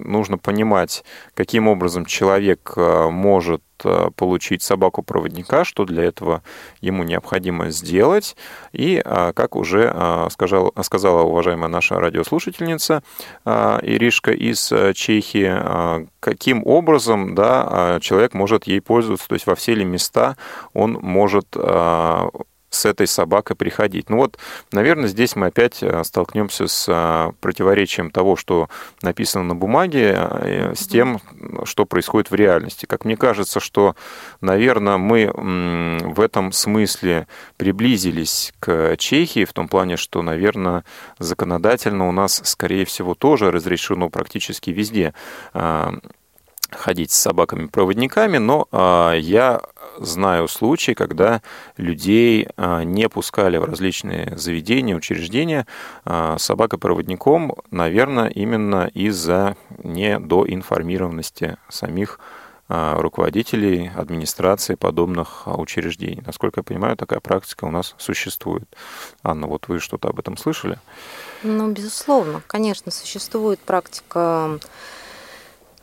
нужно 0.05 0.39
понимать, 0.39 1.05
каким 1.35 1.69
образом 1.69 2.05
человек 2.05 2.73
э, 2.77 3.09
может 3.11 3.63
э, 3.85 4.11
получить 4.17 4.63
собаку-проводника, 4.63 5.65
что 5.65 5.85
для 5.85 6.05
этого 6.05 6.43
ему 6.81 7.03
необходимо 7.03 7.71
сделать. 7.71 8.37
И, 8.73 9.03
э, 9.05 9.33
как 9.35 9.57
уже 9.57 9.95
сказала, 10.31 10.73
сказала 10.83 11.23
уважаемая 11.23 11.69
наша 11.69 11.99
радиослушательница 11.99 13.03
Иришка 13.45 14.33
из 14.33 14.73
Чехии, 14.95 16.07
каким 16.21 16.67
образом 16.67 17.35
да, 17.35 17.99
человек 18.01 18.35
может 18.35 18.67
ей 18.67 18.81
пользоваться, 18.81 19.29
то 19.29 19.35
есть 19.35 19.47
во 19.47 19.55
все 19.55 19.75
ли 19.75 19.85
места 19.85 20.37
он 20.73 20.99
может 21.01 21.57
с 22.75 22.85
этой 22.85 23.07
собакой 23.07 23.57
приходить. 23.57 24.11
Ну 24.11 24.17
вот, 24.17 24.39
наверное, 24.73 25.09
здесь 25.09 25.37
мы 25.37 25.47
опять 25.47 25.83
э, 25.83 26.03
столкнемся 26.05 26.67
с 26.67 26.87
э, 26.89 27.33
противоречием 27.41 28.11
того, 28.11 28.37
что 28.37 28.69
написано 29.03 29.45
на 29.45 29.55
бумаге, 29.55 30.15
э, 30.17 30.75
с 30.75 30.87
тем, 30.87 31.21
что 31.65 31.85
происходит 31.85 32.31
в 32.31 32.35
реальности. 32.35 32.87
Как 32.87 33.05
мне 33.05 33.17
кажется, 33.17 33.61
что, 33.61 33.97
наверное, 34.41 34.97
мы 34.97 35.31
в 35.35 36.21
этом 36.21 36.53
смысле 36.53 37.27
приблизились 37.57 38.53
к 38.61 38.97
Чехии 38.97 39.45
в 39.45 39.53
том 39.53 39.69
плане, 39.69 39.97
что, 39.97 40.23
наверное, 40.23 40.85
законодательно 41.19 42.09
у 42.09 42.13
нас, 42.13 42.41
скорее 42.45 42.85
всего, 42.85 43.15
тоже 43.15 43.51
разрешено 43.51 44.09
практически 44.09 44.71
везде 44.71 45.15
ходить 46.71 47.13
с 47.13 47.19
собаками-проводниками, 47.19 48.39
но 48.39 48.69
я 49.17 49.61
знаю 49.99 50.49
случаи, 50.49 50.93
когда 50.93 51.41
людей 51.77 52.49
не 52.57 53.09
пускали 53.09 53.59
в 53.59 53.65
различные 53.65 54.37
заведения, 54.37 54.97
учреждения 54.97 55.67
собакой-проводником, 56.05 57.55
наверное, 57.71 58.29
именно 58.29 58.91
из-за 58.93 59.57
недоинформированности 59.83 61.59
самих 61.69 62.19
руководителей 62.67 63.91
администрации 63.95 64.75
подобных 64.75 65.47
учреждений. 65.47 66.23
Насколько 66.25 66.61
я 66.61 66.65
понимаю, 66.65 66.97
такая 66.97 67.21
практика 67.21 67.67
у 67.67 67.71
нас 67.71 67.95
существует. 67.99 68.65
Анна, 69.23 69.47
вот 69.47 69.69
вы 69.69 69.79
что-то 69.81 70.09
об 70.09 70.19
этом 70.19 70.39
слышали? 70.39 70.79
Ну, 71.43 71.71
безусловно, 71.71 72.43
конечно, 72.47 72.91
существует 72.91 73.61
практика 73.61 74.59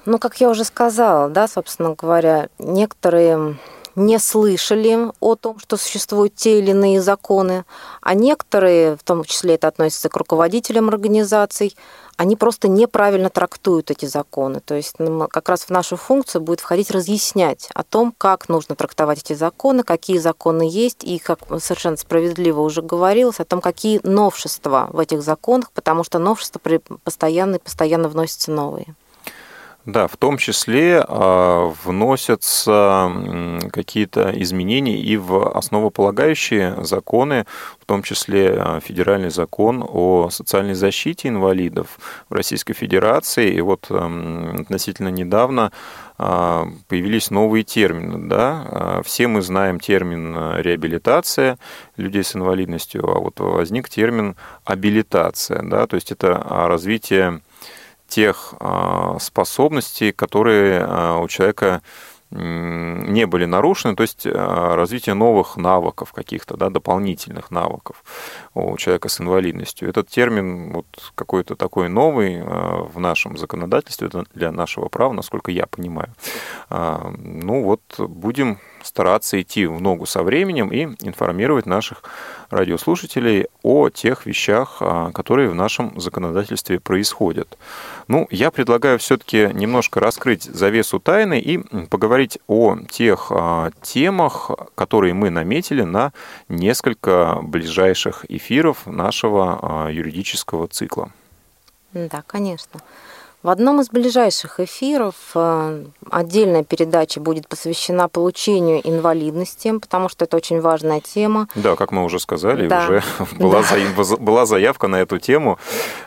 ну, 0.05 0.19
как 0.19 0.41
я 0.41 0.49
уже 0.49 0.63
сказала, 0.63 1.29
да, 1.29 1.47
собственно 1.47 1.95
говоря, 1.95 2.49
некоторые 2.59 3.57
не 3.95 4.19
слышали 4.19 5.11
о 5.19 5.35
том, 5.35 5.59
что 5.59 5.77
существуют 5.77 6.35
те 6.35 6.59
или 6.59 6.71
иные 6.71 7.01
законы, 7.01 7.65
а 8.01 8.13
некоторые, 8.13 8.95
в 8.95 9.03
том 9.03 9.23
числе 9.23 9.55
это 9.55 9.67
относится 9.67 10.09
к 10.09 10.15
руководителям 10.15 10.89
организаций, 10.89 11.75
они 12.17 12.35
просто 12.35 12.67
неправильно 12.67 13.29
трактуют 13.29 13.89
эти 13.89 14.05
законы. 14.05 14.59
То 14.59 14.75
есть 14.75 14.95
ну, 14.99 15.27
как 15.27 15.49
раз 15.49 15.63
в 15.63 15.69
нашу 15.71 15.97
функцию 15.97 16.41
будет 16.41 16.59
входить 16.59 16.91
разъяснять 16.91 17.69
о 17.73 17.83
том, 17.83 18.13
как 18.17 18.47
нужно 18.47 18.75
трактовать 18.75 19.19
эти 19.19 19.33
законы, 19.33 19.83
какие 19.83 20.19
законы 20.19 20.63
есть, 20.69 21.03
и, 21.03 21.17
как 21.19 21.39
совершенно 21.59 21.97
справедливо 21.97 22.61
уже 22.61 22.81
говорилось, 22.81 23.39
о 23.39 23.45
том, 23.45 23.59
какие 23.59 23.99
новшества 24.03 24.87
в 24.91 24.99
этих 24.99 25.21
законах, 25.21 25.71
потому 25.71 26.03
что 26.03 26.19
новшества 26.19 26.61
постоянно 27.03 27.55
и 27.55 27.59
постоянно 27.59 28.07
вносятся 28.07 28.51
новые. 28.51 28.95
Да, 29.85 30.07
в 30.07 30.15
том 30.15 30.37
числе 30.37 31.03
а, 31.07 31.73
вносятся 31.83 33.11
какие-то 33.71 34.31
изменения 34.35 35.01
и 35.01 35.17
в 35.17 35.57
основополагающие 35.57 36.83
законы, 36.83 37.47
в 37.79 37.85
том 37.85 38.03
числе 38.03 38.53
а, 38.57 38.79
федеральный 38.79 39.31
закон 39.31 39.83
о 39.87 40.29
социальной 40.29 40.75
защите 40.75 41.29
инвалидов 41.29 41.97
в 42.29 42.33
Российской 42.35 42.73
Федерации. 42.73 43.51
И 43.51 43.61
вот 43.61 43.89
относительно 43.89 45.09
недавно 45.09 45.71
а, 46.19 46.67
появились 46.87 47.31
новые 47.31 47.63
термины. 47.63 48.29
Да? 48.29 49.01
Все 49.03 49.27
мы 49.27 49.41
знаем 49.41 49.79
термин 49.79 50.57
реабилитация 50.57 51.57
людей 51.97 52.23
с 52.23 52.35
инвалидностью, 52.35 53.09
а 53.09 53.19
вот 53.19 53.39
возник 53.39 53.89
термин 53.89 54.35
абилитация. 54.63 55.63
Да? 55.63 55.87
То 55.87 55.95
есть 55.95 56.11
это 56.11 56.33
развитие 56.67 57.41
тех 58.11 58.53
а, 58.59 59.17
способностей, 59.19 60.11
которые 60.11 60.83
а, 60.85 61.17
у 61.19 61.27
человека 61.27 61.81
не 62.33 63.25
были 63.25 63.43
нарушены, 63.43 63.93
то 63.95 64.03
есть 64.03 64.25
а, 64.25 64.75
развитие 64.75 65.15
новых 65.15 65.57
навыков 65.57 66.13
каких-то, 66.13 66.55
да, 66.55 66.69
дополнительных 66.69 67.51
навыков 67.51 68.03
у 68.53 68.77
человека 68.77 69.09
с 69.09 69.19
инвалидностью. 69.19 69.89
Этот 69.89 70.07
термин 70.07 70.71
вот 70.71 70.85
какой-то 71.15 71.55
такой 71.55 71.89
новый 71.89 72.41
в 72.41 72.99
нашем 72.99 73.37
законодательстве 73.37 74.09
для 74.33 74.51
нашего 74.51 74.87
права, 74.87 75.13
насколько 75.13 75.51
я 75.51 75.65
понимаю. 75.65 76.13
Ну 76.69 77.63
вот 77.63 77.81
будем 77.97 78.59
стараться 78.83 79.41
идти 79.41 79.65
в 79.65 79.81
ногу 79.81 80.05
со 80.05 80.23
временем 80.23 80.69
и 80.69 80.83
информировать 81.05 81.65
наших 81.65 82.03
радиослушателей 82.49 83.47
о 83.63 83.89
тех 83.89 84.25
вещах, 84.25 84.77
а, 84.81 85.11
которые 85.11 85.49
в 85.49 85.55
нашем 85.55 85.99
законодательстве 85.99 86.79
происходят. 86.79 87.57
Ну, 88.07 88.27
я 88.29 88.51
предлагаю 88.51 88.99
все-таки 88.99 89.49
немножко 89.53 89.99
раскрыть 89.99 90.43
завесу 90.43 90.99
тайны 90.99 91.39
и 91.39 91.57
поговорить 91.87 92.39
о 92.47 92.77
тех 92.89 93.31
а, 93.31 93.71
темах, 93.81 94.51
которые 94.75 95.13
мы 95.13 95.29
наметили 95.29 95.83
на 95.83 96.11
несколько 96.49 97.39
ближайших 97.41 98.25
эфиров 98.29 98.85
нашего 98.85 99.59
а, 99.61 99.89
юридического 99.89 100.67
цикла. 100.67 101.11
Да, 101.93 102.23
конечно. 102.25 102.79
В 103.43 103.49
одном 103.49 103.81
из 103.81 103.89
ближайших 103.89 104.59
эфиров 104.59 105.15
э, 105.33 105.85
отдельная 106.11 106.63
передача 106.63 107.19
будет 107.19 107.47
посвящена 107.47 108.07
получению 108.07 108.87
инвалидности, 108.87 109.79
потому 109.79 110.09
что 110.09 110.25
это 110.25 110.37
очень 110.37 110.61
важная 110.61 110.99
тема. 111.01 111.47
Да, 111.55 111.75
как 111.75 111.91
мы 111.91 112.03
уже 112.03 112.19
сказали, 112.19 112.67
да. 112.67 112.83
уже 112.85 113.03
была, 113.39 113.63
да. 113.63 114.03
за, 114.03 114.17
была 114.17 114.45
заявка 114.45 114.87
на 114.87 114.97
эту 114.97 115.17
тему. 115.17 115.57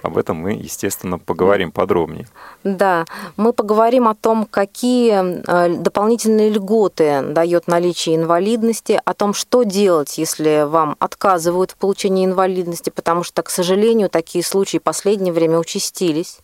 Об 0.03 0.17
этом 0.17 0.37
мы, 0.37 0.53
естественно, 0.53 1.19
поговорим 1.19 1.73
подробнее. 1.73 2.29
Да, 2.63 3.05
мы 3.37 3.53
поговорим 3.53 4.07
о 4.07 4.15
том, 4.15 4.47
какие 4.49 5.43
э, 5.45 5.75
дополнительные 5.77 6.51
льготы 6.51 7.21
дает 7.23 7.67
наличие 7.67 8.15
инвалидности, 8.15 9.01
о 9.05 9.13
том, 9.13 9.35
что 9.35 9.65
делать, 9.65 10.19
если 10.19 10.69
вам 10.69 10.95
отказывают 11.01 11.73
в 11.73 11.77
получении 11.79 12.25
инвалидности, 12.25 12.91
потому 12.91 13.25
что, 13.25 13.43
к 13.43 13.51
сожалению, 13.51 14.09
такие 14.09 14.45
случаи 14.45 14.79
в 14.79 14.83
последнее 14.83 15.33
время 15.33 15.59
участились 15.59 16.39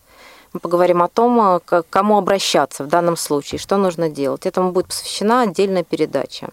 мы 0.53 0.59
поговорим 0.59 1.01
о 1.01 1.07
том, 1.07 1.39
э, 1.39 1.59
к 1.63 1.83
кому 1.89 2.17
обращаться 2.17 2.83
в 2.83 2.87
данном 2.87 3.17
случае, 3.17 3.59
что 3.59 3.77
нужно 3.77 4.09
делать. 4.09 4.45
Этому 4.45 4.71
будет 4.71 4.87
посвящена 4.87 5.41
отдельная 5.41 5.83
передача. 5.83 6.49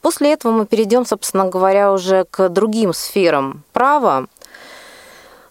После 0.00 0.32
этого 0.32 0.52
мы 0.52 0.66
перейдем, 0.66 1.04
собственно 1.04 1.46
говоря, 1.46 1.92
уже 1.92 2.24
к 2.30 2.48
другим 2.48 2.92
сферам 2.92 3.64
права, 3.72 4.26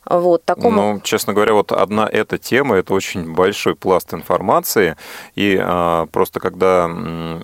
вот, 0.10 0.46
такому... 0.46 0.94
Ну, 0.94 1.02
честно 1.02 1.34
говоря, 1.34 1.54
вот 1.54 1.72
одна 1.72 2.08
эта 2.08 2.38
тема, 2.38 2.76
это 2.76 2.94
очень 2.94 3.34
большой 3.34 3.76
пласт 3.76 4.14
информации, 4.14 4.96
и 5.36 5.58
а, 5.60 6.06
просто 6.08 6.40
когда 6.40 6.90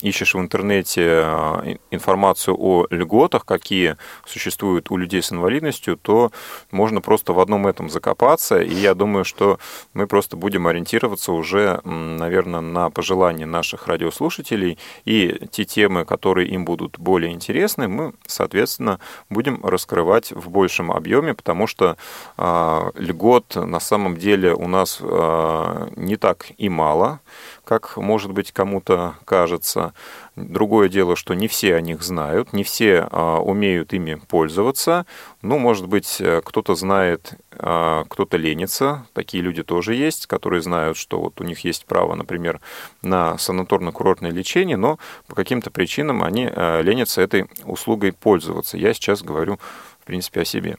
ищешь 0.01 0.33
в 0.33 0.39
интернете 0.39 1.23
а, 1.25 1.63
информацию 1.91 2.55
о 2.57 2.85
льготах, 2.89 3.45
какие 3.45 3.97
существуют 4.25 4.91
у 4.91 4.97
людей 4.97 5.21
с 5.21 5.31
инвалидностью, 5.31 5.97
то 5.97 6.31
можно 6.71 7.01
просто 7.01 7.33
в 7.33 7.39
одном 7.39 7.67
этом 7.67 7.89
закопаться, 7.89 8.61
и 8.61 8.73
я 8.73 8.93
думаю, 8.93 9.25
что 9.25 9.59
мы 9.93 10.07
просто 10.07 10.37
будем 10.37 10.67
ориентироваться 10.67 11.33
уже, 11.33 11.81
наверное, 11.83 12.61
на 12.61 12.89
пожелания 12.89 13.45
наших 13.45 13.87
радиослушателей, 13.87 14.77
и 15.05 15.47
те 15.51 15.65
темы, 15.65 16.05
которые 16.05 16.47
им 16.49 16.63
будут 16.63 16.97
более 16.97 17.33
интересны, 17.33 17.87
мы, 17.87 18.13
соответственно, 18.25 18.99
будем 19.29 19.65
раскрывать 19.65 20.31
в 20.31 20.49
большем 20.49 20.91
объеме, 20.91 21.33
потому 21.33 21.67
что 21.67 21.97
а, 22.37 22.52
льгот 22.95 23.55
на 23.55 23.79
самом 23.79 24.17
деле 24.17 24.53
у 24.53 24.67
нас 24.67 24.99
а, 25.01 25.89
не 25.95 26.15
так 26.17 26.47
и 26.57 26.69
мало, 26.69 27.19
как, 27.65 27.97
может 27.97 28.31
быть, 28.31 28.51
кому-то 28.51 29.15
кажется. 29.25 29.93
Другое 30.35 30.89
дело, 30.89 31.15
что 31.15 31.33
не 31.33 31.47
все 31.47 31.75
о 31.75 31.81
них 31.81 32.03
знают, 32.03 32.53
не 32.53 32.63
все 32.63 33.07
а, 33.09 33.39
умеют 33.39 33.93
ими 33.93 34.15
пользоваться. 34.15 35.05
Ну, 35.41 35.57
может 35.59 35.87
быть, 35.87 36.21
кто-то 36.43 36.75
знает, 36.75 37.33
кто-то 37.51 38.37
ленится. 38.37 39.05
Такие 39.13 39.43
люди 39.43 39.61
тоже 39.63 39.93
есть, 39.93 40.25
которые 40.27 40.61
знают, 40.61 40.97
что 40.97 41.19
вот 41.19 41.41
у 41.41 41.43
них 41.43 41.65
есть 41.65 41.85
право, 41.85 42.15
например, 42.15 42.61
на 43.01 43.35
санаторно-курортное 43.37 44.31
лечение, 44.31 44.77
но 44.77 44.99
по 45.27 45.35
каким-то 45.35 45.69
причинам 45.69 46.23
они 46.23 46.45
ленятся 46.45 47.21
этой 47.21 47.45
услугой 47.65 48.13
пользоваться. 48.13 48.77
Я 48.77 48.93
сейчас 48.93 49.21
говорю 49.21 49.59
в 50.03 50.05
принципе, 50.05 50.41
о 50.41 50.45
себе. 50.45 50.77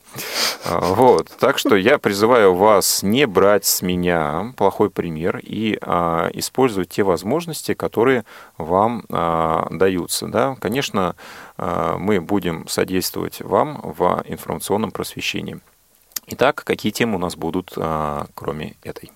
А, 0.66 0.80
вот. 0.80 1.30
Так 1.40 1.56
что 1.56 1.76
я 1.76 1.96
призываю 1.96 2.54
вас 2.54 3.02
не 3.02 3.26
брать 3.26 3.64
с 3.64 3.80
меня 3.80 4.52
плохой 4.58 4.90
пример 4.90 5.40
и 5.42 5.78
а, 5.80 6.28
использовать 6.34 6.90
те 6.90 7.02
возможности, 7.04 7.72
которые 7.72 8.26
вам 8.58 9.04
а, 9.08 9.66
даются. 9.70 10.28
Да? 10.28 10.56
Конечно, 10.60 11.16
а, 11.56 11.96
мы 11.96 12.20
будем 12.20 12.68
содействовать 12.68 13.40
вам 13.40 13.80
в 13.82 14.22
информационном 14.26 14.90
просвещении. 14.90 15.58
Итак, 16.26 16.62
какие 16.62 16.92
темы 16.92 17.16
у 17.16 17.18
нас 17.18 17.34
будут, 17.34 17.72
а, 17.78 18.26
кроме 18.34 18.74
этой? 18.82 19.10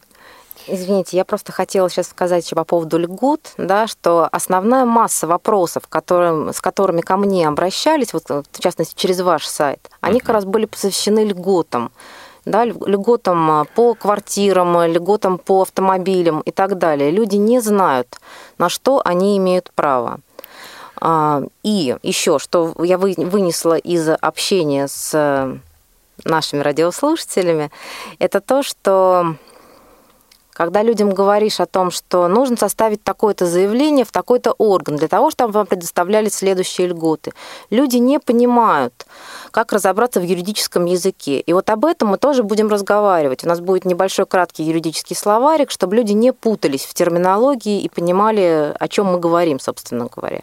Извините, 0.69 1.17
я 1.17 1.25
просто 1.25 1.53
хотела 1.53 1.89
сейчас 1.89 2.09
сказать 2.09 2.45
еще 2.45 2.55
по 2.55 2.65
поводу 2.65 2.99
льгот, 2.99 3.55
да, 3.57 3.87
что 3.87 4.29
основная 4.31 4.85
масса 4.85 5.27
вопросов, 5.27 5.85
которым, 5.89 6.53
с 6.53 6.61
которыми 6.61 7.01
ко 7.01 7.17
мне 7.17 7.49
обращались, 7.49 8.13
вот, 8.13 8.29
в 8.29 8.61
частности, 8.61 8.95
через 8.95 9.21
ваш 9.21 9.47
сайт, 9.47 9.91
они 10.01 10.21
как 10.21 10.31
раз 10.31 10.45
были 10.45 10.67
посвящены 10.67 11.25
льготам 11.25 11.91
да, 12.45 12.65
льготам 12.65 13.51
а, 13.51 13.65
по 13.65 13.95
квартирам, 13.95 14.83
льготам 14.85 15.39
по 15.39 15.63
автомобилям 15.63 16.41
и 16.41 16.51
так 16.51 16.79
далее. 16.79 17.11
Люди 17.11 17.37
не 17.37 17.61
знают, 17.61 18.19
на 18.59 18.69
что 18.69 19.03
они 19.05 19.37
имеют 19.37 19.71
право. 19.75 20.21
А, 21.01 21.43
и 21.63 21.97
еще, 22.03 22.39
что 22.39 22.75
я 22.83 22.99
вынесла 22.99 23.77
из 23.77 24.09
общения 24.09 24.89
с 24.89 25.59
нашими 26.25 26.61
радиослушателями, 26.61 27.71
это 28.19 28.41
то, 28.41 28.63
что 28.63 29.37
Когда 30.59 30.83
людям 30.83 31.11
говоришь 31.11 31.61
о 31.61 31.67
том, 31.67 31.93
что 31.93 32.27
нужно 32.27 32.57
составить 32.57 33.05
такое-то 33.05 33.47
заявление 33.47 34.05
в 34.05 34.11
такой-то 34.11 34.51
орган 34.59 34.97
для 34.97 35.07
того, 35.07 35.31
чтобы 35.31 35.53
вам 35.53 35.67
предоставляли 35.67 36.29
следующие 36.29 36.89
льготы, 36.89 37.33
люди 37.71 37.99
не 37.99 38.19
понимают, 38.19 39.07
как 39.53 39.73
разобраться 39.73 40.19
в 40.19 40.25
юридическом 40.25 40.87
языке. 40.87 41.39
И 41.39 41.53
вот 41.53 41.71
об 41.71 41.85
этом 41.85 42.09
мы 42.09 42.19
тоже 42.19 42.43
будем 42.43 42.67
разговаривать. 42.67 43.45
У 43.45 43.49
нас 43.49 43.61
будет 43.61 43.85
небольшой 43.85 44.27
краткий 44.27 44.65
юридический 44.65 45.15
словарик, 45.15 45.71
чтобы 45.71 45.95
люди 45.95 46.11
не 46.11 46.33
путались 46.33 46.87
в 46.87 46.93
терминологии 46.93 47.81
и 47.81 47.89
понимали, 47.89 48.75
о 48.81 48.89
чем 48.89 49.07
мы 49.07 49.21
говорим, 49.21 49.61
собственно 49.61 50.09
говоря. 50.13 50.41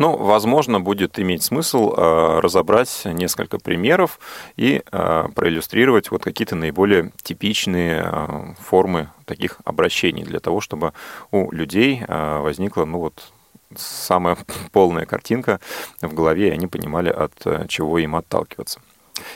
Ну, 0.00 0.16
возможно, 0.16 0.80
будет 0.80 1.18
иметь 1.18 1.42
смысл 1.42 1.92
э, 1.94 2.40
разобрать 2.40 3.02
несколько 3.04 3.58
примеров 3.58 4.18
и 4.56 4.82
э, 4.90 5.28
проиллюстрировать 5.34 6.10
вот 6.10 6.24
какие-то 6.24 6.56
наиболее 6.56 7.12
типичные 7.22 8.02
э, 8.02 8.54
формы 8.58 9.10
таких 9.26 9.58
обращений 9.62 10.22
для 10.22 10.40
того, 10.40 10.62
чтобы 10.62 10.94
у 11.32 11.52
людей 11.52 12.02
возникла, 12.08 12.86
ну 12.86 12.98
вот, 13.00 13.30
самая 13.76 14.38
полная 14.72 15.04
картинка 15.04 15.60
в 16.00 16.14
голове, 16.14 16.48
и 16.48 16.52
они 16.52 16.66
понимали, 16.66 17.10
от 17.10 17.68
чего 17.68 17.98
им 17.98 18.16
отталкиваться. 18.16 18.80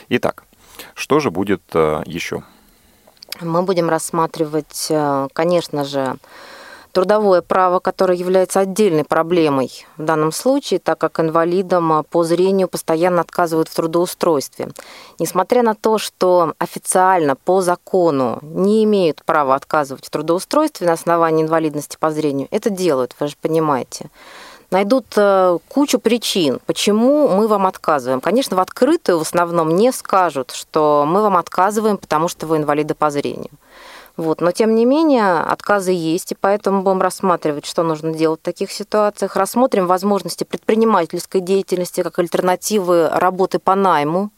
Итак, 0.09 0.45
что 0.95 1.19
же 1.19 1.29
будет 1.29 1.61
еще? 2.07 2.41
Мы 3.39 3.61
будем 3.61 3.87
рассматривать, 3.87 4.91
конечно 5.33 5.83
же, 5.83 6.15
трудовое 6.95 7.41
право, 7.41 7.79
которое 7.79 8.17
является 8.17 8.61
отдельной 8.61 9.03
проблемой 9.03 9.85
в 9.97 10.03
данном 10.03 10.31
случае, 10.31 10.79
так 10.79 10.97
как 10.97 11.19
инвалидам 11.19 11.91
а, 11.91 12.03
по 12.03 12.23
зрению 12.23 12.69
постоянно 12.69 13.19
отказывают 13.19 13.67
в 13.67 13.75
трудоустройстве. 13.75 14.69
Несмотря 15.19 15.61
на 15.61 15.75
то, 15.75 15.97
что 15.97 16.53
официально 16.57 17.35
по 17.35 17.59
закону 17.59 18.39
не 18.41 18.85
имеют 18.85 19.25
права 19.25 19.55
отказывать 19.55 20.05
в 20.05 20.09
трудоустройстве 20.09 20.87
на 20.87 20.93
основании 20.93 21.43
инвалидности 21.43 21.97
по 21.99 22.11
зрению, 22.11 22.47
это 22.49 22.69
делают, 22.69 23.13
вы 23.19 23.27
же 23.27 23.35
понимаете 23.41 24.09
найдут 24.71 25.05
э, 25.15 25.57
кучу 25.69 25.99
причин, 25.99 26.59
почему 26.65 27.27
мы 27.27 27.47
вам 27.47 27.67
отказываем. 27.67 28.19
Конечно, 28.19 28.57
в 28.57 28.59
открытую 28.59 29.19
в 29.19 29.21
основном 29.21 29.75
не 29.75 29.91
скажут, 29.93 30.51
что 30.51 31.05
мы 31.07 31.21
вам 31.21 31.37
отказываем, 31.37 31.97
потому 31.97 32.27
что 32.27 32.47
вы 32.47 32.57
инвалиды 32.57 32.93
по 32.93 33.09
зрению. 33.09 33.51
Вот. 34.17 34.41
Но, 34.41 34.51
тем 34.51 34.75
не 34.75 34.85
менее, 34.85 35.39
отказы 35.39 35.91
есть, 35.91 36.31
и 36.31 36.37
поэтому 36.39 36.81
будем 36.81 37.01
рассматривать, 37.01 37.65
что 37.65 37.83
нужно 37.83 38.13
делать 38.13 38.39
в 38.39 38.43
таких 38.43 38.71
ситуациях. 38.71 39.35
Рассмотрим 39.35 39.87
возможности 39.87 40.43
предпринимательской 40.43 41.41
деятельности 41.41 42.01
как 42.01 42.19
альтернативы 42.19 43.09
работы 43.09 43.59
по 43.59 43.75
найму, 43.75 44.31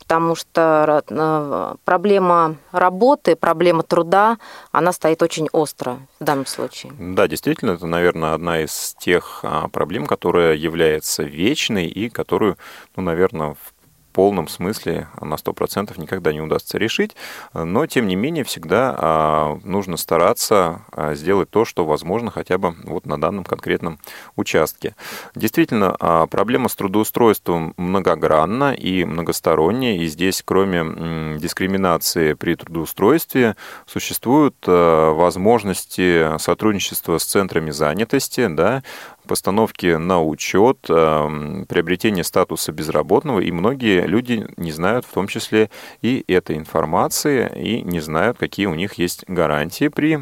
потому 0.00 0.34
что 0.34 1.02
э, 1.08 1.74
проблема 1.84 2.56
работы, 2.72 3.36
проблема 3.36 3.82
труда, 3.82 4.38
она 4.70 4.92
стоит 4.92 5.22
очень 5.22 5.48
остро 5.52 5.98
в 6.20 6.24
данном 6.24 6.46
случае. 6.46 6.92
Да, 6.98 7.26
действительно, 7.26 7.72
это, 7.72 7.86
наверное, 7.86 8.34
одна 8.34 8.60
из 8.60 8.94
тех 8.98 9.40
а, 9.42 9.68
проблем, 9.68 10.06
которая 10.06 10.54
является 10.54 11.22
вечной 11.22 11.86
и 11.86 12.08
которую, 12.10 12.58
ну, 12.96 13.02
наверное, 13.02 13.54
в 13.54 13.73
полном 14.14 14.46
смысле 14.46 15.08
на 15.20 15.34
100% 15.34 16.00
никогда 16.00 16.32
не 16.32 16.40
удастся 16.40 16.78
решить, 16.78 17.16
но 17.52 17.86
тем 17.86 18.06
не 18.06 18.14
менее 18.14 18.44
всегда 18.44 18.94
а, 18.96 19.60
нужно 19.64 19.96
стараться 19.96 20.82
а, 20.92 21.14
сделать 21.14 21.50
то, 21.50 21.64
что 21.64 21.84
возможно 21.84 22.30
хотя 22.30 22.56
бы 22.56 22.76
вот 22.84 23.06
на 23.06 23.20
данном 23.20 23.44
конкретном 23.44 23.98
участке. 24.36 24.94
Действительно, 25.34 25.96
а, 25.98 26.26
проблема 26.28 26.68
с 26.68 26.76
трудоустройством 26.76 27.74
многогранна 27.76 28.72
и 28.72 29.04
многосторонняя, 29.04 29.98
и 29.98 30.06
здесь 30.06 30.42
кроме 30.44 31.38
дискриминации 31.38 32.34
при 32.34 32.54
трудоустройстве 32.54 33.56
существуют 33.84 34.54
возможности 34.64 36.38
сотрудничества 36.38 37.18
с 37.18 37.24
центрами 37.24 37.72
занятости, 37.72 38.46
да, 38.46 38.84
постановки 39.26 39.96
на 39.96 40.22
учет, 40.22 40.78
эм, 40.88 41.66
приобретение 41.66 42.24
статуса 42.24 42.72
безработного, 42.72 43.40
и 43.40 43.50
многие 43.52 44.06
люди 44.06 44.46
не 44.56 44.72
знают 44.72 45.04
в 45.04 45.12
том 45.12 45.28
числе 45.28 45.70
и 46.02 46.24
этой 46.28 46.56
информации, 46.56 47.50
и 47.56 47.82
не 47.82 48.00
знают, 48.00 48.38
какие 48.38 48.66
у 48.66 48.74
них 48.74 48.94
есть 48.94 49.24
гарантии 49.28 49.88
при 49.88 50.18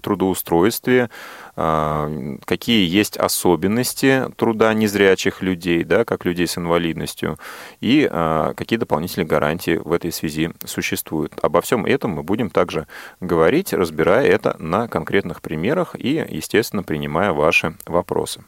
трудоустройстве, 0.00 1.10
какие 1.56 2.86
есть 2.86 3.16
особенности 3.16 4.26
труда 4.36 4.74
незрячих 4.74 5.40
людей, 5.40 5.84
да, 5.84 6.04
как 6.04 6.26
людей 6.26 6.46
с 6.46 6.58
инвалидностью, 6.58 7.38
и 7.80 8.06
а, 8.10 8.52
какие 8.54 8.78
дополнительные 8.78 9.26
гарантии 9.26 9.80
в 9.82 9.92
этой 9.92 10.12
связи 10.12 10.52
существуют. 10.64 11.32
Обо 11.40 11.62
всем 11.62 11.86
этом 11.86 12.10
мы 12.10 12.22
будем 12.22 12.50
также 12.50 12.86
говорить, 13.20 13.72
разбирая 13.72 14.26
это 14.26 14.54
на 14.58 14.86
конкретных 14.86 15.40
примерах 15.40 15.94
и, 15.96 16.26
естественно, 16.28 16.82
принимая 16.82 17.32
ваши 17.32 17.74
вопросы. 17.86 18.44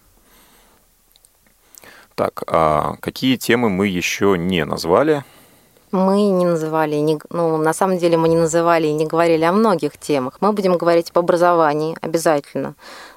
Так, 2.14 2.42
а 2.46 2.96
какие 3.00 3.36
темы 3.36 3.70
мы 3.70 3.86
еще 3.86 4.36
не 4.36 4.64
назвали? 4.66 5.24
Мы 5.91 6.22
не 6.22 6.45
называли, 6.45 7.18
ну, 7.30 7.57
на 7.57 7.72
самом 7.72 7.99
деле 7.99 8.18
мы 8.18 8.28
не 8.28 8.36
называли 8.36 8.89
и 8.89 8.93
не 8.93 9.07
говорили 9.07 9.45
о 9.45 9.53
многих 9.53 9.97
темах. 9.97 10.34
Мы 10.41 10.53
будем 10.53 10.76
говорить 10.76 11.11
об 11.11 11.18
образовании 11.18 11.97
обязательно, 12.03 12.74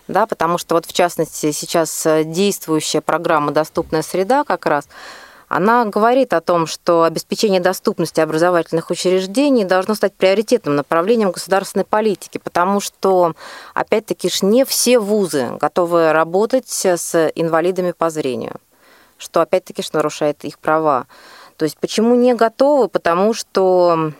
да, 0.07 0.25
потому 0.25 0.57
что 0.57 0.75
вот 0.75 0.85
в 0.85 0.93
частности 0.93 1.51
сейчас 1.51 2.07
действующая 2.25 3.01
программа 3.01 3.51
«Доступная 3.51 4.03
среда» 4.03 4.45
как 4.45 4.65
раз, 4.65 4.87
она 5.49 5.83
говорит 5.83 6.31
о 6.31 6.39
том, 6.39 6.65
что 6.65 7.03
обеспечение 7.03 7.59
доступности 7.59 8.21
образовательных 8.21 8.89
учреждений 8.89 9.65
должно 9.65 9.95
стать 9.95 10.13
приоритетным 10.13 10.77
направлением 10.77 11.31
государственной 11.31 11.83
политики, 11.83 12.37
потому 12.37 12.79
что, 12.79 13.33
опять-таки, 13.73 14.29
не 14.43 14.63
все 14.63 14.97
вузы 14.97 15.57
готовы 15.59 16.13
работать 16.13 16.69
с 16.69 17.29
инвалидами 17.35 17.91
по 17.91 18.09
зрению, 18.09 18.61
что, 19.17 19.41
опять-таки, 19.41 19.83
нарушает 19.91 20.45
их 20.45 20.57
права. 20.57 21.05
То 21.61 21.65
есть 21.65 21.77
почему 21.77 22.15
не 22.15 22.33
готовы? 22.33 22.87
Потому 22.87 23.35
что, 23.35 24.13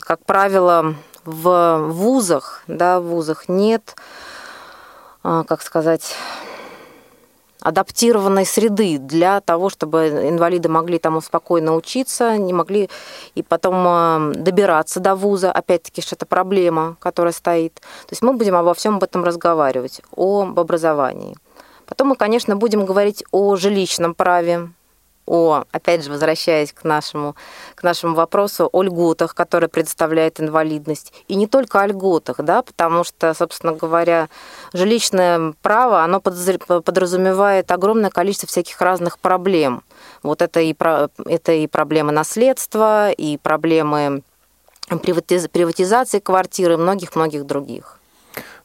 как 0.00 0.24
правило, 0.24 0.96
в 1.24 1.78
вузах, 1.90 2.64
да, 2.66 2.98
в 2.98 3.04
вузах 3.04 3.48
нет, 3.48 3.94
а, 5.22 5.44
как 5.44 5.62
сказать, 5.62 6.16
адаптированной 7.60 8.44
среды 8.44 8.98
для 8.98 9.40
того, 9.40 9.70
чтобы 9.70 10.08
инвалиды 10.08 10.68
могли 10.68 10.98
там 10.98 11.22
спокойно 11.22 11.76
учиться, 11.76 12.36
не 12.36 12.52
могли 12.52 12.90
и 13.36 13.44
потом 13.44 13.76
а, 13.86 14.32
добираться 14.34 14.98
до 14.98 15.14
вуза. 15.14 15.52
Опять-таки, 15.52 16.02
что 16.02 16.16
это 16.16 16.26
проблема, 16.26 16.96
которая 16.98 17.32
стоит. 17.32 17.74
То 17.74 18.10
есть 18.10 18.22
мы 18.22 18.32
будем 18.32 18.56
обо 18.56 18.74
всем 18.74 18.96
об 18.96 19.04
этом 19.04 19.22
разговаривать, 19.22 20.02
об 20.16 20.58
образовании. 20.58 21.36
Потом 21.86 22.08
мы, 22.08 22.16
конечно, 22.16 22.56
будем 22.56 22.84
говорить 22.84 23.22
о 23.30 23.54
жилищном 23.54 24.16
праве, 24.16 24.70
о, 25.28 25.64
опять 25.72 26.04
же, 26.04 26.10
возвращаясь 26.10 26.72
к 26.72 26.84
нашему, 26.84 27.36
к 27.74 27.82
нашему 27.82 28.14
вопросу, 28.14 28.68
о 28.72 28.82
льготах, 28.82 29.34
которые 29.34 29.68
предоставляет 29.68 30.40
инвалидность. 30.40 31.12
И 31.28 31.34
не 31.34 31.46
только 31.46 31.80
о 31.80 31.86
льготах, 31.86 32.38
да, 32.38 32.62
потому 32.62 33.04
что, 33.04 33.34
собственно 33.34 33.72
говоря, 33.72 34.28
жилищное 34.72 35.54
право, 35.62 36.02
оно 36.02 36.20
подразумевает 36.20 37.70
огромное 37.70 38.10
количество 38.10 38.48
всяких 38.48 38.80
разных 38.80 39.18
проблем. 39.18 39.82
Вот 40.22 40.42
это 40.42 40.60
и, 40.60 40.74
это 41.26 41.52
и 41.52 41.66
проблемы 41.66 42.12
наследства, 42.12 43.10
и 43.10 43.36
проблемы 43.36 44.22
приватизации 44.88 46.18
квартиры, 46.18 46.78
многих-многих 46.78 47.44
других. 47.44 47.97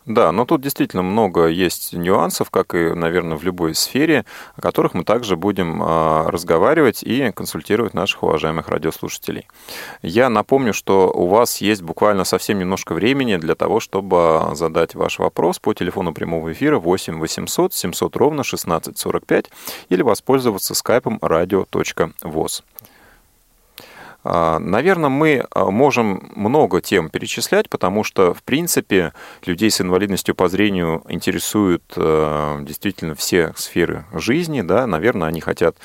Да, 0.05 0.33
но 0.33 0.45
тут 0.45 0.61
действительно 0.61 1.01
много 1.01 1.47
есть 1.47 1.93
нюансов, 1.93 2.49
как 2.49 2.75
и, 2.75 2.93
наверное, 2.93 3.37
в 3.37 3.43
любой 3.43 3.73
сфере, 3.73 4.25
о 4.55 4.61
которых 4.61 4.93
мы 4.93 5.05
также 5.05 5.37
будем 5.37 5.81
а, 5.81 6.29
разговаривать 6.29 7.03
и 7.03 7.31
консультировать 7.31 7.93
наших 7.93 8.23
уважаемых 8.23 8.67
радиослушателей. 8.67 9.47
Я 10.01 10.29
напомню, 10.29 10.73
что 10.73 11.09
у 11.09 11.27
вас 11.27 11.61
есть 11.61 11.83
буквально 11.83 12.25
совсем 12.25 12.59
немножко 12.59 12.93
времени 12.93 13.37
для 13.37 13.55
того, 13.55 13.79
чтобы 13.79 14.51
задать 14.53 14.93
ваш 14.93 15.19
вопрос 15.19 15.59
по 15.59 15.73
телефону 15.73 16.13
прямого 16.13 16.51
эфира 16.51 16.79
8 16.79 17.19
800 17.19 17.73
700 17.73 18.15
ровно 18.17 18.41
1645 18.41 19.49
или 19.87 20.01
воспользоваться 20.01 20.75
скайпом 20.75 21.17
radio.voz. 21.21 22.63
А, 24.23 24.59
Наверное, 24.59 25.09
мы 25.09 25.45
а, 25.51 25.69
можем 25.69 26.31
много 26.35 26.81
тем 26.81 27.09
перечислять, 27.09 27.69
потому 27.69 28.03
что, 28.03 28.33
в 28.33 28.43
принципе, 28.43 29.13
людей 29.45 29.69
с 29.69 29.81
инвалидностью 29.81 30.33
по 30.35 30.47
зрению 30.47 31.03
интересуют 31.09 31.83
а, 31.95 32.61
действительно 32.61 33.15
все 33.15 33.53
сферы 33.55 34.05
жизни. 34.13 34.61
Да? 34.61 34.87
Наверное, 34.87 35.27
они 35.27 35.41
хотят 35.41 35.75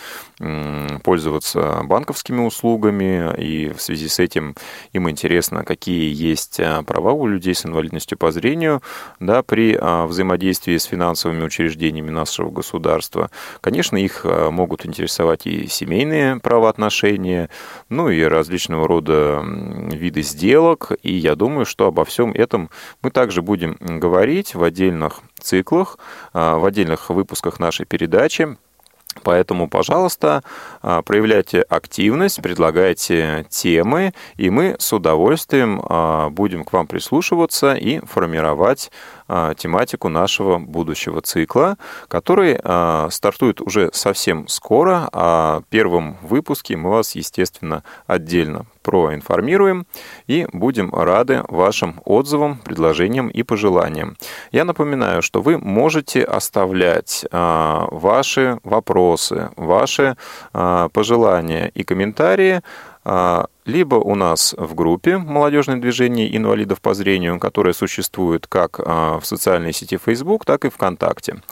пользоваться 1.02 1.80
банковскими 1.82 2.40
услугами, 2.40 3.34
и 3.36 3.72
в 3.72 3.80
связи 3.80 4.06
с 4.06 4.20
этим 4.20 4.54
им 4.92 5.10
интересно, 5.10 5.64
какие 5.64 6.14
есть 6.14 6.60
права 6.86 7.10
у 7.10 7.26
людей 7.26 7.56
с 7.56 7.66
инвалидностью 7.66 8.16
по 8.16 8.30
зрению 8.30 8.80
да, 9.18 9.42
при 9.42 9.76
взаимодействии 10.06 10.76
с 10.76 10.84
финансовыми 10.84 11.42
учреждениями 11.42 12.10
нашего 12.10 12.50
государства. 12.50 13.32
Конечно, 13.60 13.96
их 13.96 14.24
могут 14.24 14.86
интересовать 14.86 15.46
и 15.46 15.66
семейные 15.66 16.38
правоотношения, 16.38 17.50
ну 17.88 18.08
и 18.08 18.27
различного 18.28 18.86
рода 18.86 19.42
виды 19.44 20.22
сделок, 20.22 20.92
и 21.02 21.12
я 21.12 21.34
думаю, 21.34 21.66
что 21.66 21.86
обо 21.86 22.04
всем 22.04 22.32
этом 22.32 22.70
мы 23.02 23.10
также 23.10 23.42
будем 23.42 23.76
говорить 23.80 24.54
в 24.54 24.62
отдельных 24.62 25.20
циклах, 25.40 25.98
в 26.32 26.64
отдельных 26.66 27.10
выпусках 27.10 27.58
нашей 27.58 27.86
передачи. 27.86 28.56
Поэтому, 29.22 29.68
пожалуйста, 29.68 30.42
а, 30.82 31.02
проявляйте 31.02 31.62
активность, 31.62 32.40
предлагайте 32.42 33.46
темы, 33.48 34.12
и 34.36 34.50
мы 34.50 34.76
с 34.78 34.92
удовольствием 34.92 35.80
а, 35.84 36.30
будем 36.30 36.64
к 36.64 36.72
вам 36.72 36.86
прислушиваться 36.86 37.74
и 37.74 38.00
формировать 38.00 38.90
а, 38.90 39.17
тематику 39.56 40.08
нашего 40.08 40.58
будущего 40.58 41.20
цикла, 41.20 41.76
который 42.08 42.58
а, 42.62 43.08
стартует 43.10 43.60
уже 43.60 43.90
совсем 43.92 44.48
скоро. 44.48 45.08
О 45.12 45.62
первом 45.68 46.16
выпуске 46.22 46.76
мы 46.76 46.90
вас, 46.90 47.14
естественно, 47.14 47.82
отдельно 48.06 48.66
проинформируем 48.82 49.86
и 50.26 50.46
будем 50.52 50.94
рады 50.94 51.42
вашим 51.48 52.00
отзывам, 52.04 52.58
предложениям 52.58 53.28
и 53.28 53.42
пожеланиям. 53.42 54.16
Я 54.50 54.64
напоминаю, 54.64 55.20
что 55.20 55.42
вы 55.42 55.58
можете 55.58 56.22
оставлять 56.22 57.26
а, 57.30 57.86
ваши 57.90 58.58
вопросы, 58.64 59.50
ваши 59.56 60.16
пожелания 60.52 61.70
и 61.74 61.84
комментарии 61.84 62.62
а, 63.04 63.46
либо 63.68 63.94
у 63.96 64.14
нас 64.14 64.54
в 64.56 64.74
группе 64.74 65.18
«Молодежное 65.18 65.76
движение 65.76 66.34
инвалидов 66.34 66.80
по 66.80 66.94
зрению», 66.94 67.38
которая 67.38 67.74
существует 67.74 68.46
как 68.46 68.80
а, 68.80 69.20
в 69.20 69.26
социальной 69.26 69.74
сети 69.74 69.98
Facebook, 70.02 70.46
так 70.46 70.64
и 70.64 70.70
ВКонтакте. 70.70 71.42